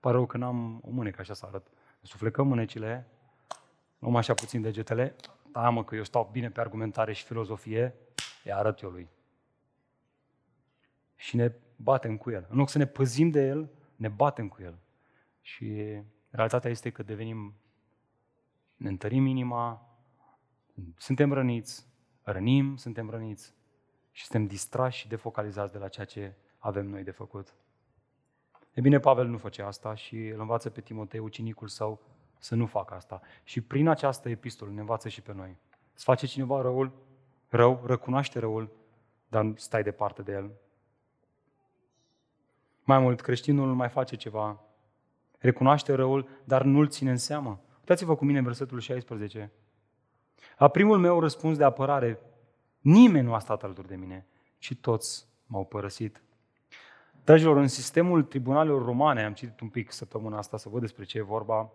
Pare 0.00 0.16
rău 0.16 0.26
că 0.26 0.36
n-am 0.36 0.80
o 0.84 0.90
mânecă 0.90 1.20
așa 1.20 1.34
să 1.34 1.46
arăt. 1.46 1.66
Suflecăm 2.02 2.46
mânecile, 2.46 3.06
luăm 3.98 4.16
așa 4.16 4.34
puțin 4.34 4.62
degetele, 4.62 5.16
da 5.52 5.68
mă 5.68 5.84
că 5.84 5.94
eu 5.94 6.04
stau 6.04 6.28
bine 6.32 6.50
pe 6.50 6.60
argumentare 6.60 7.12
și 7.12 7.24
filozofie, 7.24 7.94
îi 8.44 8.52
arăt 8.52 8.80
eu 8.80 8.90
lui. 8.90 9.08
Și 11.16 11.36
ne 11.36 11.52
batem 11.76 12.16
cu 12.16 12.30
el. 12.30 12.46
În 12.50 12.56
loc 12.56 12.68
să 12.68 12.78
ne 12.78 12.86
păzim 12.86 13.30
de 13.30 13.46
el, 13.46 13.70
ne 13.96 14.08
batem 14.08 14.48
cu 14.48 14.62
el. 14.62 14.74
Și 15.40 15.98
realitatea 16.30 16.70
este 16.70 16.90
că 16.90 17.02
devenim 17.02 17.54
ne 18.82 18.88
întărim 18.88 19.26
inima, 19.26 19.88
suntem 20.96 21.32
răniți, 21.32 21.86
rănim, 22.22 22.76
suntem 22.76 23.10
răniți 23.10 23.54
și 24.10 24.24
suntem 24.24 24.46
distrași 24.46 24.98
și 24.98 25.08
defocalizați 25.08 25.72
de 25.72 25.78
la 25.78 25.88
ceea 25.88 26.06
ce 26.06 26.34
avem 26.58 26.86
noi 26.86 27.02
de 27.02 27.10
făcut. 27.10 27.54
E 28.72 28.80
bine, 28.80 28.98
Pavel 28.98 29.26
nu 29.26 29.36
face 29.38 29.62
asta 29.62 29.94
și 29.94 30.26
îl 30.26 30.40
învață 30.40 30.70
pe 30.70 30.80
Timotei, 30.80 31.20
ucinicul 31.20 31.68
său, 31.68 32.00
să 32.38 32.54
nu 32.54 32.66
facă 32.66 32.94
asta. 32.94 33.20
Și 33.42 33.60
prin 33.60 33.88
această 33.88 34.28
epistolă 34.28 34.70
ne 34.70 34.80
învață 34.80 35.08
și 35.08 35.22
pe 35.22 35.32
noi. 35.32 35.56
Să 35.92 36.02
face 36.04 36.26
cineva 36.26 36.60
răul, 36.60 36.92
rău, 37.48 37.82
recunoaște 37.86 38.38
răul, 38.38 38.70
dar 39.28 39.52
stai 39.56 39.82
departe 39.82 40.22
de 40.22 40.32
el. 40.32 40.50
Mai 42.84 42.98
mult, 42.98 43.20
creștinul 43.20 43.74
mai 43.74 43.88
face 43.88 44.16
ceva. 44.16 44.60
Recunoaște 45.38 45.94
răul, 45.94 46.28
dar 46.44 46.62
nu-l 46.62 46.88
ține 46.88 47.10
în 47.10 47.16
seamă. 47.16 47.60
Uitați-vă 47.82 48.16
cu 48.16 48.24
mine 48.24 48.38
în 48.38 48.44
versetul 48.44 48.80
16. 48.80 49.52
La 50.58 50.68
primul 50.68 50.98
meu 50.98 51.20
răspuns 51.20 51.56
de 51.56 51.64
apărare, 51.64 52.18
nimeni 52.80 53.26
nu 53.26 53.34
a 53.34 53.38
stat 53.38 53.62
alături 53.62 53.88
de 53.88 53.96
mine, 53.96 54.26
ci 54.58 54.74
toți 54.80 55.26
m-au 55.46 55.64
părăsit. 55.64 56.22
Dragilor, 57.24 57.56
în 57.56 57.68
sistemul 57.68 58.22
tribunalelor 58.22 58.84
romane, 58.84 59.24
am 59.24 59.32
citit 59.32 59.60
un 59.60 59.68
pic 59.68 59.92
săptămâna 59.92 60.38
asta 60.38 60.56
să 60.56 60.68
văd 60.68 60.80
despre 60.80 61.04
ce 61.04 61.18
e 61.18 61.22
vorba, 61.22 61.70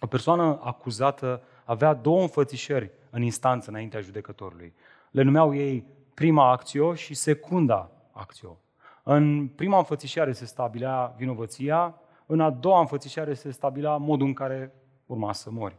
o 0.00 0.06
persoană 0.06 0.58
acuzată 0.62 1.42
avea 1.64 1.94
două 1.94 2.20
înfățișări 2.20 2.90
în 3.10 3.22
instanță 3.22 3.70
înaintea 3.70 4.00
judecătorului. 4.00 4.74
Le 5.10 5.22
numeau 5.22 5.54
ei 5.54 5.84
prima 6.14 6.50
acțiune 6.50 6.96
și 6.96 7.14
secunda 7.14 7.90
acțiune. 8.10 8.56
În 9.02 9.48
prima 9.48 9.78
înfățișare 9.78 10.32
se 10.32 10.44
stabilea 10.44 11.14
vinovăția, 11.16 11.94
în 12.26 12.40
a 12.40 12.50
doua 12.50 12.80
înfățișare 12.80 13.34
se 13.34 13.50
stabilea 13.50 13.96
modul 13.96 14.26
în 14.26 14.32
care 14.32 14.72
urma 15.06 15.32
să 15.32 15.50
mori. 15.50 15.76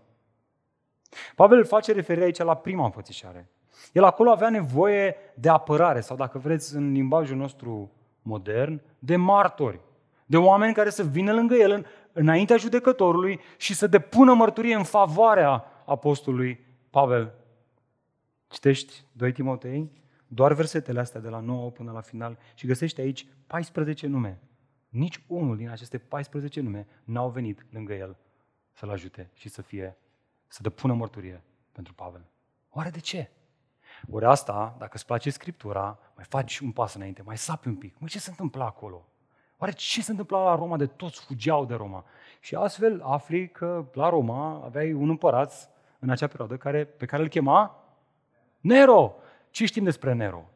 Pavel 1.35 1.65
face 1.65 1.91
referire 1.91 2.25
aici 2.25 2.37
la 2.37 2.55
prima 2.55 2.85
înfățișare. 2.85 3.49
El 3.91 4.03
acolo 4.03 4.29
avea 4.29 4.49
nevoie 4.49 5.15
de 5.35 5.49
apărare, 5.49 6.01
sau 6.01 6.15
dacă 6.17 6.37
vreți 6.37 6.75
în 6.75 6.91
limbajul 6.91 7.37
nostru 7.37 7.91
modern, 8.21 8.81
de 8.99 9.15
martori, 9.15 9.79
de 10.25 10.37
oameni 10.37 10.73
care 10.73 10.89
să 10.89 11.03
vină 11.03 11.33
lângă 11.33 11.55
el 11.55 11.71
în, 11.71 11.85
înaintea 12.11 12.57
judecătorului 12.57 13.39
și 13.57 13.73
să 13.73 13.87
depună 13.87 14.33
mărturie 14.33 14.75
în 14.75 14.83
favoarea 14.83 15.65
apostolului 15.85 16.65
Pavel. 16.89 17.33
Citești 18.47 19.03
2 19.11 19.31
Timotei, 19.31 19.91
doar 20.27 20.53
versetele 20.53 20.99
astea 20.99 21.21
de 21.21 21.29
la 21.29 21.39
9 21.39 21.69
până 21.69 21.91
la 21.91 22.01
final 22.01 22.37
și 22.53 22.67
găsești 22.67 23.01
aici 23.01 23.27
14 23.47 24.07
nume. 24.07 24.39
Nici 24.89 25.23
unul 25.27 25.57
din 25.57 25.69
aceste 25.69 25.97
14 25.97 26.61
nume 26.61 26.87
n-au 27.03 27.29
venit 27.29 27.65
lângă 27.71 27.93
el 27.93 28.17
să-l 28.73 28.89
ajute 28.89 29.29
și 29.33 29.49
să 29.49 29.61
fie, 29.61 29.97
să 30.47 30.61
depună 30.61 30.93
mărturie 30.93 31.43
pentru 31.71 31.93
Pavel. 31.93 32.25
Oare 32.69 32.89
de 32.89 32.99
ce? 32.99 33.29
Ori 34.11 34.25
asta, 34.25 34.75
dacă 34.79 34.91
îți 34.93 35.05
place 35.05 35.29
Scriptura, 35.29 35.99
mai 36.15 36.25
faci 36.25 36.59
un 36.59 36.71
pas 36.71 36.93
înainte, 36.93 37.21
mai 37.21 37.37
sapi 37.37 37.67
un 37.67 37.75
pic. 37.75 37.95
Mă, 37.99 38.07
ce 38.07 38.19
se 38.19 38.29
întâmplă 38.29 38.63
acolo? 38.63 39.05
Oare 39.57 39.71
ce 39.71 40.01
se 40.01 40.11
întâmpla 40.11 40.43
la 40.43 40.55
Roma 40.55 40.77
de 40.77 40.85
toți 40.85 41.25
fugeau 41.25 41.65
de 41.65 41.73
Roma? 41.73 42.05
Și 42.39 42.55
astfel 42.55 43.01
afli 43.01 43.49
că 43.49 43.85
la 43.93 44.09
Roma 44.09 44.61
aveai 44.63 44.93
un 44.93 45.09
împărat 45.09 45.69
în 45.99 46.09
acea 46.09 46.27
perioadă 46.27 46.57
care, 46.57 46.85
pe 46.85 47.05
care 47.05 47.21
îl 47.21 47.27
chema 47.27 47.83
Nero. 48.59 49.15
Ce 49.49 49.65
știm 49.65 49.83
despre 49.83 50.13
Nero? 50.13 50.49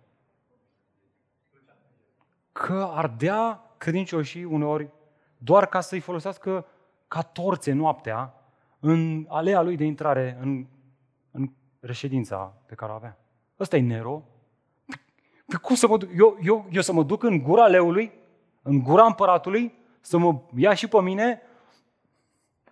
Că 2.51 2.89
ardea 2.93 3.61
credincioșii 3.77 4.43
uneori 4.43 4.89
doar 5.37 5.65
ca 5.65 5.81
să-i 5.81 5.99
folosească 5.99 6.65
ca 7.07 7.21
torțe 7.21 7.71
noaptea 7.71 8.33
în 8.79 9.25
alea 9.29 9.61
lui 9.61 9.75
de 9.75 9.83
intrare 9.83 10.37
în, 10.41 10.65
în 11.31 11.49
reședința 11.79 12.53
pe 12.65 12.75
care 12.75 12.91
o 12.91 12.95
avea. 12.95 13.17
Ăsta 13.59 13.77
e 13.77 13.81
Nero. 13.81 14.23
Pe 15.45 15.55
cum 15.61 15.75
să 15.75 15.87
mă 15.87 15.97
duc? 15.97 16.09
Eu, 16.17 16.37
eu, 16.41 16.67
eu 16.71 16.81
să 16.81 16.93
mă 16.93 17.03
duc 17.03 17.23
în 17.23 17.43
gura 17.43 17.67
leului, 17.67 18.11
în 18.61 18.83
gura 18.83 19.05
împăratului, 19.05 19.73
să 20.01 20.17
mă 20.17 20.41
ia 20.55 20.73
și 20.73 20.87
pe 20.87 21.01
mine? 21.01 21.41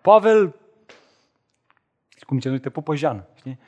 Pavel, 0.01 0.55
cum 2.25 2.39
ce 2.39 2.49
nu 2.49 2.57
te 2.57 2.69
pupă 2.69 2.95
Jean, 2.95 3.27
știi? 3.35 3.59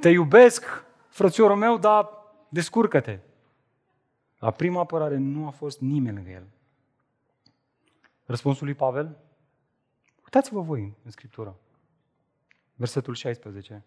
Te 0.00 0.08
iubesc, 0.08 0.84
frățiorul 1.08 1.56
meu, 1.56 1.78
dar 1.78 2.08
descurcă-te. 2.48 3.18
La 4.38 4.50
prima 4.50 4.80
apărare 4.80 5.16
nu 5.16 5.46
a 5.46 5.50
fost 5.50 5.80
nimeni 5.80 6.16
lângă 6.16 6.30
el. 6.30 6.46
Răspunsul 8.24 8.64
lui 8.64 8.74
Pavel? 8.74 9.16
Uitați-vă 10.26 10.60
voi 10.60 10.96
în 11.04 11.10
Scriptură. 11.10 11.56
Versetul 12.74 13.14
16 13.14 13.84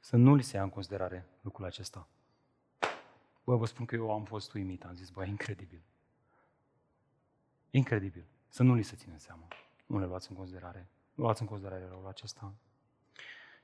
să 0.00 0.16
nu 0.16 0.34
li 0.34 0.42
se 0.42 0.56
ia 0.56 0.62
în 0.62 0.68
considerare 0.68 1.26
lucrul 1.40 1.66
acesta. 1.66 2.08
Bă, 3.44 3.56
vă 3.56 3.66
spun 3.66 3.86
că 3.86 3.94
eu 3.94 4.12
am 4.12 4.24
fost 4.24 4.52
uimit, 4.52 4.84
am 4.84 4.94
zis, 4.94 5.10
bă, 5.10 5.24
incredibil. 5.24 5.82
Incredibil. 7.70 8.24
Să 8.48 8.62
nu 8.62 8.74
li 8.74 8.82
se 8.82 8.96
ține 8.96 9.18
seama. 9.18 9.48
Nu 9.86 9.98
le 9.98 10.06
luați 10.06 10.30
în 10.30 10.36
considerare. 10.36 10.88
Nu 11.14 11.24
luați 11.24 11.40
în 11.40 11.48
considerare 11.48 11.86
răul 11.88 12.06
acesta. 12.06 12.54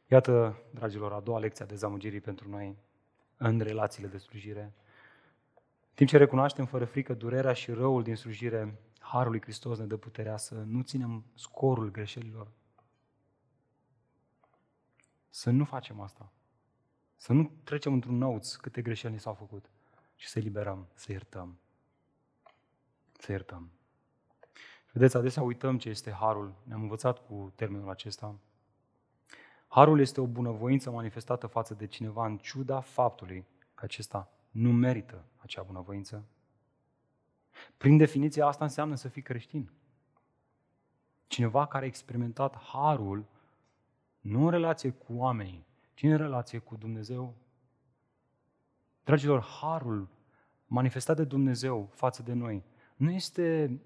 Iată, 0.07 0.57
dragilor, 0.71 1.13
a 1.13 1.21
doua 1.21 1.39
lecție 1.39 1.65
a 1.65 1.69
dezamăgirii 1.69 2.21
pentru 2.21 2.49
noi 2.49 2.77
în 3.37 3.61
relațiile 3.61 4.09
de 4.09 4.19
slujire. 4.19 4.73
Timp 5.95 6.09
ce 6.09 6.17
recunoaștem 6.17 6.67
fără 6.67 6.85
frică 6.85 7.15
durerea 7.15 7.53
și 7.53 7.71
răul 7.71 8.03
din 8.03 8.17
slujire, 8.17 8.79
Harul 9.05 9.31
lui 9.31 9.41
Hristos 9.43 9.79
ne 9.79 9.85
dă 9.85 9.97
puterea 9.97 10.37
să 10.37 10.55
nu 10.55 10.83
ținem 10.83 11.25
scorul 11.35 11.91
greșelilor 11.91 12.51
să 15.35 15.51
nu 15.51 15.65
facem 15.65 16.01
asta. 16.01 16.33
Să 17.17 17.33
nu 17.33 17.51
trecem 17.65 17.93
într-un 17.93 18.17
nouț 18.17 18.55
câte 18.55 18.83
greșeli 18.83 19.13
ni 19.13 19.21
s-au 19.21 19.35
făcut 19.35 19.71
și 20.17 20.29
să 20.29 20.39
liberăm, 20.39 20.89
să 20.95 21.13
iertăm. 21.13 21.59
Să 23.19 23.33
iertăm. 23.33 23.71
Vedeți, 24.93 25.17
adesea 25.17 25.43
uităm 25.43 25.79
ce 25.79 25.89
este 25.89 26.11
harul. 26.11 26.55
Ne-am 26.63 26.83
învățat 26.83 27.27
cu 27.27 27.53
termenul 27.55 27.91
acesta. 27.91 28.39
Harul 29.69 30.01
este 30.01 30.21
o 30.21 30.27
bunăvoință 30.27 30.91
manifestată 30.91 31.47
față 31.47 31.75
de 31.75 31.87
cineva 31.87 32.27
în 32.27 32.39
ciuda 32.39 32.81
faptului 32.81 33.47
că 33.75 33.85
acesta 33.85 34.31
nu 34.51 34.73
merită 34.73 35.25
acea 35.37 35.63
bunăvoință. 35.63 36.25
Prin 37.77 37.97
definiție, 37.97 38.43
asta 38.43 38.65
înseamnă 38.65 38.95
să 38.95 39.09
fii 39.09 39.23
creștin. 39.23 39.71
Cineva 41.27 41.67
care 41.67 41.85
a 41.85 41.89
experimentat 41.89 42.57
harul 42.57 43.25
nu 44.21 44.45
în 44.45 44.51
relație 44.51 44.91
cu 44.91 45.13
oamenii, 45.15 45.67
ci 45.95 46.03
în 46.03 46.17
relație 46.17 46.59
cu 46.59 46.77
Dumnezeu. 46.77 47.35
Dragilor, 49.05 49.43
harul 49.43 50.09
manifestat 50.67 51.17
de 51.17 51.25
Dumnezeu 51.25 51.91
față 51.93 52.23
de 52.23 52.33
noi 52.33 52.63
nu 52.97 53.11
este 53.11 53.81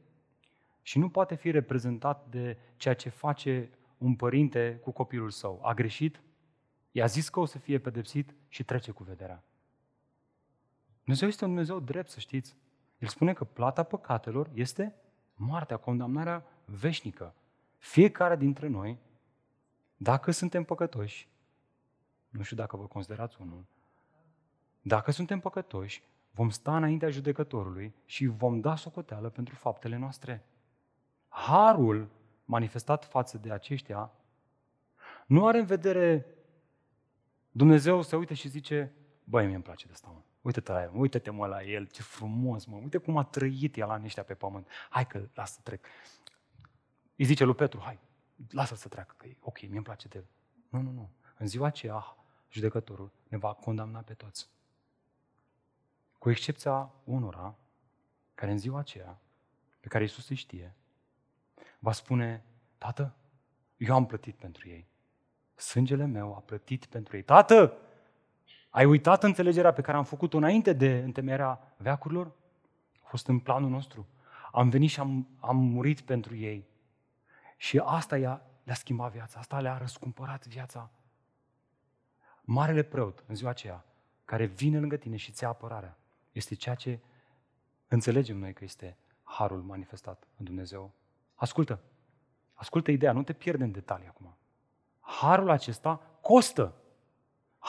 și 0.82 0.98
nu 0.98 1.08
poate 1.08 1.34
fi 1.34 1.50
reprezentat 1.50 2.26
de 2.30 2.58
ceea 2.76 2.94
ce 2.94 3.08
face 3.08 3.70
un 3.98 4.14
părinte 4.14 4.80
cu 4.82 4.90
copilul 4.90 5.30
său. 5.30 5.60
A 5.62 5.74
greșit, 5.74 6.20
i-a 6.92 7.06
zis 7.06 7.28
că 7.28 7.40
o 7.40 7.44
să 7.44 7.58
fie 7.58 7.78
pedepsit 7.78 8.34
și 8.48 8.64
trece 8.64 8.90
cu 8.90 9.02
vederea. 9.02 9.42
Dumnezeu 11.02 11.28
este 11.28 11.44
un 11.44 11.50
Dumnezeu 11.50 11.80
drept, 11.80 12.10
să 12.10 12.20
știți. 12.20 12.56
El 12.98 13.08
spune 13.08 13.32
că 13.32 13.44
plata 13.44 13.82
păcatelor 13.82 14.50
este 14.54 14.94
moartea, 15.34 15.76
condamnarea 15.76 16.44
veșnică. 16.64 17.34
Fiecare 17.76 18.36
dintre 18.36 18.68
noi 18.68 18.98
dacă 19.96 20.30
suntem 20.30 20.64
păcătoși, 20.64 21.28
nu 22.28 22.42
știu 22.42 22.56
dacă 22.56 22.76
vă 22.76 22.86
considerați 22.86 23.40
unul, 23.40 23.64
dacă 24.82 25.10
suntem 25.10 25.40
păcătoși, 25.40 26.02
vom 26.30 26.50
sta 26.50 26.76
înaintea 26.76 27.10
judecătorului 27.10 27.94
și 28.04 28.26
vom 28.26 28.60
da 28.60 28.76
socoteală 28.76 29.28
pentru 29.28 29.54
faptele 29.54 29.96
noastre. 29.96 30.44
Harul 31.28 32.08
manifestat 32.44 33.04
față 33.04 33.38
de 33.38 33.52
aceștia 33.52 34.12
nu 35.26 35.46
are 35.46 35.58
în 35.58 35.64
vedere 35.64 36.26
Dumnezeu 37.50 38.02
să 38.02 38.16
uite 38.16 38.34
și 38.34 38.48
zice, 38.48 38.92
băi, 39.24 39.46
mi 39.46 39.54
îmi 39.54 39.62
place 39.62 39.86
de 39.86 39.92
asta, 39.92 40.10
mă. 40.14 40.20
Uite-te 40.40 40.72
la 40.72 40.82
el, 40.82 40.90
uite-te 40.94 41.30
mă 41.30 41.46
la 41.46 41.62
el, 41.62 41.86
ce 41.86 42.02
frumos, 42.02 42.64
mă, 42.64 42.76
uite 42.76 42.98
cum 42.98 43.16
a 43.16 43.24
trăit 43.24 43.76
el 43.76 43.86
la 43.86 44.00
ăștia 44.04 44.22
pe 44.22 44.34
pământ. 44.34 44.68
Hai 44.90 45.06
că 45.06 45.28
lasă 45.34 45.52
să 45.54 45.60
trec. 45.62 45.86
Îi 47.16 47.24
zice 47.24 47.44
lui 47.44 47.54
Petru, 47.54 47.80
hai, 47.80 47.98
lasă 48.50 48.74
să 48.74 48.88
treacă, 48.88 49.14
că 49.16 49.26
e 49.26 49.36
ok, 49.40 49.68
mi-e 49.68 49.80
place 49.80 50.08
de 50.08 50.18
el. 50.18 50.26
Nu, 50.68 50.80
nu, 50.80 50.90
nu. 50.90 51.10
În 51.38 51.46
ziua 51.46 51.66
aceea, 51.66 52.16
judecătorul 52.50 53.10
ne 53.28 53.36
va 53.36 53.52
condamna 53.52 54.00
pe 54.00 54.14
toți. 54.14 54.48
Cu 56.18 56.30
excepția 56.30 56.90
unora, 57.04 57.54
care 58.34 58.50
în 58.50 58.58
ziua 58.58 58.78
aceea, 58.78 59.18
pe 59.80 59.88
care 59.88 60.02
Iisus 60.02 60.28
îi 60.28 60.36
știe, 60.36 60.74
va 61.78 61.92
spune, 61.92 62.44
Tată, 62.78 63.14
eu 63.76 63.94
am 63.94 64.06
plătit 64.06 64.36
pentru 64.36 64.68
ei. 64.68 64.86
Sângele 65.54 66.06
meu 66.06 66.34
a 66.34 66.40
plătit 66.40 66.86
pentru 66.86 67.16
ei. 67.16 67.22
Tată, 67.22 67.76
ai 68.68 68.84
uitat 68.84 69.22
înțelegerea 69.24 69.72
pe 69.72 69.80
care 69.80 69.96
am 69.96 70.04
făcut-o 70.04 70.36
înainte 70.36 70.72
de 70.72 70.98
întemeierea 70.98 71.74
veacurilor? 71.76 72.32
A 73.02 73.06
fost 73.08 73.26
în 73.26 73.38
planul 73.38 73.70
nostru. 73.70 74.06
Am 74.52 74.68
venit 74.68 74.90
și 74.90 75.00
am, 75.00 75.28
am 75.40 75.56
murit 75.56 76.00
pentru 76.00 76.36
ei. 76.36 76.66
Și 77.56 77.78
asta 77.84 78.18
i-a, 78.18 78.42
le-a 78.62 78.74
schimbat 78.74 79.12
viața, 79.12 79.38
asta 79.38 79.60
le-a 79.60 79.78
răscumpărat 79.78 80.46
viața. 80.46 80.90
Marele 82.40 82.82
preot, 82.82 83.24
în 83.26 83.34
ziua 83.34 83.50
aceea, 83.50 83.84
care 84.24 84.44
vine 84.44 84.78
lângă 84.78 84.96
tine 84.96 85.16
și 85.16 85.32
ți 85.32 85.44
apărarea, 85.44 85.98
este 86.32 86.54
ceea 86.54 86.74
ce 86.74 86.98
înțelegem 87.88 88.36
noi 88.36 88.52
că 88.52 88.64
este 88.64 88.96
harul 89.22 89.62
manifestat 89.62 90.26
în 90.36 90.44
Dumnezeu. 90.44 90.92
Ascultă, 91.34 91.80
ascultă 92.54 92.90
ideea, 92.90 93.12
nu 93.12 93.22
te 93.22 93.32
pierde 93.32 93.64
în 93.64 93.72
detalii 93.72 94.06
acum. 94.06 94.36
Harul 95.00 95.50
acesta 95.50 96.00
costă. 96.20 96.74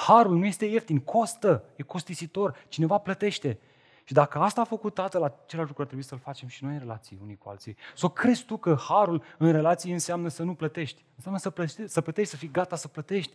Harul 0.07 0.37
nu 0.37 0.45
este 0.45 0.65
ieftin, 0.65 0.99
costă, 0.99 1.63
e 1.75 1.83
costisitor, 1.83 2.65
cineva 2.67 2.97
plătește. 2.97 3.59
Și 4.03 4.13
dacă 4.13 4.39
asta 4.39 4.61
a 4.61 4.63
făcut 4.63 4.93
Tatăl, 4.93 5.23
același 5.23 5.67
lucru 5.67 5.81
ar 5.81 5.87
trebui 5.87 6.03
să-l 6.03 6.17
facem 6.17 6.47
și 6.47 6.63
noi 6.63 6.73
în 6.73 6.79
relații 6.79 7.19
unii 7.21 7.37
cu 7.37 7.49
alții. 7.49 7.77
Să 7.95 8.05
o 8.05 8.09
crezi 8.09 8.45
tu 8.45 8.57
că 8.57 8.75
harul 8.87 9.23
în 9.37 9.51
relații 9.51 9.91
înseamnă 9.91 10.27
să 10.27 10.43
nu 10.43 10.53
plătești. 10.53 11.05
Înseamnă 11.15 11.39
să 11.39 11.49
plătești, 11.49 11.87
să, 11.87 12.01
plătești, 12.01 12.31
să 12.31 12.37
fii 12.37 12.51
gata 12.51 12.75
să 12.75 12.87
plătești. 12.87 13.33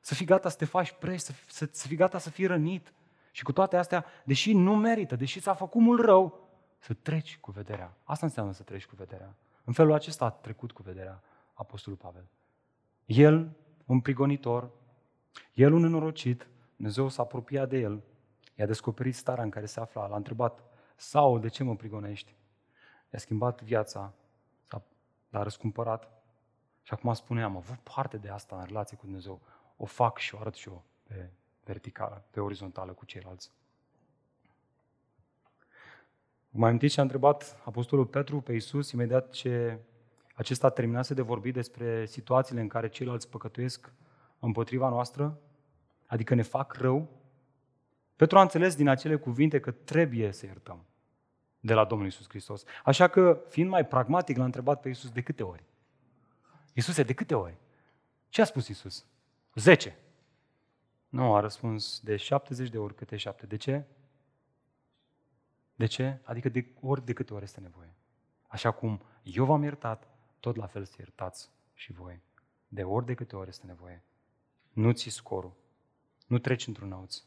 Să 0.00 0.14
fii 0.14 0.26
gata 0.26 0.48
să 0.48 0.56
te 0.56 0.64
faci 0.64 0.92
preș, 0.92 1.20
să, 1.20 1.32
să, 1.46 1.68
să 1.70 1.86
fii 1.86 1.96
gata 1.96 2.18
să 2.18 2.30
fii 2.30 2.46
rănit. 2.46 2.92
Și 3.30 3.44
cu 3.44 3.52
toate 3.52 3.76
astea, 3.76 4.04
deși 4.24 4.52
nu 4.52 4.76
merită, 4.76 5.16
deși 5.16 5.40
ți-a 5.40 5.54
făcut 5.54 5.80
mult 5.80 6.04
rău, 6.04 6.48
să 6.78 6.94
treci 6.94 7.38
cu 7.40 7.50
vederea. 7.50 7.96
Asta 8.04 8.26
înseamnă 8.26 8.52
să 8.52 8.62
treci 8.62 8.86
cu 8.86 8.94
vederea. 8.96 9.34
În 9.64 9.72
felul 9.72 9.92
acesta 9.92 10.24
a 10.24 10.30
trecut 10.30 10.72
cu 10.72 10.82
vederea 10.82 11.22
Apostolul 11.54 11.98
Pavel. 11.98 12.24
El, 13.04 13.50
un 13.86 14.00
prigonitor, 14.00 14.70
el 15.54 15.72
un 15.72 15.80
nenorocit, 15.80 16.48
Dumnezeu 16.76 17.08
s-a 17.08 17.22
apropiat 17.22 17.68
de 17.68 17.78
el, 17.78 18.02
i-a 18.54 18.66
descoperit 18.66 19.14
starea 19.14 19.44
în 19.44 19.50
care 19.50 19.66
se 19.66 19.80
afla, 19.80 20.06
l-a 20.06 20.16
întrebat, 20.16 20.62
Saul, 20.96 21.40
de 21.40 21.48
ce 21.48 21.64
mă 21.64 21.76
prigonești? 21.76 22.34
I-a 23.12 23.18
schimbat 23.18 23.62
viața, 23.62 24.12
l-a 25.30 25.42
răscumpărat 25.42 26.10
și 26.82 26.92
acum 26.92 27.14
spune, 27.14 27.42
am 27.42 27.56
avut 27.56 27.76
parte 27.76 28.16
de 28.16 28.28
asta 28.28 28.56
în 28.58 28.64
relație 28.64 28.96
cu 28.96 29.04
Dumnezeu, 29.04 29.40
o 29.76 29.84
fac 29.84 30.18
și 30.18 30.34
o 30.34 30.38
arăt 30.38 30.54
și 30.54 30.68
eu 30.68 30.84
pe 31.02 31.30
verticală, 31.64 32.24
pe 32.30 32.40
orizontală 32.40 32.92
cu 32.92 33.04
ceilalți. 33.04 33.50
Mai 36.50 36.68
amintiți 36.68 36.94
ce 36.94 37.00
a 37.00 37.02
întrebat 37.02 37.60
Apostolul 37.64 38.06
Petru 38.06 38.40
pe 38.40 38.52
Iisus 38.52 38.90
imediat 38.90 39.30
ce 39.30 39.78
acesta 40.34 40.70
terminase 40.70 41.14
de 41.14 41.22
vorbit 41.22 41.54
despre 41.54 42.06
situațiile 42.06 42.60
în 42.60 42.68
care 42.68 42.88
ceilalți 42.88 43.28
păcătuiesc 43.28 43.92
împotriva 44.38 44.88
noastră, 44.88 45.38
adică 46.06 46.34
ne 46.34 46.42
fac 46.42 46.72
rău? 46.72 47.08
Petru 48.16 48.38
a 48.38 48.42
înțeles 48.42 48.76
din 48.76 48.88
acele 48.88 49.16
cuvinte 49.16 49.60
că 49.60 49.70
trebuie 49.70 50.32
să 50.32 50.46
iertăm 50.46 50.84
de 51.60 51.74
la 51.74 51.84
Domnul 51.84 52.06
Iisus 52.06 52.28
Hristos. 52.28 52.64
Așa 52.84 53.08
că, 53.08 53.40
fiind 53.48 53.70
mai 53.70 53.86
pragmatic, 53.86 54.36
l-a 54.36 54.44
întrebat 54.44 54.80
pe 54.80 54.88
Iisus 54.88 55.10
de 55.10 55.22
câte 55.22 55.42
ori? 55.42 55.64
Iisuse, 56.72 57.02
de 57.02 57.12
câte 57.12 57.34
ori? 57.34 57.56
Ce 58.28 58.40
a 58.40 58.44
spus 58.44 58.68
Iisus? 58.68 59.06
Zece. 59.54 59.96
Nu, 61.08 61.34
a 61.34 61.40
răspuns 61.40 62.00
de 62.00 62.16
70 62.16 62.68
de 62.68 62.78
ori 62.78 62.94
câte 62.94 63.16
șapte. 63.16 63.46
De 63.46 63.56
ce? 63.56 63.84
De 65.74 65.86
ce? 65.86 66.18
Adică 66.22 66.48
de 66.48 66.66
ori 66.80 67.04
de 67.04 67.12
câte 67.12 67.34
ori 67.34 67.44
este 67.44 67.60
nevoie. 67.60 67.94
Așa 68.46 68.70
cum 68.70 69.02
eu 69.22 69.44
v-am 69.44 69.62
iertat, 69.62 70.08
tot 70.40 70.56
la 70.56 70.66
fel 70.66 70.84
să 70.84 70.94
iertați 70.98 71.50
și 71.74 71.92
voi. 71.92 72.22
De 72.68 72.82
ori 72.82 73.06
de 73.06 73.14
câte 73.14 73.36
ori 73.36 73.48
este 73.48 73.66
nevoie. 73.66 74.02
Nu 74.78 74.92
ți 74.92 75.08
scorul. 75.08 75.52
Nu 76.26 76.38
treci 76.38 76.66
într-un 76.66 76.92
auț. 76.92 77.22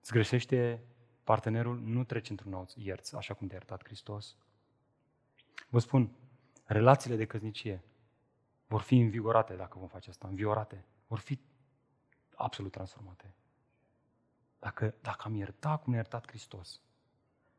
Îți 0.00 0.12
greșește 0.12 0.82
partenerul, 1.24 1.80
nu 1.80 2.04
treci 2.04 2.30
într-un 2.30 2.54
auț. 2.54 2.72
Ierți, 2.74 3.16
așa 3.16 3.34
cum 3.34 3.46
te-a 3.46 3.56
iertat 3.56 3.84
Hristos. 3.84 4.36
Vă 5.68 5.78
spun, 5.78 6.10
relațiile 6.64 7.16
de 7.16 7.24
căsnicie 7.24 7.82
vor 8.66 8.80
fi 8.80 8.98
învigorate 8.98 9.54
dacă 9.54 9.78
vom 9.78 9.88
face 9.88 10.10
asta, 10.10 10.28
înviorate. 10.28 10.84
Vor 11.06 11.18
fi 11.18 11.40
absolut 12.34 12.72
transformate. 12.72 13.34
Dacă, 14.58 14.94
dacă 15.00 15.22
am 15.24 15.34
iertat 15.34 15.82
cum 15.82 15.92
ne-a 15.92 16.00
iertat 16.00 16.28
Hristos, 16.28 16.80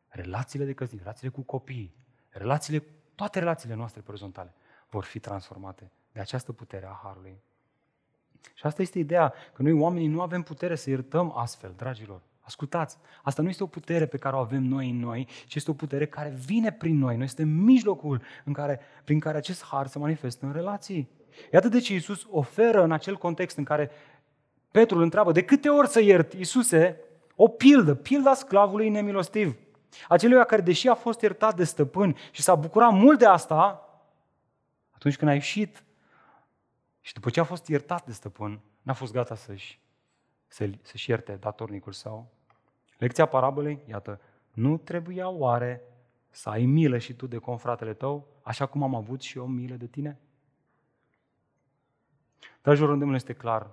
relațiile 0.08 0.66
de 0.66 0.74
căsnicie, 0.74 1.04
relațiile 1.04 1.34
cu 1.34 1.42
copiii, 1.42 1.96
relațiile, 2.30 2.84
toate 3.16 3.40
relațiile 3.40 3.76
noastre 3.76 4.04
orizontale 4.08 4.54
vor 4.90 5.04
fi 5.04 5.20
transformate 5.20 5.92
de 6.12 6.20
această 6.20 6.52
putere 6.52 6.86
a 6.86 7.00
Harului. 7.04 7.42
Și 8.54 8.66
asta 8.66 8.82
este 8.82 9.00
ideea, 9.00 9.34
că 9.54 9.62
noi 9.62 9.72
oamenii 9.72 10.08
nu 10.08 10.22
avem 10.22 10.42
putere 10.42 10.76
să 10.76 10.90
iertăm 10.90 11.34
astfel, 11.38 11.74
dragilor. 11.78 12.22
Ascultați, 12.40 12.98
asta 13.24 13.42
nu 13.42 13.50
este 13.50 13.64
o 13.64 13.68
putere 13.68 14.06
pe 14.06 14.18
care 14.18 14.36
o 14.36 14.40
avem 14.40 14.64
noi 14.64 14.90
în 14.90 15.00
noi, 15.00 15.28
ci 15.48 15.56
este 15.56 15.72
o 15.72 15.74
putere 15.74 16.06
care 16.06 16.30
vine 16.46 16.72
prin 16.72 16.98
noi. 16.98 17.18
Noi 17.18 17.28
suntem 17.28 17.48
mijlocul 17.48 18.22
în 18.46 18.54
care, 18.54 18.80
prin 19.04 19.20
care 19.20 19.38
acest 19.38 19.64
har 19.64 19.88
se 19.88 20.00
manifestă 20.00 20.46
în 20.46 20.54
relații. 20.54 21.10
Iată 21.54 21.68
de 21.68 21.80
ce 21.80 21.94
Iisus 21.94 22.28
oferă 22.30 22.84
în 22.84 22.92
acel 22.92 23.18
context 23.18 23.58
în 23.58 23.64
care 23.64 23.92
Petru 24.72 24.98
îl 24.98 25.04
întreabă, 25.04 25.32
de 25.32 25.44
câte 25.44 25.70
ori 25.70 25.88
să 25.88 26.02
iert, 26.02 26.34
Iisuse, 26.34 27.00
o 27.36 27.48
pildă, 27.48 27.96
pilda 27.96 28.34
sclavului 28.34 28.90
nemilostiv. 28.90 29.56
Acelui 30.08 30.46
care, 30.46 30.62
deși 30.62 30.88
a 30.88 30.94
fost 30.94 31.22
iertat 31.22 31.56
de 31.56 31.64
stăpân 31.64 32.16
și 32.32 32.42
s-a 32.42 32.56
bucurat 32.56 32.94
mult 32.94 33.20
de 33.20 33.26
asta, 33.26 33.90
atunci 34.92 35.18
când 35.18 35.32
a 35.32 35.34
ieșit 35.34 35.84
și 37.02 37.14
după 37.14 37.30
ce 37.30 37.40
a 37.40 37.44
fost 37.44 37.68
iertat 37.68 38.06
de 38.06 38.12
stăpân, 38.12 38.60
n-a 38.82 38.94
fost 38.94 39.14
gata 39.14 39.36
să-și, 39.36 39.80
să-și 40.82 41.10
ierte 41.10 41.36
datornicul 41.36 41.92
său. 41.92 42.32
Lecția 42.98 43.26
parabolei, 43.26 43.84
iată, 43.88 44.22
nu 44.52 44.78
trebuia 44.78 45.30
oare 45.30 45.82
să 46.30 46.50
ai 46.50 46.66
milă 46.66 46.98
și 46.98 47.14
tu 47.14 47.28
de 47.28 47.38
confratele 47.38 47.94
tău, 47.94 48.28
așa 48.42 48.66
cum 48.66 48.84
am 48.84 48.96
avut 48.96 49.22
și 49.22 49.38
eu 49.38 49.46
milă 49.46 49.76
de 49.76 49.88
tine? 49.88 50.20
Dragilor, 52.62 52.90
îndemnul 52.90 53.16
este 53.16 53.34
clar. 53.34 53.70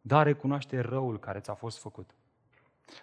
Da, 0.00 0.22
recunoaște 0.22 0.80
răul 0.80 1.18
care 1.18 1.40
ți-a 1.40 1.54
fost 1.54 1.78
făcut. 1.78 2.14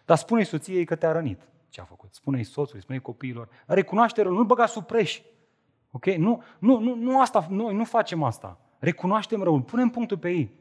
Dar 0.05 0.17
spune-i 0.17 0.45
soției 0.45 0.85
că 0.85 0.95
te-a 0.95 1.11
rănit 1.11 1.47
ce 1.69 1.81
a 1.81 1.83
făcut. 1.83 2.13
Spune-i 2.13 2.43
soțului, 2.43 2.81
spune-i 2.81 3.01
copiilor. 3.01 3.49
Dar 3.65 3.75
recunoaște 3.75 4.21
răul, 4.21 4.35
nu-l 4.35 4.45
băga 4.45 4.65
sub 4.65 4.85
preș. 4.85 5.21
Ok? 5.91 6.05
Nu, 6.05 6.43
nu, 6.59 6.79
nu, 6.79 6.95
nu 6.95 7.21
asta, 7.21 7.47
noi 7.49 7.75
nu 7.75 7.85
facem 7.85 8.23
asta. 8.23 8.59
Recunoaștem 8.81 9.43
răul, 9.43 9.61
punem 9.61 9.89
punctul 9.89 10.17
pe 10.17 10.29
ei. 10.29 10.51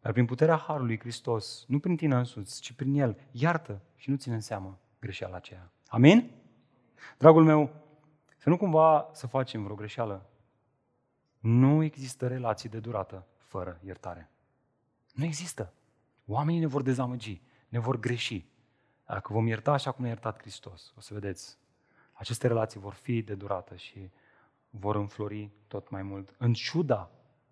Dar 0.00 0.12
prin 0.12 0.24
puterea 0.24 0.56
Harului 0.56 0.98
Hristos, 0.98 1.64
nu 1.68 1.78
prin 1.78 1.96
tine 1.96 2.14
însuți, 2.14 2.60
ci 2.60 2.72
prin 2.72 2.94
El, 2.94 3.20
iartă 3.30 3.80
și 3.96 4.10
nu 4.10 4.16
ține 4.16 4.34
în 4.34 4.40
seamă 4.40 4.78
greșeala 5.00 5.36
aceea. 5.36 5.70
Amin? 5.86 6.30
Dragul 7.18 7.44
meu, 7.44 7.70
să 8.36 8.48
nu 8.48 8.56
cumva 8.56 9.10
să 9.12 9.26
facem 9.26 9.62
vreo 9.62 9.74
greșeală. 9.74 10.26
Nu 11.38 11.82
există 11.82 12.26
relații 12.26 12.68
de 12.68 12.78
durată 12.78 13.26
fără 13.36 13.80
iertare. 13.84 14.30
Nu 15.12 15.24
există. 15.24 15.72
Oamenii 16.26 16.60
ne 16.60 16.66
vor 16.66 16.82
dezamăgi, 16.82 17.42
ne 17.68 17.78
vor 17.78 17.98
greși. 17.98 18.44
Dacă 19.06 19.32
vom 19.32 19.46
ierta 19.46 19.72
așa 19.72 19.90
cum 19.90 20.02
ne-a 20.02 20.12
iertat 20.12 20.40
Hristos, 20.40 20.92
o 20.96 21.00
să 21.00 21.14
vedeți, 21.14 21.58
aceste 22.12 22.46
relații 22.46 22.80
vor 22.80 22.92
fi 22.92 23.22
de 23.22 23.34
durată 23.34 23.76
și 23.76 24.10
vor 24.70 24.96
înflori 24.96 25.50
tot 25.66 25.90
mai 25.90 26.02
mult, 26.02 26.34
în 26.38 26.52
ciuda 26.52 27.10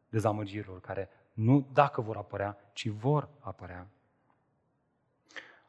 dezamăgirilor 0.08 0.80
care 0.80 1.08
nu 1.32 1.68
dacă 1.72 2.00
vor 2.00 2.16
apărea, 2.16 2.58
ci 2.72 2.88
vor 2.88 3.28
apărea. 3.38 3.90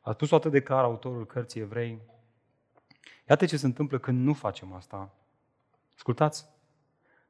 A 0.01 0.11
spus 0.11 0.31
atât 0.31 0.51
de 0.51 0.61
clar 0.61 0.83
autorul 0.83 1.25
cărții 1.25 1.61
evrei. 1.61 2.01
Iată 3.29 3.45
ce 3.45 3.57
se 3.57 3.65
întâmplă 3.65 3.99
când 3.99 4.25
nu 4.25 4.33
facem 4.33 4.73
asta. 4.73 5.13
Ascultați, 5.95 6.45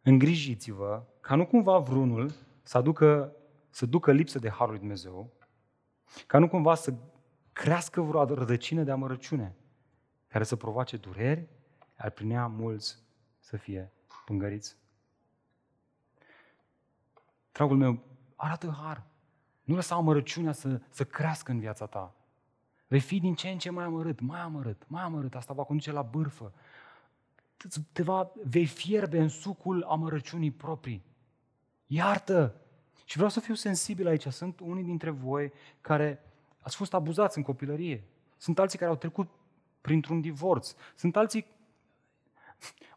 îngrijiți-vă 0.01 1.03
ca 1.19 1.35
nu 1.35 1.45
cumva 1.45 1.77
vrunul 1.77 2.31
să, 2.63 2.77
aducă, 2.77 3.35
să 3.69 3.85
ducă 3.85 4.11
lipsă 4.11 4.39
de 4.39 4.49
Harul 4.49 4.69
lui 4.69 4.79
Dumnezeu, 4.79 5.33
ca 6.27 6.39
nu 6.39 6.47
cumva 6.47 6.75
să 6.75 6.93
crească 7.53 8.01
vreo 8.01 8.23
rădăcină 8.25 8.83
de 8.83 8.91
amărăciune 8.91 9.55
care 10.27 10.43
să 10.43 10.55
provoace 10.55 10.97
dureri, 10.97 11.47
ar 11.95 12.09
prin 12.09 12.29
ea 12.29 12.47
mulți 12.47 12.97
să 13.39 13.57
fie 13.57 13.91
pângăriți. 14.29 14.77
Dragul 17.51 17.77
meu, 17.77 17.99
arată 18.35 18.77
har. 18.81 19.03
Nu 19.63 19.75
lăsa 19.75 19.95
amărăciunea 19.95 20.51
să, 20.51 20.81
să 20.89 21.03
crească 21.05 21.51
în 21.51 21.59
viața 21.59 21.85
ta. 21.85 22.15
Vei 22.87 22.99
fi 22.99 23.19
din 23.19 23.35
ce 23.35 23.49
în 23.49 23.57
ce 23.57 23.69
mai 23.69 23.83
amărât, 23.83 24.19
mai 24.19 24.39
amărât, 24.39 24.83
mai 24.87 25.01
amărât. 25.01 25.35
Asta 25.35 25.53
va 25.53 25.63
conduce 25.63 25.91
la 25.91 26.01
bârfă. 26.01 26.53
Te 27.91 28.03
va, 28.03 28.31
vei 28.43 28.65
fierbe 28.65 29.19
în 29.19 29.27
sucul 29.27 29.83
amărăciunii 29.83 30.51
proprii. 30.51 31.05
Iartă! 31.85 32.61
Și 33.05 33.15
vreau 33.15 33.29
să 33.29 33.39
fiu 33.39 33.53
sensibil 33.53 34.07
aici. 34.07 34.27
Sunt 34.27 34.59
unii 34.59 34.83
dintre 34.83 35.09
voi 35.09 35.51
care 35.81 36.23
ați 36.59 36.75
fost 36.75 36.93
abuzați 36.93 37.37
în 37.37 37.43
copilărie. 37.43 38.03
Sunt 38.37 38.59
alții 38.59 38.77
care 38.77 38.91
au 38.91 38.97
trecut 38.97 39.29
printr-un 39.81 40.21
divorț. 40.21 40.73
Sunt 40.95 41.15
alții... 41.15 41.45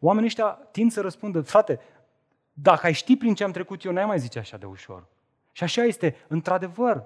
Oamenii 0.00 0.28
ăștia 0.28 0.50
tind 0.50 0.92
să 0.92 1.00
răspundă, 1.00 1.40
frate, 1.40 1.80
dacă 2.52 2.86
ai 2.86 2.92
ști 2.92 3.16
prin 3.16 3.34
ce 3.34 3.44
am 3.44 3.52
trecut 3.52 3.84
eu, 3.84 3.92
n-ai 3.92 4.06
mai 4.06 4.18
zice 4.18 4.38
așa 4.38 4.56
de 4.56 4.66
ușor. 4.66 5.06
Și 5.52 5.64
așa 5.64 5.82
este, 5.82 6.16
într-adevăr. 6.28 7.04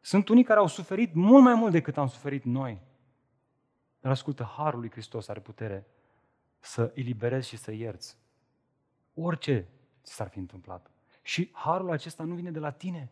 Sunt 0.00 0.28
unii 0.28 0.44
care 0.44 0.58
au 0.58 0.66
suferit 0.66 1.14
mult 1.14 1.42
mai 1.42 1.54
mult 1.54 1.72
decât 1.72 1.96
am 1.96 2.08
suferit 2.08 2.44
noi. 2.44 2.82
Dar 4.00 4.12
ascultă, 4.12 4.52
Harul 4.56 4.80
lui 4.80 4.90
Hristos 4.90 5.28
are 5.28 5.40
putere 5.40 5.86
să 6.58 6.92
eliberezi 6.94 7.48
și 7.48 7.56
să 7.56 7.72
ierți. 7.72 8.16
Orice 9.14 9.68
ți 10.02 10.14
s-ar 10.14 10.28
fi 10.28 10.38
întâmplat. 10.38 10.90
Și 11.22 11.50
Harul 11.52 11.90
acesta 11.90 12.22
nu 12.22 12.34
vine 12.34 12.50
de 12.50 12.58
la 12.58 12.70
tine. 12.70 13.10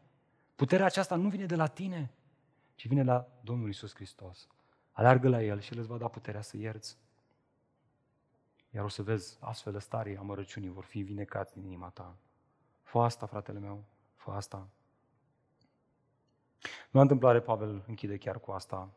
Puterea 0.56 0.86
aceasta 0.86 1.16
nu 1.16 1.28
vine 1.28 1.46
de 1.46 1.56
la 1.56 1.66
tine, 1.66 2.10
ci 2.74 2.86
vine 2.86 3.02
de 3.02 3.10
la 3.10 3.28
Domnul 3.40 3.68
Isus 3.68 3.94
Hristos. 3.94 4.48
Aleargă 4.92 5.28
la 5.28 5.42
El 5.42 5.60
și 5.60 5.72
El 5.72 5.78
îți 5.78 5.88
va 5.88 5.96
da 5.96 6.08
puterea 6.08 6.40
să 6.40 6.56
ierți. 6.56 6.96
Iar 8.74 8.84
o 8.84 8.88
să 8.88 9.02
vezi 9.02 9.36
astfel 9.40 9.72
de 9.72 9.78
stare 9.78 10.16
amărăciunii 10.18 10.68
vor 10.68 10.84
fi 10.84 11.02
vinecați 11.02 11.52
din 11.54 11.64
inima 11.64 11.88
ta. 11.88 12.16
Fă 12.82 12.98
asta, 12.98 13.26
fratele 13.26 13.58
meu, 13.58 13.84
fă 14.14 14.30
asta. 14.30 14.68
Nu 16.90 17.00
întâmplare 17.00 17.40
Pavel 17.40 17.84
închide 17.86 18.16
chiar 18.16 18.40
cu 18.40 18.50
asta. 18.50 18.90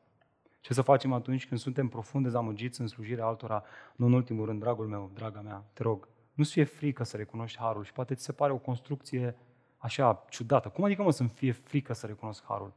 Ce 0.62 0.74
să 0.74 0.82
facem 0.82 1.14
atunci 1.14 1.48
când 1.48 1.60
suntem 1.60 1.88
profund 1.88 2.24
dezamăgiți 2.24 2.82
în 2.82 2.88
slujirea 2.88 3.26
altora? 3.26 3.64
Nu 3.96 4.06
în 4.06 4.14
ultimul 4.14 4.46
rând, 4.46 4.60
dragul 4.60 4.88
meu, 4.88 5.12
draga 5.14 5.42
mea, 5.42 5.64
te 5.74 5.84
rog, 5.84 6.08
nu-ți 6.34 6.52
fie 6.52 6.64
frică 6.64 7.04
să 7.04 7.18
recunoști 7.18 7.60
harul 7.60 7.84
și 7.84 7.94
poate 7.94 8.16
ți 8.16 8.24
se 8.24 8.32
pare 8.32 8.52
o 8.52 8.58
construcție 8.58 9.36
așa 9.78 10.26
ciudată. 10.30 10.70
Cum 10.70 10.84
adică 10.84 11.04
mă 11.04 11.12
să-mi 11.12 11.30
fie 11.30 11.52
frică 11.52 11.94
să 11.94 12.06
recunosc 12.06 12.44
harul? 12.46 12.74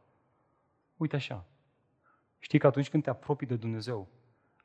Uite 0.97 1.17
așa. 1.17 1.45
Știi 2.39 2.59
că 2.59 2.67
atunci 2.67 2.91
când 2.91 3.03
te 3.03 3.11
apropii 3.11 3.47
de 3.47 3.57
Dumnezeu, 3.57 4.09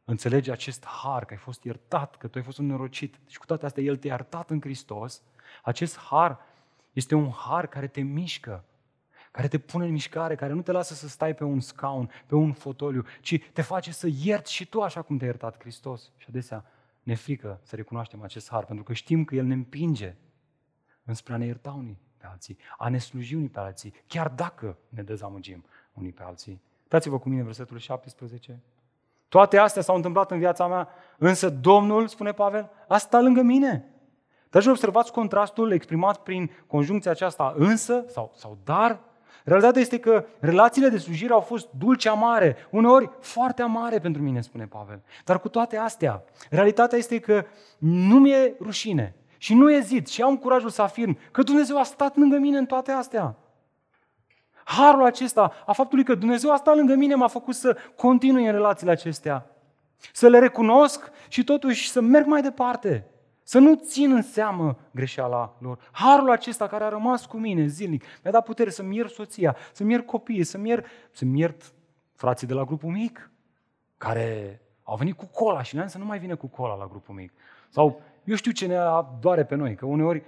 înțelegi 0.06 0.51
acest 0.51 0.86
har, 0.86 1.26
că 1.26 1.34
ai 1.34 1.39
fost 1.39 1.64
iertat, 1.64 2.16
că 2.16 2.28
tu 2.28 2.38
ai 2.38 2.43
fost 2.43 2.58
un 2.58 2.66
norocit 2.66 3.20
și 3.28 3.38
cu 3.38 3.45
toate 3.45 3.66
astea 3.66 3.84
El 3.84 3.97
te-a 3.97 4.10
iertat 4.10 4.49
în 4.49 4.62
Hristos, 4.62 5.22
Acest 5.64 5.97
har 5.97 6.39
este 6.93 7.16
un 7.16 7.30
har 7.30 7.68
care 7.68 7.88
te 7.88 8.01
mișcă, 8.01 8.64
care 9.32 9.47
te 9.47 9.58
pune 9.58 9.86
în 9.86 9.91
mișcare, 9.91 10.36
care 10.36 10.53
nu 10.53 10.62
te 10.62 10.72
lasă 10.72 10.93
să 10.93 11.08
stai 11.08 11.36
pe 11.36 11.43
un 11.43 11.60
scaun, 11.60 12.10
pe 12.26 12.36
un 12.36 12.53
fotoliu, 12.53 13.06
ci 13.22 13.41
te 13.53 13.62
face 13.62 13.91
să 13.91 14.08
ierți 14.24 14.53
și 14.53 14.66
tu 14.66 14.82
așa 14.82 15.01
cum 15.01 15.18
te-a 15.18 15.28
iertat 15.28 15.60
Hristos. 15.60 16.12
Și 16.18 16.26
adesea 16.30 16.66
ne 17.03 17.16
frică 17.16 17.60
să 17.64 17.76
recunoaștem 17.76 18.22
acest 18.22 18.49
har, 18.49 18.66
pentru 18.66 18.84
că 18.84 18.93
știm 18.93 19.24
că 19.24 19.36
El 19.36 19.45
ne 19.45 19.53
împinge 19.53 20.16
înspre 21.03 21.34
a 21.34 21.38
ne 21.38 21.45
ierta 21.45 21.72
unii 21.72 21.99
pe 22.18 22.26
alții, 22.26 22.58
a 22.78 22.89
ne 22.89 22.97
sluji 22.97 23.36
unii 23.36 23.49
pe 23.49 23.60
alții, 23.60 23.93
chiar 24.08 24.30
dacă 24.30 24.78
ne 24.89 25.03
dezamăgim 25.03 25.66
unii 25.93 26.12
pe 26.12 26.24
alții. 26.24 26.62
Dați-vă 26.88 27.20
cu 27.20 27.30
mine 27.30 27.43
versetul 27.43 27.78
17. 27.78 28.62
Toate 29.36 29.57
astea 29.57 29.81
s-au 29.81 29.95
întâmplat 29.95 30.31
în 30.31 30.38
viața 30.38 30.67
mea, 30.67 30.88
însă 31.17 31.49
Domnul, 31.49 32.07
spune 32.07 32.31
Pavel, 32.31 32.69
a 32.88 32.97
stat 32.97 33.21
lângă 33.21 33.41
mine. 33.41 33.86
Dar 34.49 34.67
observați 34.67 35.11
contrastul 35.11 35.71
exprimat 35.71 36.17
prin 36.17 36.51
conjuncția 36.67 37.11
aceasta 37.11 37.53
însă 37.57 38.05
sau, 38.07 38.31
sau 38.36 38.57
dar. 38.63 38.99
Realitatea 39.43 39.81
este 39.81 39.99
că 39.99 40.25
relațiile 40.39 40.89
de 40.89 40.97
slujire 40.97 41.33
au 41.33 41.39
fost 41.39 41.67
dulce 41.77 42.09
amare, 42.09 42.55
uneori 42.69 43.09
foarte 43.19 43.61
amare 43.61 43.99
pentru 43.99 44.21
mine, 44.21 44.41
spune 44.41 44.65
Pavel. 44.65 45.01
Dar 45.25 45.39
cu 45.39 45.49
toate 45.49 45.77
astea, 45.77 46.23
realitatea 46.49 46.97
este 46.97 47.19
că 47.19 47.45
nu 47.77 48.19
mi-e 48.19 48.55
rușine 48.61 49.15
și 49.38 49.53
nu 49.53 49.71
ezit 49.71 50.07
și 50.07 50.21
am 50.21 50.38
curajul 50.38 50.69
să 50.69 50.81
afirm 50.81 51.17
că 51.31 51.41
Dumnezeu 51.41 51.79
a 51.79 51.83
stat 51.83 52.15
lângă 52.15 52.38
mine 52.38 52.57
în 52.57 52.65
toate 52.65 52.91
astea. 52.91 53.36
Harul 54.68 55.05
acesta, 55.05 55.51
a 55.66 55.72
faptului 55.72 56.03
că 56.03 56.16
Dumnezeu 56.16 56.51
a 56.51 56.55
stat 56.55 56.76
lângă 56.76 56.95
mine, 56.95 57.16
m-a 57.16 57.28
făcut 57.28 57.55
să 57.55 57.78
continui 57.95 58.45
în 58.45 58.51
relațiile 58.51 58.91
acestea. 58.91 59.45
Să 60.13 60.28
le 60.28 60.39
recunosc 60.39 61.11
și 61.28 61.43
totuși 61.43 61.89
să 61.89 62.01
merg 62.01 62.26
mai 62.26 62.41
departe. 62.41 63.07
Să 63.43 63.59
nu 63.59 63.76
țin 63.76 64.11
în 64.11 64.22
seamă 64.22 64.78
greșeala 64.91 65.55
lor. 65.59 65.89
Harul 65.91 66.32
acesta 66.32 66.68
care 66.68 66.84
a 66.84 66.89
rămas 66.89 67.26
cu 67.26 67.38
mine 67.38 67.66
zilnic 67.66 68.03
mi-a 68.24 68.32
dat 68.32 68.45
putere 68.45 68.70
să-mi 68.70 68.95
iert 68.95 69.09
soția, 69.09 69.55
să-mi 69.74 69.91
iert 69.91 70.05
copiii, 70.05 70.43
să-mi 70.43 70.70
iert, 70.70 70.86
să-mi 71.11 71.39
iert 71.39 71.74
frații 72.16 72.47
de 72.47 72.53
la 72.53 72.63
grupul 72.63 72.89
mic, 72.89 73.32
care 73.97 74.61
au 74.84 74.95
venit 74.95 75.18
cu 75.18 75.26
cola 75.26 75.61
și 75.63 75.76
noi 75.76 75.89
să 75.89 75.97
nu 75.97 76.05
mai 76.05 76.20
vină 76.20 76.36
cu 76.36 76.47
cola 76.47 76.76
la 76.76 76.88
grupul 76.88 77.16
mic. 77.16 77.34
Sau 77.70 78.01
eu 78.24 78.36
știu 78.36 78.51
ce 78.51 78.66
ne 78.66 78.78
doare 79.20 79.43
pe 79.43 79.55
noi, 79.55 79.76
că 79.76 79.86
uneori 79.86 80.24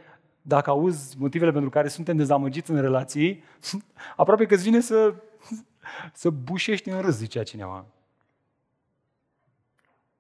dacă 0.47 0.69
auzi 0.69 1.17
motivele 1.17 1.51
pentru 1.51 1.69
care 1.69 1.87
suntem 1.87 2.17
dezamăgiți 2.17 2.71
în 2.71 2.81
relații, 2.81 3.43
aproape 4.15 4.45
că 4.45 4.53
îți 4.53 4.63
vine 4.63 4.79
să, 4.79 5.13
să 6.13 6.29
bușești 6.29 6.89
în 6.89 7.01
râs, 7.01 7.15
zicea 7.15 7.43
cineva. 7.43 7.85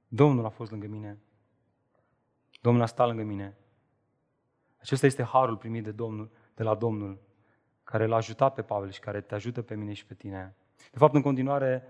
Domnul 0.07 0.45
a 0.45 0.49
fost 0.49 0.71
lângă 0.71 0.87
mine. 0.87 1.17
Domnul 2.61 2.81
a 2.81 2.85
stat 2.85 3.07
lângă 3.07 3.23
mine. 3.23 3.57
Acesta 4.77 5.05
este 5.05 5.23
harul 5.23 5.57
primit 5.57 5.83
de, 5.83 5.91
Domnul, 5.91 6.31
de 6.55 6.63
la 6.63 6.75
Domnul, 6.75 7.19
care 7.83 8.05
l-a 8.05 8.15
ajutat 8.15 8.53
pe 8.53 8.61
Pavel 8.61 8.91
și 8.91 8.99
care 8.99 9.21
te 9.21 9.35
ajută 9.35 9.61
pe 9.61 9.75
mine 9.75 9.93
și 9.93 10.05
pe 10.05 10.13
tine. 10.13 10.55
De 10.91 10.97
fapt, 10.97 11.13
în 11.13 11.21
continuare, 11.21 11.83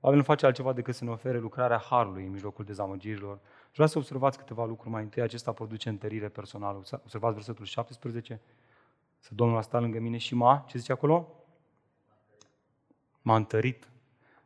Pavel 0.00 0.16
nu 0.18 0.24
face 0.24 0.46
altceva 0.46 0.72
decât 0.72 0.94
să 0.94 1.04
ne 1.04 1.10
ofere 1.10 1.38
lucrarea 1.38 1.78
harului 1.78 2.24
în 2.24 2.30
mijlocul 2.30 2.64
dezamăgirilor. 2.64 3.40
Și 3.76 3.82
vreau 3.82 3.94
să 3.94 3.98
observați 3.98 4.38
câteva 4.38 4.64
lucruri 4.64 4.90
mai 4.90 5.02
întâi. 5.02 5.22
Acesta 5.22 5.52
produce 5.52 5.88
întărire 5.88 6.28
personală. 6.28 6.82
Observați 6.92 7.34
versetul 7.34 7.64
17. 7.64 8.40
Să 9.18 9.34
Domnul 9.34 9.56
a 9.56 9.60
stat 9.60 9.80
lângă 9.80 9.98
mine 9.98 10.16
și 10.16 10.34
m-a, 10.34 10.64
ce 10.68 10.78
zice 10.78 10.92
acolo? 10.92 11.44
M-a 13.22 13.36
întărit. 13.36 13.88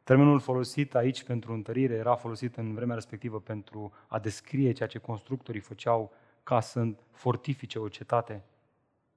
Termenul 0.04 0.40
folosit 0.40 0.94
aici 0.94 1.24
pentru 1.24 1.52
întărire 1.52 1.94
era 1.94 2.14
folosit 2.14 2.56
în 2.56 2.74
vremea 2.74 2.94
respectivă 2.94 3.40
pentru 3.40 3.92
a 4.06 4.18
descrie 4.18 4.72
ceea 4.72 4.88
ce 4.88 4.98
constructorii 4.98 5.60
făceau 5.60 6.12
ca 6.42 6.60
să 6.60 6.86
fortifice 7.10 7.78
o 7.78 7.88
cetate. 7.88 8.44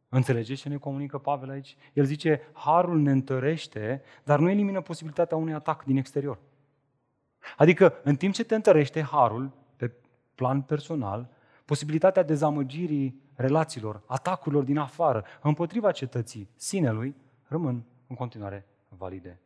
Înțelegeți 0.09 0.61
ce 0.61 0.69
ne 0.69 0.77
comunică 0.77 1.17
Pavel 1.17 1.49
aici? 1.49 1.75
El 1.93 2.05
zice, 2.05 2.41
harul 2.53 2.99
ne 2.99 3.11
întărește, 3.11 4.01
dar 4.23 4.39
nu 4.39 4.49
elimină 4.49 4.81
posibilitatea 4.81 5.37
unui 5.37 5.53
atac 5.53 5.83
din 5.83 5.97
exterior. 5.97 6.39
Adică, 7.57 7.93
în 8.03 8.15
timp 8.15 8.33
ce 8.33 8.43
te 8.43 8.55
întărește 8.55 9.01
harul, 9.01 9.51
pe 9.51 9.62
plan 10.35 10.61
personal, 10.61 11.29
posibilitatea 11.65 12.23
dezamăgirii 12.23 13.21
relațiilor, 13.35 14.01
atacurilor 14.05 14.63
din 14.63 14.77
afară, 14.77 15.25
împotriva 15.41 15.91
cetății 15.91 16.49
sinelui, 16.55 17.15
rămân 17.47 17.83
în 18.07 18.15
continuare 18.15 18.65
valide. 18.87 19.39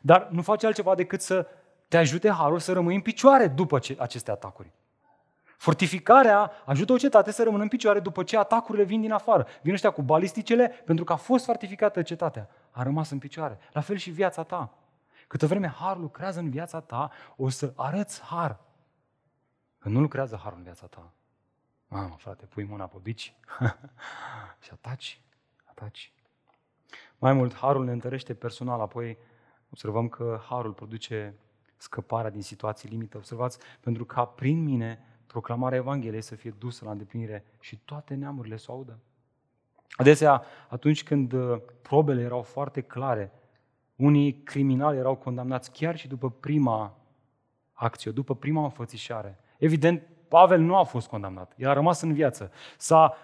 Dar 0.00 0.28
nu 0.30 0.42
face 0.42 0.66
altceva 0.66 0.94
decât 0.94 1.20
să 1.20 1.46
te 1.88 1.96
ajute 1.96 2.30
harul 2.30 2.58
să 2.58 2.72
rămâi 2.72 2.94
în 2.94 3.00
picioare 3.00 3.46
după 3.46 3.78
aceste 3.98 4.30
atacuri. 4.30 4.72
Fortificarea 5.56 6.50
ajută 6.64 6.92
o 6.92 6.96
cetate 6.96 7.30
să 7.30 7.42
rămână 7.42 7.62
în 7.62 7.68
picioare 7.68 8.00
după 8.00 8.22
ce 8.22 8.38
atacurile 8.38 8.84
vin 8.84 9.00
din 9.00 9.12
afară. 9.12 9.46
Vin 9.62 9.72
ăștia 9.72 9.90
cu 9.90 10.02
balisticele 10.02 10.68
pentru 10.68 11.04
că 11.04 11.12
a 11.12 11.16
fost 11.16 11.44
fortificată 11.44 12.02
cetatea. 12.02 12.48
A 12.70 12.82
rămas 12.82 13.10
în 13.10 13.18
picioare. 13.18 13.58
La 13.72 13.80
fel 13.80 13.96
și 13.96 14.10
viața 14.10 14.42
ta. 14.42 14.74
Câtă 15.26 15.46
vreme 15.46 15.74
har 15.78 15.96
lucrează 15.96 16.38
în 16.38 16.50
viața 16.50 16.80
ta, 16.80 17.10
o 17.36 17.48
să 17.48 17.72
arăți 17.76 18.22
har. 18.22 18.58
Când 19.84 19.96
nu 19.96 20.02
lucrează 20.02 20.36
harul 20.36 20.58
în 20.58 20.64
viața 20.64 20.86
ta, 20.86 21.12
mamă, 21.88 22.14
frate, 22.18 22.46
pui 22.46 22.64
mâna 22.64 22.86
pe 22.86 22.96
bici 23.02 23.34
și 24.64 24.70
ataci, 24.72 25.20
ataci. 25.64 26.12
Mai 27.18 27.32
mult, 27.32 27.54
harul 27.54 27.84
ne 27.84 27.92
întărește 27.92 28.34
personal, 28.34 28.80
apoi 28.80 29.18
observăm 29.70 30.08
că 30.08 30.40
harul 30.48 30.72
produce 30.72 31.34
scăparea 31.76 32.30
din 32.30 32.42
situații 32.42 32.88
limită. 32.88 33.16
Observați, 33.16 33.58
pentru 33.80 34.04
ca 34.04 34.24
prin 34.24 34.62
mine 34.62 34.98
proclamarea 35.26 35.78
Evangheliei 35.78 36.22
să 36.22 36.34
fie 36.34 36.54
dusă 36.58 36.84
la 36.84 36.90
îndeplinire 36.90 37.44
și 37.60 37.76
toate 37.76 38.14
neamurile 38.14 38.56
să 38.56 38.70
o 38.70 38.74
audă. 38.74 38.98
Adesea, 39.90 40.42
atunci 40.68 41.02
când 41.02 41.32
uh, 41.32 41.60
probele 41.82 42.22
erau 42.22 42.42
foarte 42.42 42.80
clare, 42.80 43.32
unii 43.96 44.42
criminali 44.42 44.98
erau 44.98 45.16
condamnați 45.16 45.72
chiar 45.72 45.96
și 45.96 46.08
după 46.08 46.30
prima 46.30 46.96
acție, 47.72 48.10
după 48.10 48.34
prima 48.34 48.62
înfățișare. 48.62 49.38
Evident, 49.64 50.02
Pavel 50.28 50.60
nu 50.60 50.76
a 50.76 50.82
fost 50.82 51.08
condamnat, 51.08 51.52
el 51.56 51.68
a 51.68 51.72
rămas 51.72 52.00
în 52.00 52.12
viață. 52.12 52.52
S-a 52.76 53.16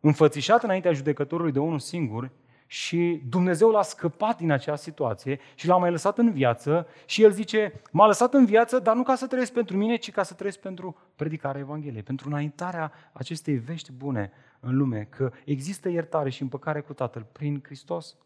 înfățișat 0.00 0.62
înaintea 0.62 0.92
judecătorului 0.92 1.52
de 1.52 1.58
unul 1.58 1.78
singur 1.78 2.30
și 2.66 3.22
Dumnezeu 3.28 3.70
l-a 3.70 3.82
scăpat 3.82 4.36
din 4.36 4.50
acea 4.50 4.76
situație 4.76 5.38
și 5.54 5.66
l-a 5.66 5.76
mai 5.76 5.90
lăsat 5.90 6.18
în 6.18 6.32
viață 6.32 6.86
și 7.06 7.22
el 7.22 7.30
zice, 7.30 7.80
m-a 7.90 8.06
lăsat 8.06 8.34
în 8.34 8.44
viață, 8.44 8.78
dar 8.78 8.94
nu 8.94 9.02
ca 9.02 9.14
să 9.14 9.26
trăiesc 9.26 9.52
pentru 9.52 9.76
mine, 9.76 9.96
ci 9.96 10.10
ca 10.10 10.22
să 10.22 10.34
trăiesc 10.34 10.58
pentru 10.58 10.96
predicarea 11.16 11.60
Evangheliei, 11.60 12.02
pentru 12.02 12.28
înaintarea 12.28 12.92
acestei 13.12 13.54
vești 13.54 13.92
bune 13.92 14.32
în 14.60 14.76
lume, 14.76 15.06
că 15.10 15.32
există 15.44 15.88
iertare 15.88 16.30
și 16.30 16.42
împăcare 16.42 16.80
cu 16.80 16.92
Tatăl 16.92 17.26
prin 17.32 17.60
Hristos. 17.64 18.16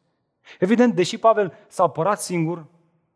Evident, 0.59 0.95
deși 0.95 1.19
Pavel 1.19 1.53
s-a 1.67 1.83
apărat 1.83 2.21
singur, 2.21 2.67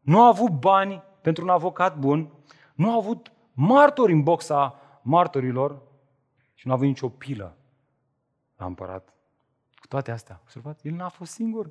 nu 0.00 0.22
a 0.22 0.26
avut 0.26 0.50
bani 0.50 1.02
pentru 1.20 1.44
un 1.44 1.50
avocat 1.50 1.98
bun, 1.98 2.30
nu 2.74 2.90
a 2.90 2.94
avut 2.94 3.32
martori 3.52 4.12
în 4.12 4.22
boxa 4.22 4.80
martorilor 5.02 5.82
și 6.54 6.66
nu 6.66 6.72
a 6.72 6.76
avut 6.76 6.88
nicio 6.88 7.08
pilă 7.08 7.56
la 8.56 8.66
împărat 8.66 9.12
toate 9.88 10.10
astea, 10.10 10.38
observați, 10.42 10.86
el 10.86 10.94
n-a 10.94 11.08
fost 11.08 11.32
singur. 11.32 11.70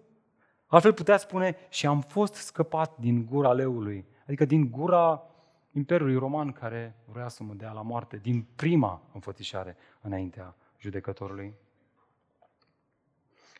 Altfel 0.67 0.93
putea 0.93 1.17
spune, 1.17 1.55
și 1.69 1.85
am 1.87 2.01
fost 2.01 2.33
scăpat 2.33 2.97
din 2.97 3.25
gura 3.25 3.53
leului, 3.53 4.05
adică 4.23 4.45
din 4.45 4.71
gura 4.71 5.23
Imperiului 5.71 6.17
Roman 6.17 6.51
care 6.51 6.95
vrea 7.05 7.27
să 7.27 7.43
mă 7.43 7.53
dea 7.53 7.71
la 7.71 7.81
moarte, 7.81 8.17
din 8.17 8.45
prima 8.55 9.01
înfățișare 9.13 9.77
înaintea 10.01 10.55
judecătorului. 10.77 11.53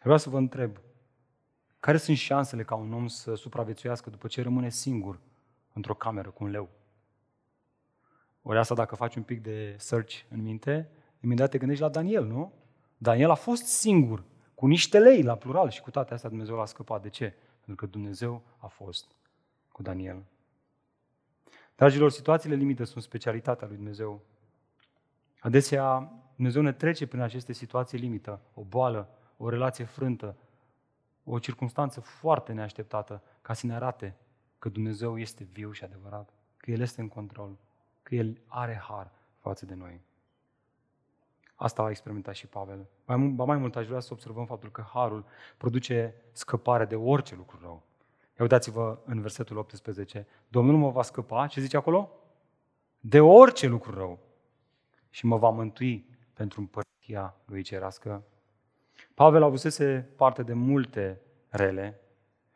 Vreau 0.01 0.17
să 0.17 0.29
vă 0.29 0.37
întreb, 0.37 0.77
care 1.79 1.97
sunt 1.97 2.17
șansele 2.17 2.63
ca 2.63 2.75
un 2.75 2.93
om 2.93 3.07
să 3.07 3.35
supraviețuiască 3.35 4.09
după 4.09 4.27
ce 4.27 4.41
rămâne 4.41 4.69
singur 4.69 5.19
într-o 5.73 5.93
cameră 5.93 6.29
cu 6.29 6.43
un 6.43 6.49
leu? 6.49 6.69
Ori 8.41 8.57
asta 8.57 8.75
dacă 8.75 8.95
faci 8.95 9.15
un 9.15 9.23
pic 9.23 9.41
de 9.41 9.75
search 9.77 10.15
în 10.29 10.41
minte, 10.41 10.89
imediat 11.19 11.49
te 11.49 11.57
gândești 11.57 11.83
la 11.83 11.89
Daniel, 11.89 12.25
nu? 12.25 12.53
Daniel 12.97 13.29
a 13.29 13.35
fost 13.35 13.65
singur 13.65 14.23
cu 14.55 14.67
niște 14.67 14.99
lei 14.99 15.23
la 15.23 15.35
plural 15.35 15.69
și 15.69 15.81
cu 15.81 15.91
toate 15.91 16.13
astea 16.13 16.29
Dumnezeu 16.29 16.55
l-a 16.55 16.65
scăpat. 16.65 17.01
De 17.01 17.09
ce? 17.09 17.33
Pentru 17.65 17.85
că 17.85 17.91
Dumnezeu 17.91 18.41
a 18.57 18.67
fost 18.67 19.15
cu 19.71 19.81
Daniel. 19.81 20.23
Dragilor, 21.75 22.11
situațiile 22.11 22.55
limite 22.55 22.83
sunt 22.83 23.03
specialitatea 23.03 23.67
lui 23.67 23.75
Dumnezeu. 23.75 24.21
Adesea 25.39 26.13
Dumnezeu 26.35 26.61
ne 26.61 26.73
trece 26.73 27.07
prin 27.07 27.21
aceste 27.21 27.53
situații 27.53 27.97
limită, 27.97 28.41
o 28.53 28.63
boală, 28.63 29.09
o 29.37 29.49
relație 29.49 29.85
frântă, 29.85 30.35
o 31.23 31.39
circunstanță 31.39 31.99
foarte 31.99 32.53
neașteptată, 32.53 33.23
ca 33.41 33.53
să 33.53 33.65
ne 33.65 33.73
arate 33.73 34.15
că 34.59 34.69
Dumnezeu 34.69 35.19
este 35.19 35.47
viu 35.51 35.71
și 35.71 35.83
adevărat, 35.83 36.33
că 36.57 36.71
El 36.71 36.79
este 36.79 37.01
în 37.01 37.07
control, 37.07 37.57
că 38.11 38.17
El 38.17 38.41
are 38.47 38.81
har 38.87 39.11
față 39.39 39.65
de 39.65 39.73
noi. 39.73 40.01
Asta 41.55 41.81
a 41.81 41.89
experimentat 41.89 42.35
și 42.35 42.47
Pavel. 42.47 42.87
Mai, 43.05 43.17
ba 43.17 43.43
mai 43.43 43.57
mult 43.57 43.75
aș 43.75 43.87
vrea 43.87 43.99
să 43.99 44.09
observăm 44.11 44.45
faptul 44.45 44.71
că 44.71 44.83
harul 44.93 45.25
produce 45.57 46.15
scăpare 46.31 46.85
de 46.85 46.95
orice 46.95 47.35
lucru 47.35 47.59
rău. 47.61 47.83
Ia 48.37 48.41
uitați-vă 48.41 48.99
în 49.05 49.21
versetul 49.21 49.57
18. 49.57 50.27
Domnul 50.47 50.77
mă 50.77 50.89
va 50.89 51.01
scăpa, 51.01 51.47
ce 51.47 51.61
zice 51.61 51.77
acolo? 51.77 52.09
De 52.99 53.19
orice 53.19 53.67
lucru 53.67 53.93
rău. 53.93 54.19
Și 55.09 55.25
mă 55.25 55.37
va 55.37 55.49
mântui 55.49 56.05
pentru 56.33 56.59
împărăția 56.59 56.91
ierarhia 57.11 57.35
lui 57.45 57.61
cerească. 57.61 58.23
Pavel 59.13 59.43
avusese 59.43 60.09
parte 60.15 60.43
de 60.43 60.53
multe 60.53 61.21
rele. 61.49 61.99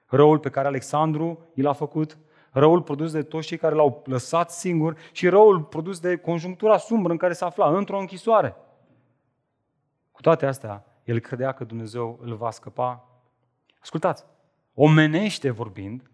Răul 0.05 0.39
pe 0.39 0.49
care 0.49 0.67
Alexandru 0.67 1.39
i 1.53 1.61
l-a 1.61 1.73
făcut, 1.73 2.17
răul 2.59 2.81
produs 2.81 3.11
de 3.11 3.23
toți 3.23 3.47
cei 3.47 3.57
care 3.57 3.75
l-au 3.75 4.01
lăsat 4.05 4.51
singur 4.51 4.97
și 5.11 5.27
răul 5.27 5.61
produs 5.61 5.99
de 5.99 6.15
conjunctura 6.15 6.77
sumbră 6.77 7.11
în 7.11 7.17
care 7.17 7.33
se 7.33 7.45
afla, 7.45 7.77
într-o 7.77 7.99
închisoare. 7.99 8.55
Cu 10.11 10.21
toate 10.21 10.45
astea, 10.45 10.85
el 11.03 11.19
credea 11.19 11.51
că 11.51 11.63
Dumnezeu 11.63 12.19
îl 12.21 12.35
va 12.35 12.51
scăpa. 12.51 13.07
Ascultați, 13.79 14.25
omenește 14.73 15.49
vorbind, 15.49 16.09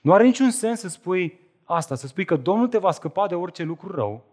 nu 0.00 0.12
are 0.12 0.24
niciun 0.24 0.50
sens 0.50 0.80
să 0.80 0.88
spui 0.88 1.40
asta, 1.64 1.94
să 1.94 2.06
spui 2.06 2.24
că 2.24 2.36
Domnul 2.36 2.68
te 2.68 2.78
va 2.78 2.90
scăpa 2.90 3.26
de 3.26 3.34
orice 3.34 3.62
lucru 3.62 3.94
rău, 3.94 4.24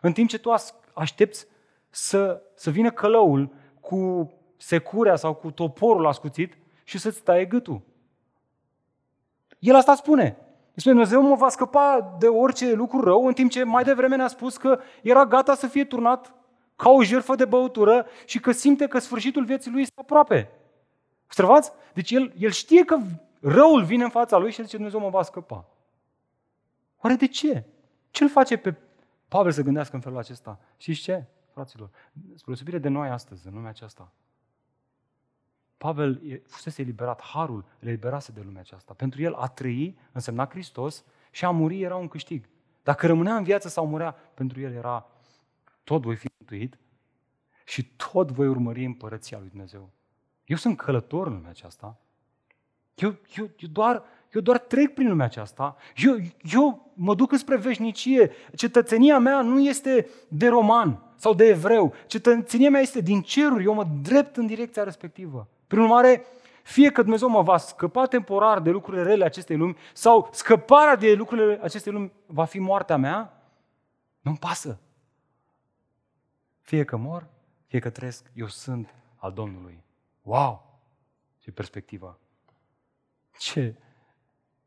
în 0.00 0.12
timp 0.12 0.28
ce 0.28 0.38
tu 0.38 0.54
aștepți 0.92 1.46
să, 1.90 2.42
să 2.54 2.70
vină 2.70 2.90
călăul 2.90 3.50
cu 3.80 4.32
securea 4.56 5.16
sau 5.16 5.34
cu 5.34 5.50
toporul 5.50 6.06
ascuțit 6.06 6.58
și 6.84 6.98
să-ți 6.98 7.22
taie 7.22 7.44
gâtul. 7.44 7.80
El 9.58 9.74
asta 9.74 9.94
spune. 9.94 10.36
Spune, 10.74 10.94
Dumnezeu 10.94 11.22
mă 11.22 11.34
va 11.34 11.48
scăpa 11.48 12.16
de 12.18 12.26
orice 12.26 12.72
lucru 12.72 13.00
rău, 13.00 13.26
în 13.26 13.32
timp 13.32 13.50
ce 13.50 13.64
mai 13.64 13.84
devreme 13.84 14.16
ne-a 14.16 14.28
spus 14.28 14.56
că 14.56 14.80
era 15.02 15.26
gata 15.26 15.54
să 15.54 15.66
fie 15.66 15.84
turnat 15.84 16.34
ca 16.76 16.90
o 16.90 17.02
jertfă 17.02 17.34
de 17.34 17.44
băutură 17.44 18.06
și 18.24 18.40
că 18.40 18.52
simte 18.52 18.86
că 18.86 18.98
sfârșitul 18.98 19.44
vieții 19.44 19.70
lui 19.70 19.80
este 19.80 20.00
aproape. 20.00 20.50
Observați? 21.24 21.72
Deci 21.94 22.10
el, 22.10 22.32
el 22.38 22.50
știe 22.50 22.84
că 22.84 22.98
răul 23.40 23.84
vine 23.84 24.04
în 24.04 24.10
fața 24.10 24.36
lui 24.36 24.50
și 24.50 24.58
el 24.58 24.64
zice, 24.64 24.76
Dumnezeu 24.76 25.00
mă 25.00 25.08
va 25.08 25.22
scăpa. 25.22 25.68
Oare 27.00 27.16
de 27.16 27.26
ce? 27.26 27.64
Ce 28.10 28.22
îl 28.22 28.30
face 28.30 28.56
pe 28.56 28.74
Pavel 29.28 29.52
să 29.52 29.62
gândească 29.62 29.94
în 29.94 30.00
felul 30.00 30.18
acesta? 30.18 30.58
Știți 30.76 31.00
ce, 31.00 31.24
fraților? 31.52 31.90
Spre 32.54 32.78
de 32.78 32.88
noi 32.88 33.08
astăzi, 33.08 33.46
în 33.46 33.54
lumea 33.54 33.70
aceasta, 33.70 34.12
Pavel 35.78 36.40
fusese 36.46 36.82
eliberat, 36.82 37.22
harul 37.22 37.64
le 37.78 37.88
eliberase 37.88 38.32
de 38.32 38.40
lumea 38.44 38.60
aceasta. 38.60 38.94
Pentru 38.94 39.22
el 39.22 39.34
a 39.34 39.46
trăi 39.46 39.98
însemna 40.12 40.48
Hristos 40.48 41.04
și 41.30 41.44
a 41.44 41.50
muri 41.50 41.82
era 41.82 41.96
un 41.96 42.08
câștig. 42.08 42.48
Dacă 42.82 43.06
rămânea 43.06 43.36
în 43.36 43.44
viață 43.44 43.68
sau 43.68 43.86
murea, 43.86 44.10
pentru 44.34 44.60
el 44.60 44.72
era 44.72 45.06
tot 45.84 46.02
voi 46.02 46.16
fi 46.16 46.28
mântuit 46.38 46.78
și 47.64 47.84
tot 47.84 48.30
voi 48.30 48.46
urmări 48.46 48.84
împărăția 48.84 49.38
lui 49.38 49.48
Dumnezeu. 49.48 49.90
Eu 50.44 50.56
sunt 50.56 50.76
călător 50.76 51.26
în 51.26 51.32
lumea 51.32 51.50
aceasta. 51.50 52.00
Eu, 52.94 53.16
eu, 53.36 53.50
eu, 53.58 53.68
doar, 53.72 54.02
eu 54.32 54.40
doar 54.40 54.58
trec 54.58 54.94
prin 54.94 55.08
lumea 55.08 55.26
aceasta. 55.26 55.76
Eu, 55.96 56.16
eu 56.52 56.92
mă 56.94 57.14
duc 57.14 57.34
spre 57.34 57.56
veșnicie. 57.56 58.30
Cetățenia 58.54 59.18
mea 59.18 59.42
nu 59.42 59.60
este 59.60 60.08
de 60.28 60.48
roman 60.48 61.02
sau 61.16 61.34
de 61.34 61.44
evreu. 61.44 61.94
Cetățenia 62.06 62.70
mea 62.70 62.80
este 62.80 63.00
din 63.00 63.22
ceruri. 63.22 63.64
Eu 63.64 63.74
mă 63.74 63.86
drept 64.02 64.36
în 64.36 64.46
direcția 64.46 64.82
respectivă. 64.82 65.48
Prin 65.66 65.80
urmare, 65.80 66.24
fie 66.62 66.90
că 66.90 67.02
Dumnezeu 67.02 67.28
mă 67.28 67.42
va 67.42 67.56
scăpa 67.56 68.06
temporar 68.06 68.60
de 68.60 68.70
lucrurile 68.70 69.02
rele 69.02 69.24
acestei 69.24 69.56
lumi 69.56 69.76
sau 69.92 70.28
scăparea 70.32 70.96
de 70.96 71.14
lucrurile 71.14 71.58
acestei 71.62 71.92
lumi 71.92 72.12
va 72.26 72.44
fi 72.44 72.58
moartea 72.58 72.96
mea, 72.96 73.42
nu-mi 74.20 74.38
pasă. 74.38 74.80
Fie 76.60 76.84
că 76.84 76.96
mor, 76.96 77.28
fie 77.66 77.78
că 77.78 77.90
trăiesc, 77.90 78.30
eu 78.34 78.46
sunt 78.46 78.94
al 79.16 79.32
Domnului. 79.32 79.84
Wow! 80.22 80.80
Ce 81.38 81.52
perspectivă! 81.52 82.18
Ce, 83.38 83.74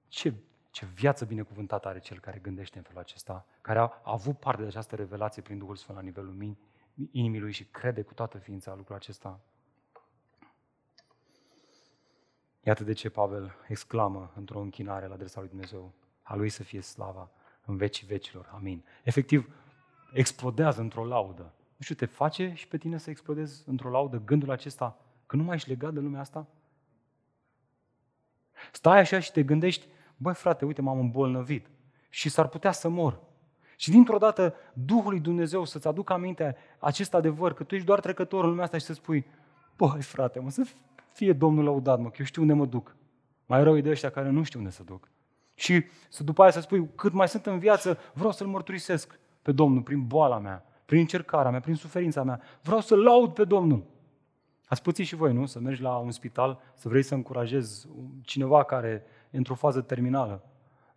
ce, 0.07 0.33
ce 0.69 0.85
viață 0.85 1.25
binecuvântată 1.25 1.87
are 1.87 1.99
cel 1.99 2.19
care 2.19 2.39
gândește 2.39 2.77
în 2.77 2.83
felul 2.83 3.01
acesta, 3.01 3.45
care 3.61 3.79
a, 3.79 3.83
a 3.83 4.01
avut 4.03 4.39
parte 4.39 4.61
de 4.61 4.67
această 4.67 4.95
revelație 4.95 5.41
prin 5.41 5.57
Duhul 5.57 5.75
Sfânt 5.75 5.97
la 5.97 6.03
nivelul 6.03 6.57
inimii 7.11 7.39
lui 7.39 7.51
și 7.51 7.63
crede 7.63 8.01
cu 8.01 8.13
toată 8.13 8.37
ființa 8.37 8.75
lucrul 8.75 8.95
acesta. 8.95 9.39
Iată 12.69 12.83
de 12.83 12.93
ce 12.93 13.09
Pavel 13.09 13.55
exclamă 13.67 14.31
într-o 14.35 14.59
închinare 14.59 15.07
la 15.07 15.13
adresa 15.13 15.39
lui 15.39 15.49
Dumnezeu, 15.49 15.93
a 16.21 16.35
lui 16.35 16.49
să 16.49 16.63
fie 16.63 16.81
slava 16.81 17.29
în 17.65 17.77
vecii 17.77 18.07
vecilor. 18.07 18.49
Amin. 18.53 18.83
Efectiv, 19.03 19.49
explodează 20.13 20.81
într-o 20.81 21.05
laudă. 21.05 21.41
Nu 21.75 21.83
știu, 21.83 21.95
te 21.95 22.05
face 22.05 22.51
și 22.55 22.67
pe 22.67 22.77
tine 22.77 22.97
să 22.97 23.09
explodezi 23.09 23.63
într-o 23.69 23.89
laudă 23.89 24.21
gândul 24.25 24.51
acesta 24.51 24.97
că 25.25 25.35
nu 25.35 25.43
mai 25.43 25.55
ești 25.55 25.69
legat 25.69 25.93
de 25.93 25.99
lumea 25.99 26.19
asta? 26.19 26.47
Stai 28.71 28.99
așa 28.99 29.19
și 29.19 29.31
te 29.31 29.43
gândești, 29.43 29.87
băi 30.17 30.33
frate, 30.33 30.65
uite, 30.65 30.81
m-am 30.81 30.99
îmbolnăvit 30.99 31.69
și 32.09 32.29
s-ar 32.29 32.47
putea 32.47 32.71
să 32.71 32.89
mor. 32.89 33.19
Și 33.75 33.91
dintr-o 33.91 34.17
dată 34.17 34.55
Duhul 34.73 35.11
lui 35.11 35.19
Dumnezeu 35.19 35.65
să-ți 35.65 35.87
aducă 35.87 36.13
aminte 36.13 36.55
acest 36.79 37.13
adevăr, 37.13 37.53
că 37.53 37.63
tu 37.63 37.75
ești 37.75 37.87
doar 37.87 37.99
trecător 37.99 38.43
în 38.43 38.49
lumea 38.49 38.63
asta 38.63 38.77
și 38.77 38.85
să 38.85 38.93
spui, 38.93 39.25
băi 39.75 40.01
frate, 40.01 40.39
mă, 40.39 40.49
să 40.49 40.67
fie 41.13 41.33
Domnul 41.33 41.63
lăudat, 41.63 41.99
mă, 41.99 42.09
că 42.09 42.15
eu 42.19 42.25
știu 42.25 42.41
unde 42.41 42.53
mă 42.53 42.65
duc. 42.65 42.95
Mai 43.45 43.63
rău 43.63 43.77
e 43.77 43.81
de 43.81 43.89
ăștia 43.89 44.09
care 44.09 44.29
nu 44.29 44.43
știu 44.43 44.59
unde 44.59 44.71
să 44.71 44.83
duc. 44.83 45.11
Și 45.53 45.83
să 46.09 46.23
după 46.23 46.41
aia 46.41 46.51
să 46.51 46.59
spui, 46.59 46.89
cât 46.95 47.13
mai 47.13 47.27
sunt 47.27 47.45
în 47.45 47.59
viață, 47.59 47.97
vreau 48.13 48.31
să-L 48.31 48.47
mărturisesc 48.47 49.19
pe 49.41 49.51
Domnul 49.51 49.81
prin 49.81 50.07
boala 50.07 50.39
mea, 50.39 50.65
prin 50.85 50.99
încercarea 50.99 51.51
mea, 51.51 51.59
prin 51.59 51.75
suferința 51.75 52.23
mea. 52.23 52.41
Vreau 52.61 52.79
să 52.79 52.95
laud 52.95 53.33
pe 53.33 53.43
Domnul. 53.43 53.83
Ați 54.65 54.81
puțin 54.81 55.05
și 55.05 55.15
voi, 55.15 55.33
nu? 55.33 55.45
Să 55.45 55.59
mergi 55.59 55.81
la 55.81 55.97
un 55.97 56.11
spital, 56.11 56.59
să 56.73 56.89
vrei 56.89 57.03
să 57.03 57.13
încurajezi 57.13 57.87
cineva 58.21 58.63
care 58.63 59.03
e 59.31 59.37
într-o 59.37 59.55
fază 59.55 59.81
terminală, 59.81 60.43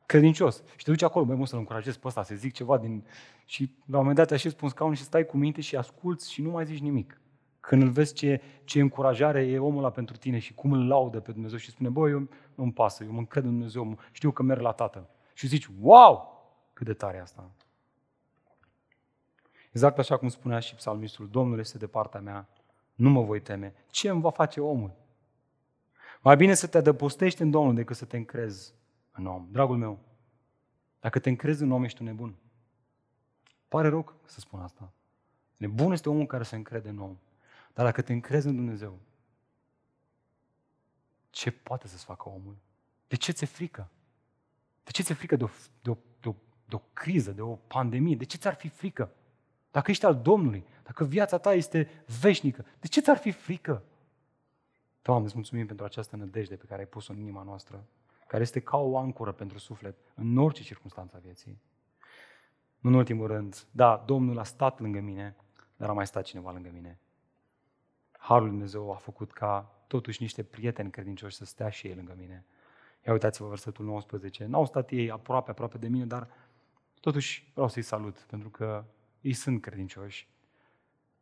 credincios. 0.07 0.63
Și 0.77 0.85
te 0.85 0.91
duci 0.91 1.03
acolo, 1.03 1.25
băi, 1.25 1.37
mă, 1.37 1.47
să-l 1.47 1.59
încurajezi 1.59 1.99
pe 1.99 2.07
ăsta, 2.07 2.23
să 2.23 2.35
zic 2.35 2.53
ceva 2.53 2.79
din... 2.79 3.05
Și 3.45 3.63
la 3.85 3.97
un 3.97 3.99
moment 3.99 4.17
dat 4.17 4.27
te 4.27 4.35
așezi 4.35 4.57
pe 4.57 4.65
un 4.65 4.71
scaun 4.71 4.95
și 4.95 5.03
stai 5.03 5.27
cu 5.27 5.37
minte 5.37 5.61
și 5.61 5.77
asculți 5.77 6.33
și 6.33 6.43
nu 6.43 6.51
mai 6.51 6.65
zici 6.65 6.81
nimic. 6.81 7.21
Când 7.63 7.83
îl 7.83 7.89
vezi 7.89 8.15
ce, 8.15 8.41
ce 8.65 8.81
încurajare 8.81 9.47
e 9.47 9.59
omul 9.59 9.79
ăla 9.79 9.91
pentru 9.91 10.17
tine 10.17 10.39
și 10.39 10.55
cum 10.55 10.73
îl 10.73 10.87
laudă 10.87 11.21
pe 11.21 11.33
Dumnezeu 11.33 11.59
și 11.59 11.71
spune, 11.71 11.89
băi, 11.89 12.11
eu 12.11 12.29
nu-mi 12.55 12.73
pasă, 12.73 13.05
eu 13.05 13.13
mă 13.13 13.19
încred 13.19 13.45
în 13.45 13.51
Dumnezeu, 13.51 13.99
știu 14.13 14.31
că 14.31 14.43
merg 14.43 14.61
la 14.61 14.73
Tatăl. 14.73 15.09
Și 15.33 15.47
zici, 15.47 15.69
wow, 15.81 16.43
cât 16.73 16.87
de 16.87 16.93
tare 16.93 17.21
asta. 17.21 17.51
Exact 19.71 19.99
așa 19.99 20.17
cum 20.17 20.29
spunea 20.29 20.59
și 20.59 20.75
psalmistul, 20.75 21.29
Domnul 21.29 21.59
este 21.59 21.79
de 21.79 21.87
partea 21.87 22.21
mea, 22.21 22.49
nu 22.95 23.11
mă 23.11 23.23
voi 23.23 23.41
teme. 23.41 23.75
Ce 23.91 24.09
îmi 24.09 24.21
va 24.21 24.31
face 24.31 24.61
omul? 24.61 24.93
Mai 26.21 26.37
bine 26.37 26.55
să 26.55 26.67
te 26.67 26.79
adăpostești 26.79 27.43
în 27.43 27.51
Domnul 27.51 27.75
decât 27.75 27.97
să 27.97 28.05
te 28.05 28.17
încrezi 28.17 28.75
în 29.13 29.27
om. 29.27 29.49
Dragul 29.51 29.77
meu, 29.77 29.99
dacă 31.01 31.19
te 31.19 31.29
încrezi 31.29 31.63
în 31.63 31.71
om, 31.71 31.85
ești 31.85 32.03
un 32.03 32.07
nebun. 32.07 32.35
Pare 33.69 33.89
rău 33.89 34.15
să 34.25 34.41
spun 34.41 34.61
asta. 34.61 34.93
Nebun 35.57 35.93
este 35.93 36.09
omul 36.09 36.27
care 36.27 36.43
se 36.43 36.57
încrede 36.57 36.89
în 36.89 36.99
om. 36.99 37.17
Dar 37.75 37.85
dacă 37.85 38.03
te 38.03 38.13
încrezi 38.13 38.47
în 38.47 38.57
Dumnezeu, 38.57 38.99
ce 41.31 41.51
poate 41.51 41.89
să-ți 41.89 42.05
facă 42.05 42.29
omul? 42.29 42.57
De 43.09 43.17
ce 43.17 43.33
ți-e 43.33 43.47
frică? 43.47 43.89
De 44.85 44.91
ce 44.91 45.03
ți-e 45.03 45.15
frică 45.15 45.37
de 45.37 45.45
o, 45.45 45.49
de, 45.83 45.91
o, 45.91 45.97
de, 46.21 46.29
o, 46.29 46.35
de 46.69 46.75
o 46.75 46.83
criză, 46.93 47.31
de 47.31 47.41
o 47.41 47.55
pandemie? 47.55 48.17
De 48.17 48.25
ce 48.25 48.37
ți-ar 48.37 48.55
fi 48.55 48.69
frică? 48.69 49.13
Dacă 49.71 49.91
ești 49.91 50.05
al 50.05 50.17
Domnului, 50.23 50.65
dacă 50.83 51.05
viața 51.05 51.39
ta 51.39 51.55
este 51.55 52.05
veșnică, 52.21 52.65
de 52.81 52.87
ce 52.87 53.01
ți-ar 53.01 53.17
fi 53.17 53.31
frică? 53.31 53.83
Doamne, 55.03 55.25
îți 55.25 55.35
mulțumim 55.35 55.67
pentru 55.67 55.85
această 55.85 56.17
nădejde 56.17 56.57
pe 56.57 56.65
care 56.65 56.81
ai 56.81 56.87
pus-o 56.87 57.13
în 57.13 57.19
inima 57.19 57.43
noastră, 57.43 57.85
care 58.27 58.43
este 58.43 58.61
ca 58.61 58.77
o 58.77 58.99
ancoră 58.99 59.33
pentru 59.33 59.59
suflet 59.59 59.97
în 60.15 60.37
orice 60.37 60.63
circunstanță 60.63 61.17
a 61.17 61.19
vieții. 61.19 61.61
Nu 62.79 62.91
în 62.91 62.95
ultimul 62.95 63.27
rând, 63.27 63.67
da, 63.71 64.03
Domnul 64.07 64.39
a 64.39 64.45
stat 64.45 64.81
lângă 64.81 65.01
mine, 65.01 65.37
dar 65.77 65.89
a 65.89 65.93
mai 65.93 66.07
stat 66.07 66.25
cineva 66.25 66.53
lângă 66.53 66.71
mine. 66.73 66.99
Harul 68.23 68.43
Lui 68.43 68.51
Dumnezeu 68.51 68.93
a 68.93 68.97
făcut 68.97 69.33
ca 69.33 69.75
totuși 69.87 70.23
niște 70.23 70.43
prieteni 70.43 70.91
credincioși 70.91 71.37
să 71.37 71.45
stea 71.45 71.69
și 71.69 71.87
ei 71.87 71.95
lângă 71.95 72.15
mine. 72.19 72.45
Ia 73.07 73.13
uitați-vă 73.13 73.49
versetul 73.49 73.85
19. 73.85 74.47
N-au 74.47 74.67
stat 74.67 74.91
ei 74.91 75.11
aproape, 75.11 75.51
aproape 75.51 75.79
de 75.79 75.89
mine, 75.89 76.05
dar 76.05 76.29
totuși 77.01 77.51
vreau 77.53 77.69
să-i 77.69 77.83
salut, 77.83 78.19
pentru 78.19 78.49
că 78.49 78.85
ei 79.21 79.33
sunt 79.33 79.61
credincioși. 79.61 80.29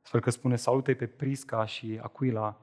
Sper 0.02 0.20
că 0.20 0.30
spune 0.30 0.56
salute 0.56 0.94
pe 0.94 1.06
Prisca 1.06 1.64
și 1.64 1.98
Aquila, 2.02 2.60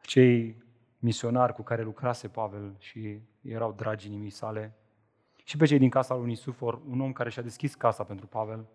cei 0.00 0.62
misionari 0.98 1.54
cu 1.54 1.62
care 1.62 1.82
lucrase 1.82 2.28
Pavel 2.28 2.74
și 2.78 3.20
erau 3.42 3.72
dragi 3.72 4.06
inimii 4.06 4.30
sale, 4.30 4.74
și 5.44 5.56
pe 5.56 5.66
cei 5.66 5.78
din 5.78 5.90
casa 5.90 6.14
lui 6.14 6.26
Nisufor, 6.26 6.80
un 6.88 7.00
om 7.00 7.12
care 7.12 7.30
și-a 7.30 7.42
deschis 7.42 7.74
casa 7.74 8.04
pentru 8.04 8.26
Pavel. 8.26 8.66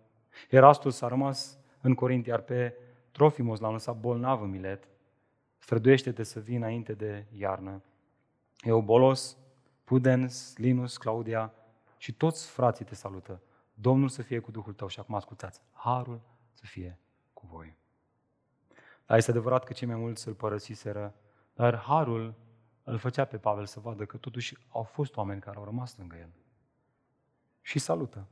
Erastul 0.50 0.90
s-a 0.90 1.08
rămas 1.08 1.58
în 1.80 1.94
Corint, 1.94 2.26
iar 2.26 2.40
pe 2.40 2.74
Trofimos 3.10 3.60
l-a 3.60 3.70
lăsat 3.70 3.96
bolnav 3.96 4.42
în 4.42 4.50
Milet. 4.50 4.88
Străduiește-te 5.66 6.22
să 6.22 6.40
vii 6.40 6.56
înainte 6.56 6.92
de 6.92 7.26
iarnă. 7.32 7.82
Eubolos, 8.60 9.36
Pudens, 9.84 10.56
Linus, 10.56 10.96
Claudia 10.96 11.52
și 11.96 12.12
toți 12.12 12.46
frații 12.48 12.84
te 12.84 12.94
salută. 12.94 13.42
Domnul 13.74 14.08
să 14.08 14.22
fie 14.22 14.38
cu 14.38 14.50
Duhul 14.50 14.72
tău 14.72 14.88
și 14.88 15.00
acum 15.00 15.14
ascultați, 15.14 15.60
harul 15.72 16.20
să 16.52 16.62
fie 16.66 16.98
cu 17.32 17.46
voi. 17.46 17.76
Dar 19.06 19.16
este 19.16 19.30
adevărat 19.30 19.64
că 19.64 19.72
cei 19.72 19.88
mai 19.88 19.96
mulți 19.96 20.28
îl 20.28 20.34
părăsiseră, 20.34 21.14
dar 21.54 21.76
harul 21.76 22.34
îl 22.84 22.98
făcea 22.98 23.24
pe 23.24 23.38
Pavel 23.38 23.66
să 23.66 23.80
vadă 23.80 24.04
că 24.04 24.16
totuși 24.16 24.56
au 24.68 24.82
fost 24.82 25.16
oameni 25.16 25.40
care 25.40 25.56
au 25.56 25.64
rămas 25.64 25.96
lângă 25.96 26.16
el. 26.16 26.30
Și 27.62 27.78
salută. 27.78 28.26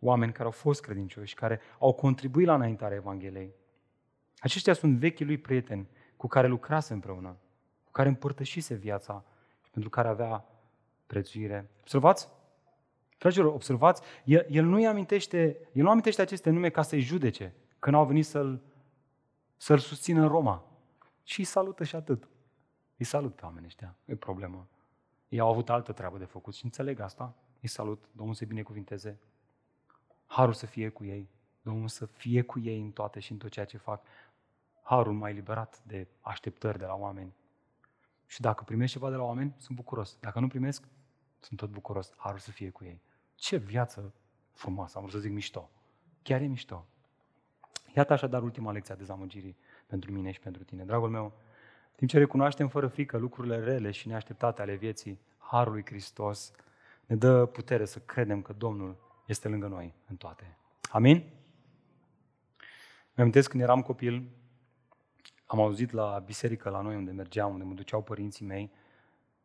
Oameni 0.00 0.32
care 0.32 0.44
au 0.44 0.50
fost 0.50 0.80
credincioși, 0.80 1.34
care 1.34 1.60
au 1.78 1.92
contribuit 1.92 2.46
la 2.46 2.54
înaintarea 2.54 2.96
Evangheliei. 2.96 3.54
Aceștia 4.38 4.72
sunt 4.72 4.98
vechii 4.98 5.24
lui 5.24 5.38
prieteni 5.38 5.88
cu 6.20 6.26
care 6.26 6.46
lucrase 6.46 6.92
împreună, 6.92 7.36
cu 7.84 7.90
care 7.90 8.08
împărtășise 8.08 8.74
viața 8.74 9.24
și 9.64 9.70
pentru 9.70 9.90
care 9.90 10.08
avea 10.08 10.44
prețuire. 11.06 11.70
Observați? 11.80 12.28
Dragilor, 13.18 13.52
observați, 13.52 14.02
el, 14.24 14.46
el 14.50 14.64
nu-i 14.64 14.86
amintește, 14.86 15.68
el 15.72 15.82
nu 15.82 15.90
amintește 15.90 16.22
aceste 16.22 16.50
nume 16.50 16.68
ca 16.68 16.82
să-i 16.82 17.00
judece, 17.00 17.54
când 17.78 17.96
au 17.96 18.06
venit 18.06 18.26
să-l, 18.26 18.60
să-l 19.56 19.78
susțină 19.78 20.20
în 20.20 20.28
Roma. 20.28 20.64
Și 21.22 21.38
îi 21.38 21.44
salută 21.44 21.84
și 21.84 21.96
atât. 21.96 22.28
Îi 22.96 23.04
salut 23.04 23.34
pe 23.34 23.44
oamenii 23.44 23.66
ăștia, 23.66 23.96
e 24.04 24.14
problemă. 24.14 24.68
Ei 25.28 25.40
au 25.40 25.50
avut 25.50 25.70
altă 25.70 25.92
treabă 25.92 26.18
de 26.18 26.24
făcut 26.24 26.54
și 26.54 26.64
înțeleg 26.64 27.00
asta. 27.00 27.34
Îi 27.60 27.68
salut, 27.68 28.04
Domnul 28.12 28.34
să-i 28.34 28.46
binecuvinteze. 28.46 29.18
Harul 30.26 30.54
să 30.54 30.66
fie 30.66 30.88
cu 30.88 31.04
ei, 31.04 31.28
Domnul 31.62 31.88
să 31.88 32.06
fie 32.06 32.42
cu 32.42 32.58
ei 32.58 32.80
în 32.80 32.90
toate 32.90 33.20
și 33.20 33.32
în 33.32 33.38
tot 33.38 33.50
ceea 33.50 33.64
ce 33.64 33.76
fac. 33.76 34.02
Harul 34.90 35.12
mai 35.12 35.32
liberat 35.32 35.82
de 35.86 36.06
așteptări 36.20 36.78
de 36.78 36.84
la 36.84 36.94
oameni. 36.94 37.34
Și 38.26 38.40
dacă 38.40 38.64
primesc 38.64 38.92
ceva 38.92 39.10
de 39.10 39.16
la 39.16 39.22
oameni, 39.22 39.54
sunt 39.58 39.76
bucuros. 39.76 40.16
Dacă 40.20 40.40
nu 40.40 40.48
primesc, 40.48 40.84
sunt 41.40 41.58
tot 41.58 41.70
bucuros. 41.70 42.12
Harul 42.16 42.38
să 42.38 42.50
fie 42.50 42.70
cu 42.70 42.84
ei. 42.84 43.00
Ce 43.34 43.56
viață 43.56 44.14
frumoasă, 44.52 44.96
am 44.96 45.02
vrut 45.02 45.14
să 45.14 45.20
zic 45.20 45.32
mișto. 45.32 45.70
Chiar 46.22 46.40
e 46.40 46.46
mișto. 46.46 46.86
Iată 47.94 48.12
așadar 48.12 48.42
ultima 48.42 48.72
lecție 48.72 48.94
a 48.94 48.96
dezamăgirii 48.96 49.56
pentru 49.86 50.12
mine 50.12 50.30
și 50.30 50.40
pentru 50.40 50.64
tine. 50.64 50.84
Dragul 50.84 51.08
meu, 51.08 51.32
timp 51.96 52.10
ce 52.10 52.18
recunoaștem 52.18 52.68
fără 52.68 52.86
frică 52.86 53.16
lucrurile 53.16 53.58
rele 53.58 53.90
și 53.90 54.08
neașteptate 54.08 54.62
ale 54.62 54.74
vieții, 54.74 55.20
Harul 55.38 55.72
lui 55.72 55.84
Hristos 55.84 56.52
ne 57.06 57.16
dă 57.16 57.46
putere 57.46 57.84
să 57.84 57.98
credem 57.98 58.42
că 58.42 58.52
Domnul 58.52 58.96
este 59.26 59.48
lângă 59.48 59.66
noi 59.66 59.94
în 60.06 60.16
toate. 60.16 60.56
Amin? 60.90 61.16
Îmi 63.14 63.16
amintesc 63.16 63.50
când 63.50 63.62
eram 63.62 63.82
copil, 63.82 64.38
am 65.52 65.60
auzit 65.60 65.90
la 65.90 66.22
biserică 66.24 66.68
la 66.68 66.80
noi 66.80 66.96
unde 66.96 67.10
mergeam, 67.10 67.52
unde 67.52 67.64
mă 67.64 67.74
duceau 67.74 68.02
părinții 68.02 68.46
mei, 68.46 68.70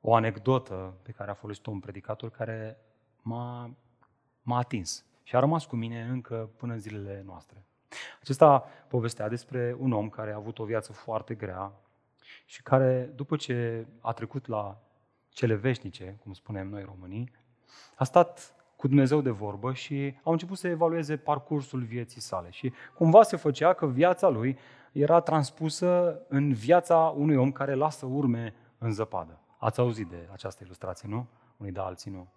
o 0.02 0.16
anecdotă 0.16 0.94
pe 1.02 1.12
care 1.12 1.32
a 1.32 1.34
folosit-o 1.34 1.72
un 1.72 1.80
predicator 1.80 2.30
care 2.30 2.78
m-a, 3.22 3.76
m-a 4.42 4.58
atins 4.58 5.06
și 5.24 5.36
a 5.36 5.40
rămas 5.40 5.66
cu 5.66 5.76
mine 5.76 6.02
încă 6.02 6.50
până 6.58 6.74
în 6.74 6.80
zilele 6.80 7.24
noastre. 7.26 7.66
Acesta 8.22 8.66
povestea 8.88 9.30
despre 9.30 9.76
un 9.80 9.92
om 9.92 10.10
care 10.10 10.32
a 10.32 10.36
avut 10.36 10.60
o 10.60 10.64
viață 10.64 10.92
foarte 10.92 11.34
grea 11.34 11.72
și 12.46 12.62
care, 12.62 13.12
după 13.16 13.36
ce 13.36 13.88
a 14.00 14.12
trecut 14.12 14.48
la 14.48 14.82
cele 15.30 15.56
veșnice, 15.56 16.20
cum 16.24 16.34
spunem 16.34 16.68
noi 16.68 16.84
românii, 16.84 17.32
a 17.96 18.04
stat 18.04 18.56
cu 18.76 18.88
Dumnezeu 18.88 19.22
de 19.22 19.30
vorbă 19.30 19.74
și 19.74 20.18
au 20.24 20.32
început 20.32 20.58
să 20.58 20.68
evalueze 20.68 21.18
parcursul 21.18 21.82
vieții 21.84 22.22
sale. 22.22 22.50
Și 22.50 22.74
cumva 22.94 23.24
se 23.24 23.36
făcea 23.36 23.74
că 23.74 23.88
viața 23.88 24.28
lui 24.30 24.58
era 24.96 25.20
transpusă 25.20 26.22
în 26.28 26.54
viața 26.54 26.98
unui 26.98 27.36
om 27.36 27.52
care 27.52 27.74
lasă 27.74 28.06
urme 28.06 28.54
în 28.78 28.92
zăpadă. 28.92 29.40
Ați 29.58 29.80
auzit 29.80 30.08
de 30.08 30.30
această 30.32 30.64
ilustrație, 30.64 31.08
nu? 31.10 31.28
Unii 31.58 31.72
de 31.72 31.80
alții 31.80 32.12
nu. 32.12 32.28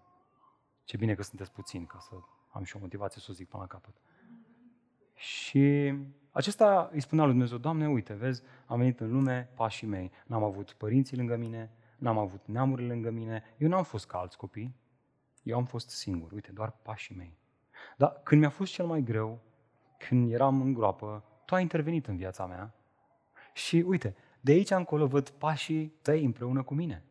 Ce 0.84 0.96
bine 0.96 1.14
că 1.14 1.22
sunteți 1.22 1.52
puțini, 1.52 1.86
ca 1.86 1.98
să 2.00 2.14
am 2.50 2.64
și 2.64 2.76
o 2.76 2.78
motivație 2.80 3.20
să 3.20 3.28
o 3.30 3.34
zic 3.34 3.48
până 3.48 3.62
la 3.62 3.68
capăt. 3.68 3.94
Și 5.14 5.94
acesta 6.30 6.90
îi 6.92 7.00
spunea 7.00 7.24
lui 7.24 7.32
Dumnezeu, 7.32 7.58
Doamne, 7.58 7.88
uite, 7.88 8.12
vezi, 8.12 8.42
am 8.66 8.78
venit 8.78 9.00
în 9.00 9.12
lume 9.12 9.50
pașii 9.54 9.86
mei. 9.86 10.10
N-am 10.26 10.42
avut 10.42 10.72
părinții 10.72 11.16
lângă 11.16 11.36
mine, 11.36 11.70
n-am 11.98 12.18
avut 12.18 12.40
neamurile 12.46 12.92
lângă 12.92 13.10
mine, 13.10 13.42
eu 13.58 13.68
n-am 13.68 13.82
fost 13.82 14.06
ca 14.06 14.18
alți 14.18 14.36
copii, 14.36 14.74
eu 15.42 15.56
am 15.56 15.64
fost 15.64 15.90
singur, 15.90 16.32
uite, 16.32 16.50
doar 16.52 16.70
pașii 16.82 17.16
mei. 17.16 17.38
Dar 17.96 18.20
când 18.22 18.40
mi-a 18.40 18.50
fost 18.50 18.72
cel 18.72 18.86
mai 18.86 19.02
greu, 19.02 19.40
când 19.98 20.32
eram 20.32 20.60
în 20.60 20.72
groapă, 20.72 21.24
tu 21.48 21.54
ai 21.54 21.62
intervenit 21.62 22.06
în 22.06 22.16
viața 22.16 22.46
mea 22.46 22.74
și 23.52 23.84
uite, 23.86 24.16
de 24.40 24.52
aici 24.52 24.70
încolo 24.70 25.06
văd 25.06 25.28
pașii 25.28 25.86
tăi 26.02 26.24
împreună 26.24 26.62
cu 26.62 26.74
mine. 26.74 27.04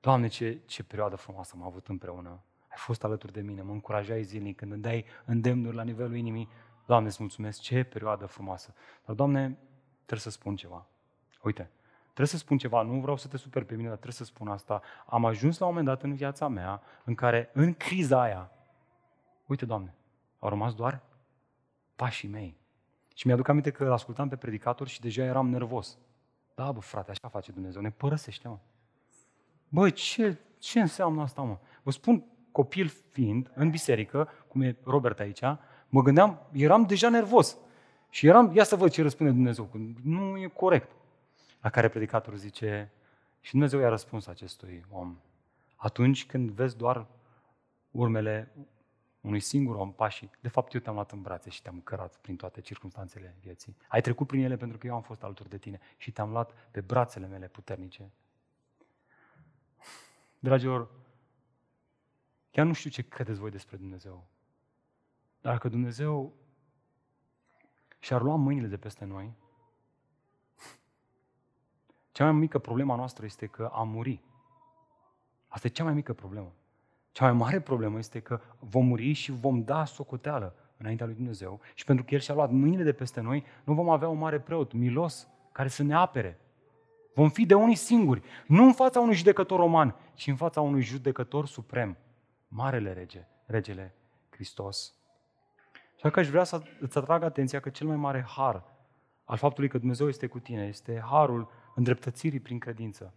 Doamne, 0.00 0.26
ce, 0.26 0.60
ce 0.66 0.82
perioadă 0.82 1.16
frumoasă 1.16 1.52
am 1.56 1.62
avut 1.62 1.86
împreună. 1.86 2.28
Ai 2.68 2.76
fost 2.76 3.04
alături 3.04 3.32
de 3.32 3.40
mine, 3.40 3.62
mă 3.62 3.72
încurajai 3.72 4.22
zilnic 4.22 4.56
când 4.56 4.72
îmi 4.72 4.82
dai 4.82 5.04
îndemnuri 5.24 5.76
la 5.76 5.82
nivelul 5.82 6.16
inimii. 6.16 6.48
Doamne, 6.86 7.08
îți 7.08 7.16
mulțumesc, 7.20 7.60
ce 7.60 7.82
perioadă 7.82 8.26
frumoasă. 8.26 8.74
Dar, 9.04 9.14
Doamne, 9.14 9.58
trebuie 9.96 10.20
să 10.20 10.30
spun 10.30 10.56
ceva. 10.56 10.86
Uite, 11.42 11.70
trebuie 12.02 12.26
să 12.26 12.36
spun 12.36 12.58
ceva, 12.58 12.82
nu 12.82 13.00
vreau 13.00 13.16
să 13.16 13.28
te 13.28 13.36
super 13.36 13.64
pe 13.64 13.74
mine, 13.74 13.88
dar 13.88 13.96
trebuie 13.96 14.16
să 14.16 14.24
spun 14.24 14.48
asta. 14.48 14.82
Am 15.06 15.24
ajuns 15.24 15.58
la 15.58 15.66
un 15.66 15.74
moment 15.74 15.88
dat 15.88 16.02
în 16.02 16.14
viața 16.14 16.48
mea 16.48 16.82
în 17.04 17.14
care, 17.14 17.50
în 17.52 17.74
criza 17.74 18.20
aia, 18.22 18.50
uite, 19.46 19.64
Doamne, 19.64 19.94
au 20.38 20.48
rămas 20.48 20.74
doar 20.74 21.02
pașii 21.96 22.28
mei. 22.28 22.56
Și 23.18 23.26
mi-aduc 23.26 23.48
aminte 23.48 23.70
că 23.70 23.92
ascultam 23.92 24.28
pe 24.28 24.36
predicator 24.36 24.88
și 24.88 25.00
deja 25.00 25.22
eram 25.22 25.48
nervos. 25.48 25.98
Da, 26.54 26.72
bă, 26.72 26.80
frate, 26.80 27.10
așa 27.10 27.28
face 27.28 27.52
Dumnezeu, 27.52 27.82
ne 27.82 27.90
părăsește, 27.90 28.48
mă. 28.48 28.58
Băi, 29.68 29.92
ce, 29.92 30.38
ce 30.58 30.80
înseamnă 30.80 31.22
asta, 31.22 31.42
mă? 31.42 31.58
Vă 31.82 31.90
spun, 31.90 32.24
copil 32.52 32.88
fiind, 33.10 33.50
în 33.54 33.70
biserică, 33.70 34.28
cum 34.48 34.60
e 34.60 34.76
Robert 34.84 35.20
aici, 35.20 35.40
mă 35.88 36.02
gândeam, 36.02 36.46
eram 36.52 36.82
deja 36.82 37.08
nervos. 37.08 37.56
Și 38.10 38.26
eram, 38.26 38.50
ia 38.54 38.64
să 38.64 38.76
văd 38.76 38.90
ce 38.90 39.02
răspunde 39.02 39.32
Dumnezeu, 39.32 39.64
că 39.64 39.78
nu 40.02 40.36
e 40.36 40.46
corect. 40.46 40.90
La 41.60 41.70
care 41.70 41.88
predicatorul 41.88 42.38
zice, 42.38 42.92
și 43.40 43.50
Dumnezeu 43.50 43.80
i-a 43.80 43.88
răspuns 43.88 44.26
acestui 44.26 44.84
om, 44.90 45.16
atunci 45.76 46.26
când 46.26 46.50
vezi 46.50 46.76
doar 46.76 47.06
urmele 47.90 48.52
unui 49.28 49.40
singur 49.40 49.74
om 49.74 49.92
pașii, 49.92 50.30
de 50.40 50.48
fapt 50.48 50.72
eu 50.72 50.80
te-am 50.80 50.94
luat 50.94 51.12
în 51.12 51.22
brațe 51.22 51.50
și 51.50 51.62
te-am 51.62 51.80
cărat 51.80 52.16
prin 52.16 52.36
toate 52.36 52.60
circunstanțele 52.60 53.36
vieții. 53.40 53.76
Ai 53.88 54.00
trecut 54.00 54.26
prin 54.26 54.44
ele 54.44 54.56
pentru 54.56 54.78
că 54.78 54.86
eu 54.86 54.94
am 54.94 55.02
fost 55.02 55.22
alături 55.22 55.48
de 55.48 55.58
tine 55.58 55.80
și 55.96 56.12
te-am 56.12 56.30
luat 56.30 56.52
pe 56.70 56.80
brațele 56.80 57.26
mele 57.26 57.48
puternice. 57.48 58.10
Dragilor, 60.38 60.90
chiar 62.50 62.66
nu 62.66 62.72
știu 62.72 62.90
ce 62.90 63.08
credeți 63.08 63.38
voi 63.38 63.50
despre 63.50 63.76
Dumnezeu. 63.76 64.26
Dar 65.40 65.52
dacă 65.52 65.68
Dumnezeu 65.68 66.32
și-ar 67.98 68.22
lua 68.22 68.36
mâinile 68.36 68.66
de 68.66 68.76
peste 68.76 69.04
noi, 69.04 69.34
cea 72.12 72.24
mai 72.24 72.32
mică 72.32 72.58
problema 72.58 72.94
noastră 72.94 73.24
este 73.24 73.46
că 73.46 73.70
am 73.72 73.88
muri. 73.88 74.22
Asta 75.48 75.66
e 75.66 75.70
cea 75.70 75.84
mai 75.84 75.94
mică 75.94 76.12
problemă. 76.12 76.52
Cea 77.18 77.24
mai 77.24 77.32
mare 77.32 77.60
problemă 77.60 77.98
este 77.98 78.20
că 78.20 78.40
vom 78.58 78.86
muri 78.86 79.12
și 79.12 79.32
vom 79.32 79.62
da 79.62 79.84
socoteală 79.84 80.54
înaintea 80.76 81.06
lui 81.06 81.14
Dumnezeu 81.14 81.60
și 81.74 81.84
pentru 81.84 82.04
că 82.04 82.14
El 82.14 82.20
și-a 82.20 82.34
luat 82.34 82.50
mâinile 82.50 82.82
de 82.82 82.92
peste 82.92 83.20
noi, 83.20 83.44
nu 83.64 83.74
vom 83.74 83.88
avea 83.88 84.08
un 84.08 84.18
mare 84.18 84.40
preot, 84.40 84.72
milos, 84.72 85.28
care 85.52 85.68
să 85.68 85.82
ne 85.82 85.94
apere. 85.94 86.40
Vom 87.14 87.28
fi 87.28 87.46
de 87.46 87.54
unii 87.54 87.74
singuri, 87.74 88.22
nu 88.46 88.64
în 88.64 88.72
fața 88.72 89.00
unui 89.00 89.14
judecător 89.14 89.58
roman, 89.58 89.94
ci 90.14 90.26
în 90.26 90.36
fața 90.36 90.60
unui 90.60 90.82
judecător 90.82 91.46
suprem, 91.46 91.96
Marele 92.48 92.92
Rege, 92.92 93.26
Regele 93.46 93.94
Hristos. 94.30 94.94
Și 95.96 96.10
că 96.10 96.20
aș 96.20 96.28
vrea 96.28 96.44
să 96.44 96.62
îți 96.80 96.98
atrag 96.98 97.22
atenția 97.22 97.60
că 97.60 97.68
cel 97.68 97.86
mai 97.86 97.96
mare 97.96 98.26
har 98.36 98.64
al 99.24 99.36
faptului 99.36 99.68
că 99.68 99.78
Dumnezeu 99.78 100.08
este 100.08 100.26
cu 100.26 100.38
tine 100.38 100.66
este 100.66 101.02
harul 101.10 101.50
îndreptățirii 101.74 102.40
prin 102.40 102.58
credință. 102.58 103.14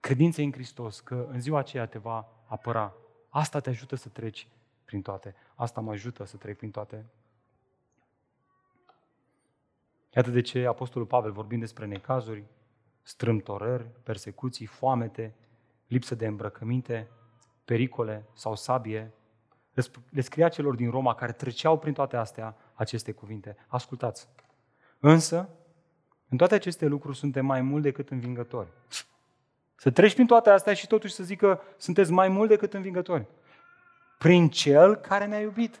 Credința 0.00 0.42
în 0.42 0.52
Hristos, 0.52 1.00
că 1.00 1.28
în 1.30 1.40
ziua 1.40 1.58
aceea 1.58 1.86
te 1.86 1.98
va 1.98 2.28
apăra. 2.46 2.94
Asta 3.34 3.60
te 3.60 3.68
ajută 3.70 3.94
să 3.94 4.08
treci 4.08 4.48
prin 4.84 5.02
toate. 5.02 5.34
Asta 5.54 5.80
mă 5.80 5.90
ajută 5.90 6.24
să 6.24 6.36
trec 6.36 6.56
prin 6.56 6.70
toate. 6.70 7.04
Iată 10.14 10.30
de 10.30 10.40
ce 10.40 10.66
Apostolul 10.66 11.06
Pavel, 11.06 11.32
vorbind 11.32 11.60
despre 11.60 11.86
necazuri, 11.86 12.44
strâmtorări, 13.02 13.86
persecuții, 14.02 14.66
foamete, 14.66 15.34
lipsă 15.86 16.14
de 16.14 16.26
îmbrăcăminte, 16.26 17.10
pericole 17.64 18.24
sau 18.32 18.54
sabie, 18.54 19.12
le 20.10 20.20
scria 20.20 20.48
celor 20.48 20.74
din 20.74 20.90
Roma 20.90 21.14
care 21.14 21.32
treceau 21.32 21.78
prin 21.78 21.92
toate 21.92 22.16
astea 22.16 22.56
aceste 22.74 23.12
cuvinte. 23.12 23.56
Ascultați! 23.66 24.28
Însă, 24.98 25.48
în 26.28 26.36
toate 26.36 26.54
aceste 26.54 26.86
lucruri 26.86 27.16
suntem 27.16 27.46
mai 27.46 27.60
mult 27.60 27.82
decât 27.82 28.10
învingători. 28.10 28.72
Să 29.74 29.90
treci 29.90 30.14
prin 30.14 30.26
toate 30.26 30.50
astea 30.50 30.74
și 30.74 30.86
totuși 30.86 31.14
să 31.14 31.22
zică 31.22 31.62
sunteți 31.76 32.12
mai 32.12 32.28
mult 32.28 32.48
decât 32.48 32.74
învingători. 32.74 33.26
Prin 34.18 34.48
Cel 34.48 34.94
care 34.94 35.26
ne-a 35.26 35.40
iubit. 35.40 35.80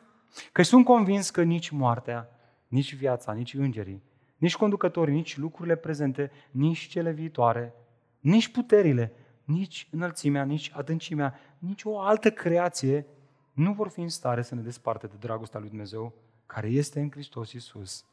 Că 0.52 0.62
sunt 0.62 0.84
convins 0.84 1.30
că 1.30 1.42
nici 1.42 1.70
moartea, 1.70 2.30
nici 2.68 2.94
viața, 2.94 3.32
nici 3.32 3.54
îngerii, 3.54 4.02
nici 4.36 4.56
conducătorii, 4.56 5.14
nici 5.14 5.36
lucrurile 5.36 5.76
prezente, 5.76 6.30
nici 6.50 6.86
cele 6.86 7.10
viitoare, 7.10 7.74
nici 8.20 8.48
puterile, 8.48 9.12
nici 9.44 9.88
înălțimea, 9.90 10.44
nici 10.44 10.72
adâncimea, 10.74 11.38
nici 11.58 11.84
o 11.84 12.00
altă 12.00 12.30
creație 12.30 13.06
nu 13.52 13.72
vor 13.72 13.88
fi 13.88 14.00
în 14.00 14.08
stare 14.08 14.42
să 14.42 14.54
ne 14.54 14.60
desparte 14.60 15.06
de 15.06 15.16
dragostea 15.18 15.60
lui 15.60 15.68
Dumnezeu 15.68 16.12
care 16.46 16.68
este 16.68 17.00
în 17.00 17.10
Hristos 17.10 17.52
Iisus, 17.52 18.04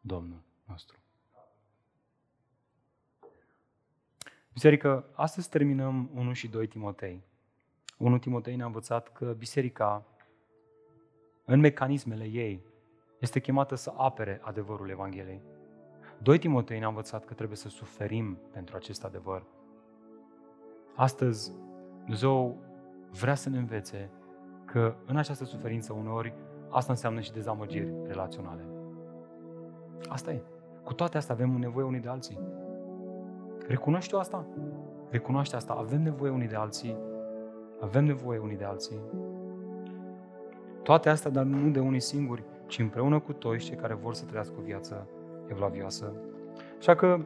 Domnul 0.00 0.42
nostru. 0.64 1.01
Biserică, 4.52 5.04
astăzi 5.12 5.48
terminăm 5.48 6.10
1 6.14 6.32
și 6.32 6.48
2 6.48 6.66
Timotei. 6.66 7.22
1 7.98 8.18
Timotei 8.18 8.56
ne-a 8.56 8.66
învățat 8.66 9.12
că 9.12 9.34
biserica, 9.38 10.04
în 11.44 11.60
mecanismele 11.60 12.24
ei, 12.24 12.62
este 13.18 13.40
chemată 13.40 13.74
să 13.74 13.92
apere 13.96 14.40
adevărul 14.42 14.90
Evangheliei. 14.90 15.42
2 16.22 16.38
Timotei 16.38 16.78
ne-a 16.78 16.88
învățat 16.88 17.24
că 17.24 17.34
trebuie 17.34 17.56
să 17.56 17.68
suferim 17.68 18.38
pentru 18.52 18.76
acest 18.76 19.04
adevăr. 19.04 19.44
Astăzi, 20.94 21.52
Dumnezeu 21.98 22.58
vrea 23.10 23.34
să 23.34 23.48
ne 23.48 23.58
învețe 23.58 24.10
că 24.64 24.96
în 25.06 25.16
această 25.16 25.44
suferință 25.44 25.92
uneori 25.92 26.34
asta 26.70 26.92
înseamnă 26.92 27.20
și 27.20 27.32
dezamăgiri 27.32 27.92
relaționale. 28.06 28.64
Asta 30.08 30.32
e. 30.32 30.42
Cu 30.84 30.94
toate 30.94 31.16
astea 31.16 31.34
avem 31.34 31.50
nevoie 31.50 31.86
unii 31.86 32.00
de 32.00 32.08
alții. 32.08 32.38
Recunoști 33.68 34.14
asta? 34.14 34.44
Recunoaște 35.10 35.56
asta. 35.56 35.72
Avem 35.78 36.02
nevoie 36.02 36.30
unii 36.30 36.48
de 36.48 36.56
alții. 36.56 36.96
Avem 37.80 38.04
nevoie 38.04 38.38
unii 38.38 38.56
de 38.56 38.64
alții. 38.64 39.00
Toate 40.82 41.08
astea, 41.08 41.30
dar 41.30 41.44
nu 41.44 41.70
de 41.70 41.80
unii 41.80 42.00
singuri, 42.00 42.42
ci 42.66 42.78
împreună 42.78 43.18
cu 43.18 43.32
toți 43.32 43.64
cei 43.64 43.76
care 43.76 43.94
vor 43.94 44.14
să 44.14 44.24
trăiască 44.24 44.54
o 44.58 44.62
viață 44.62 45.06
evlavioasă. 45.46 46.12
Așa 46.78 46.94
că 46.94 47.18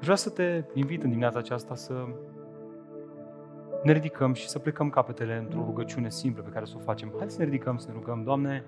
vreau 0.00 0.16
să 0.16 0.30
te 0.30 0.64
invit 0.74 1.02
în 1.02 1.08
dimineața 1.08 1.38
aceasta 1.38 1.74
să 1.74 1.94
ne 3.82 3.92
ridicăm 3.92 4.32
și 4.32 4.48
să 4.48 4.58
plecăm 4.58 4.90
capetele 4.90 5.36
într-o 5.36 5.64
rugăciune 5.64 6.10
simplă 6.10 6.42
pe 6.42 6.50
care 6.50 6.64
să 6.64 6.74
o 6.76 6.80
facem. 6.80 7.12
Hai 7.18 7.30
să 7.30 7.38
ne 7.38 7.44
ridicăm, 7.44 7.76
să 7.76 7.88
ne 7.88 7.94
rugăm. 7.94 8.22
Doamne, 8.22 8.64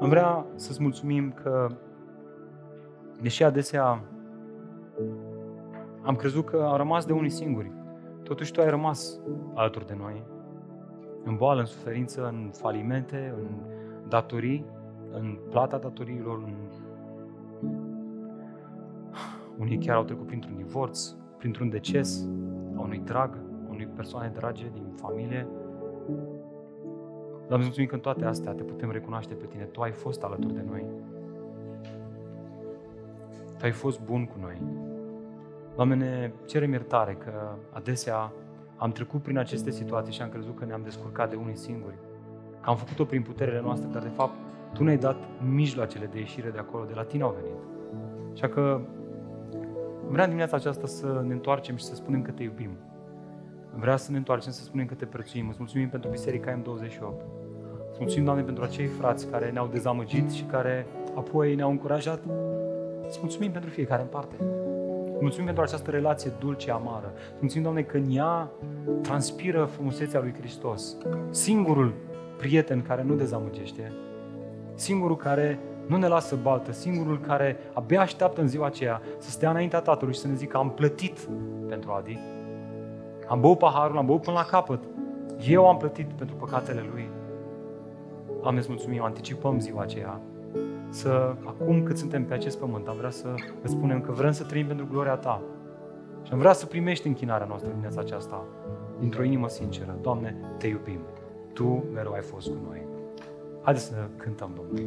am 0.00 0.08
vrea 0.08 0.46
să-ți 0.54 0.82
mulțumim 0.82 1.32
că, 1.32 1.66
deși 3.20 3.44
adesea 3.44 4.02
am 6.02 6.16
crezut 6.16 6.44
că 6.44 6.66
am 6.70 6.76
rămas 6.76 7.04
de 7.06 7.12
unii 7.12 7.30
singuri, 7.30 7.72
totuși 8.22 8.52
Tu 8.52 8.60
ai 8.60 8.70
rămas 8.70 9.20
alături 9.54 9.86
de 9.86 9.94
noi. 9.98 10.22
În 11.24 11.36
boală, 11.36 11.60
în 11.60 11.66
suferință, 11.66 12.26
în 12.26 12.50
falimente, 12.52 13.34
în 13.36 13.48
datorii, 14.08 14.64
în 15.12 15.38
plata 15.50 15.78
datoriilor, 15.78 16.38
în... 16.38 16.54
unii 19.58 19.78
chiar 19.78 19.96
au 19.96 20.04
trecut 20.04 20.26
printr-un 20.26 20.56
divorț, 20.56 21.14
printr-un 21.38 21.68
deces 21.68 22.28
a 22.76 22.80
unui 22.80 22.98
drag, 23.04 23.38
a 23.68 23.70
unei 23.70 23.86
persoane 23.86 24.32
drage 24.34 24.70
din 24.72 24.84
familie. 24.96 25.48
Doamne, 27.48 27.64
mulțumim 27.64 27.88
că 27.88 27.94
în 27.94 28.00
toate 28.00 28.24
astea 28.24 28.52
te 28.52 28.62
putem 28.62 28.90
recunoaște 28.90 29.34
pe 29.34 29.46
Tine. 29.46 29.64
Tu 29.64 29.80
ai 29.80 29.92
fost 29.92 30.22
alături 30.22 30.54
de 30.54 30.64
noi. 30.68 30.84
Tu 33.58 33.64
ai 33.64 33.72
fost 33.72 34.00
bun 34.02 34.26
cu 34.26 34.36
noi. 34.40 34.62
Doamne, 35.80 35.94
ne 35.94 36.32
cerem 36.46 36.70
iertare 36.70 37.16
că 37.24 37.32
adesea 37.72 38.32
am 38.76 38.92
trecut 38.92 39.22
prin 39.22 39.38
aceste 39.38 39.70
situații 39.70 40.12
și 40.12 40.22
am 40.22 40.28
crezut 40.28 40.58
că 40.58 40.64
ne-am 40.64 40.82
descurcat 40.82 41.30
de 41.30 41.36
unii 41.36 41.56
singuri. 41.56 41.94
Că 42.60 42.70
am 42.70 42.76
făcut-o 42.76 43.04
prin 43.04 43.22
puterele 43.22 43.60
noastre, 43.60 43.88
dar 43.92 44.02
de 44.02 44.08
fapt 44.08 44.32
Tu 44.72 44.84
ne-ai 44.84 44.96
dat 44.96 45.16
mijloacele 45.54 46.06
de 46.06 46.18
ieșire 46.18 46.50
de 46.50 46.58
acolo, 46.58 46.84
de 46.84 46.92
la 46.94 47.02
Tine 47.02 47.22
au 47.22 47.36
venit. 47.42 47.58
Așa 48.32 48.48
că 48.48 48.80
vreau 50.08 50.26
dimineața 50.26 50.56
aceasta 50.56 50.86
să 50.86 51.22
ne 51.26 51.32
întoarcem 51.32 51.76
și 51.76 51.84
să 51.84 51.94
spunem 51.94 52.22
că 52.22 52.30
Te 52.30 52.42
iubim. 52.42 52.70
Vreau 53.74 53.96
să 53.96 54.10
ne 54.10 54.16
întoarcem 54.16 54.52
să 54.52 54.62
spunem 54.62 54.86
că 54.86 54.94
Te 54.94 55.06
prețuim. 55.06 55.48
Îți 55.48 55.58
mulțumim 55.58 55.88
pentru 55.88 56.10
Biserica 56.10 56.60
M28. 56.60 57.24
Îți 57.90 57.98
mulțumim, 57.98 58.24
Doamne, 58.24 58.42
pentru 58.42 58.64
acei 58.64 58.86
frați 58.86 59.30
care 59.30 59.50
ne-au 59.50 59.66
dezamăgit 59.66 60.30
și 60.30 60.42
care 60.42 60.86
apoi 61.14 61.54
ne-au 61.54 61.70
încurajat. 61.70 62.20
Îți 63.06 63.18
mulțumim 63.20 63.50
pentru 63.50 63.70
fiecare 63.70 64.02
în 64.02 64.08
parte. 64.08 64.36
Mulțumim 65.20 65.46
pentru 65.46 65.62
această 65.62 65.90
relație 65.90 66.32
dulce, 66.38 66.70
amară. 66.70 67.12
Mulțumim, 67.38 67.62
Doamne, 67.62 67.82
că 67.82 67.96
în 67.96 68.16
ea 68.16 68.50
transpiră 69.02 69.64
frumusețea 69.64 70.20
lui 70.20 70.34
Hristos. 70.38 70.96
Singurul 71.30 71.94
prieten 72.36 72.82
care 72.82 73.02
nu 73.02 73.14
dezamăgește, 73.14 73.92
singurul 74.74 75.16
care 75.16 75.58
nu 75.86 75.96
ne 75.96 76.06
lasă 76.06 76.38
baltă, 76.42 76.72
singurul 76.72 77.20
care 77.20 77.56
abia 77.72 78.00
așteaptă 78.00 78.40
în 78.40 78.48
ziua 78.48 78.66
aceea 78.66 79.02
să 79.18 79.30
stea 79.30 79.50
înaintea 79.50 79.80
Tatălui 79.80 80.14
și 80.14 80.20
să 80.20 80.28
ne 80.28 80.34
zică 80.34 80.56
am 80.56 80.70
plătit 80.70 81.28
pentru 81.68 81.90
Adi. 81.90 82.18
Am 83.28 83.40
băut 83.40 83.58
paharul, 83.58 83.96
am 83.96 84.06
băut 84.06 84.22
până 84.22 84.36
la 84.36 84.44
capăt. 84.44 84.82
Eu 85.48 85.68
am 85.68 85.76
plătit 85.76 86.06
pentru 86.06 86.36
păcatele 86.36 86.84
Lui. 86.92 87.10
Doamne, 88.40 88.60
îți 88.60 88.68
mulțumim, 88.68 89.02
anticipăm 89.02 89.60
ziua 89.60 89.82
aceea 89.82 90.20
să, 90.90 91.34
acum 91.44 91.82
cât 91.82 91.98
suntem 91.98 92.24
pe 92.24 92.34
acest 92.34 92.58
pământ, 92.58 92.88
am 92.88 92.96
vrea 92.96 93.10
să 93.10 93.34
îți 93.62 93.72
spunem 93.72 94.00
că 94.00 94.12
vrem 94.12 94.32
să 94.32 94.44
trăim 94.44 94.66
pentru 94.66 94.86
gloria 94.90 95.16
Ta. 95.16 95.42
Și 96.22 96.32
am 96.32 96.38
vrea 96.38 96.52
să 96.52 96.66
primești 96.66 97.06
închinarea 97.06 97.46
noastră 97.46 97.68
dimineața 97.70 98.00
aceasta, 98.00 98.44
dintr-o 98.98 99.22
inimă 99.22 99.48
sinceră. 99.48 99.98
Doamne, 100.02 100.36
Te 100.58 100.66
iubim. 100.66 101.00
Tu 101.52 101.84
mereu 101.94 102.12
ai 102.12 102.20
fost 102.20 102.48
cu 102.48 102.56
noi. 102.68 102.86
Haideți 103.62 103.84
să 103.84 103.94
cântăm 104.16 104.50
Domnului. 104.54 104.86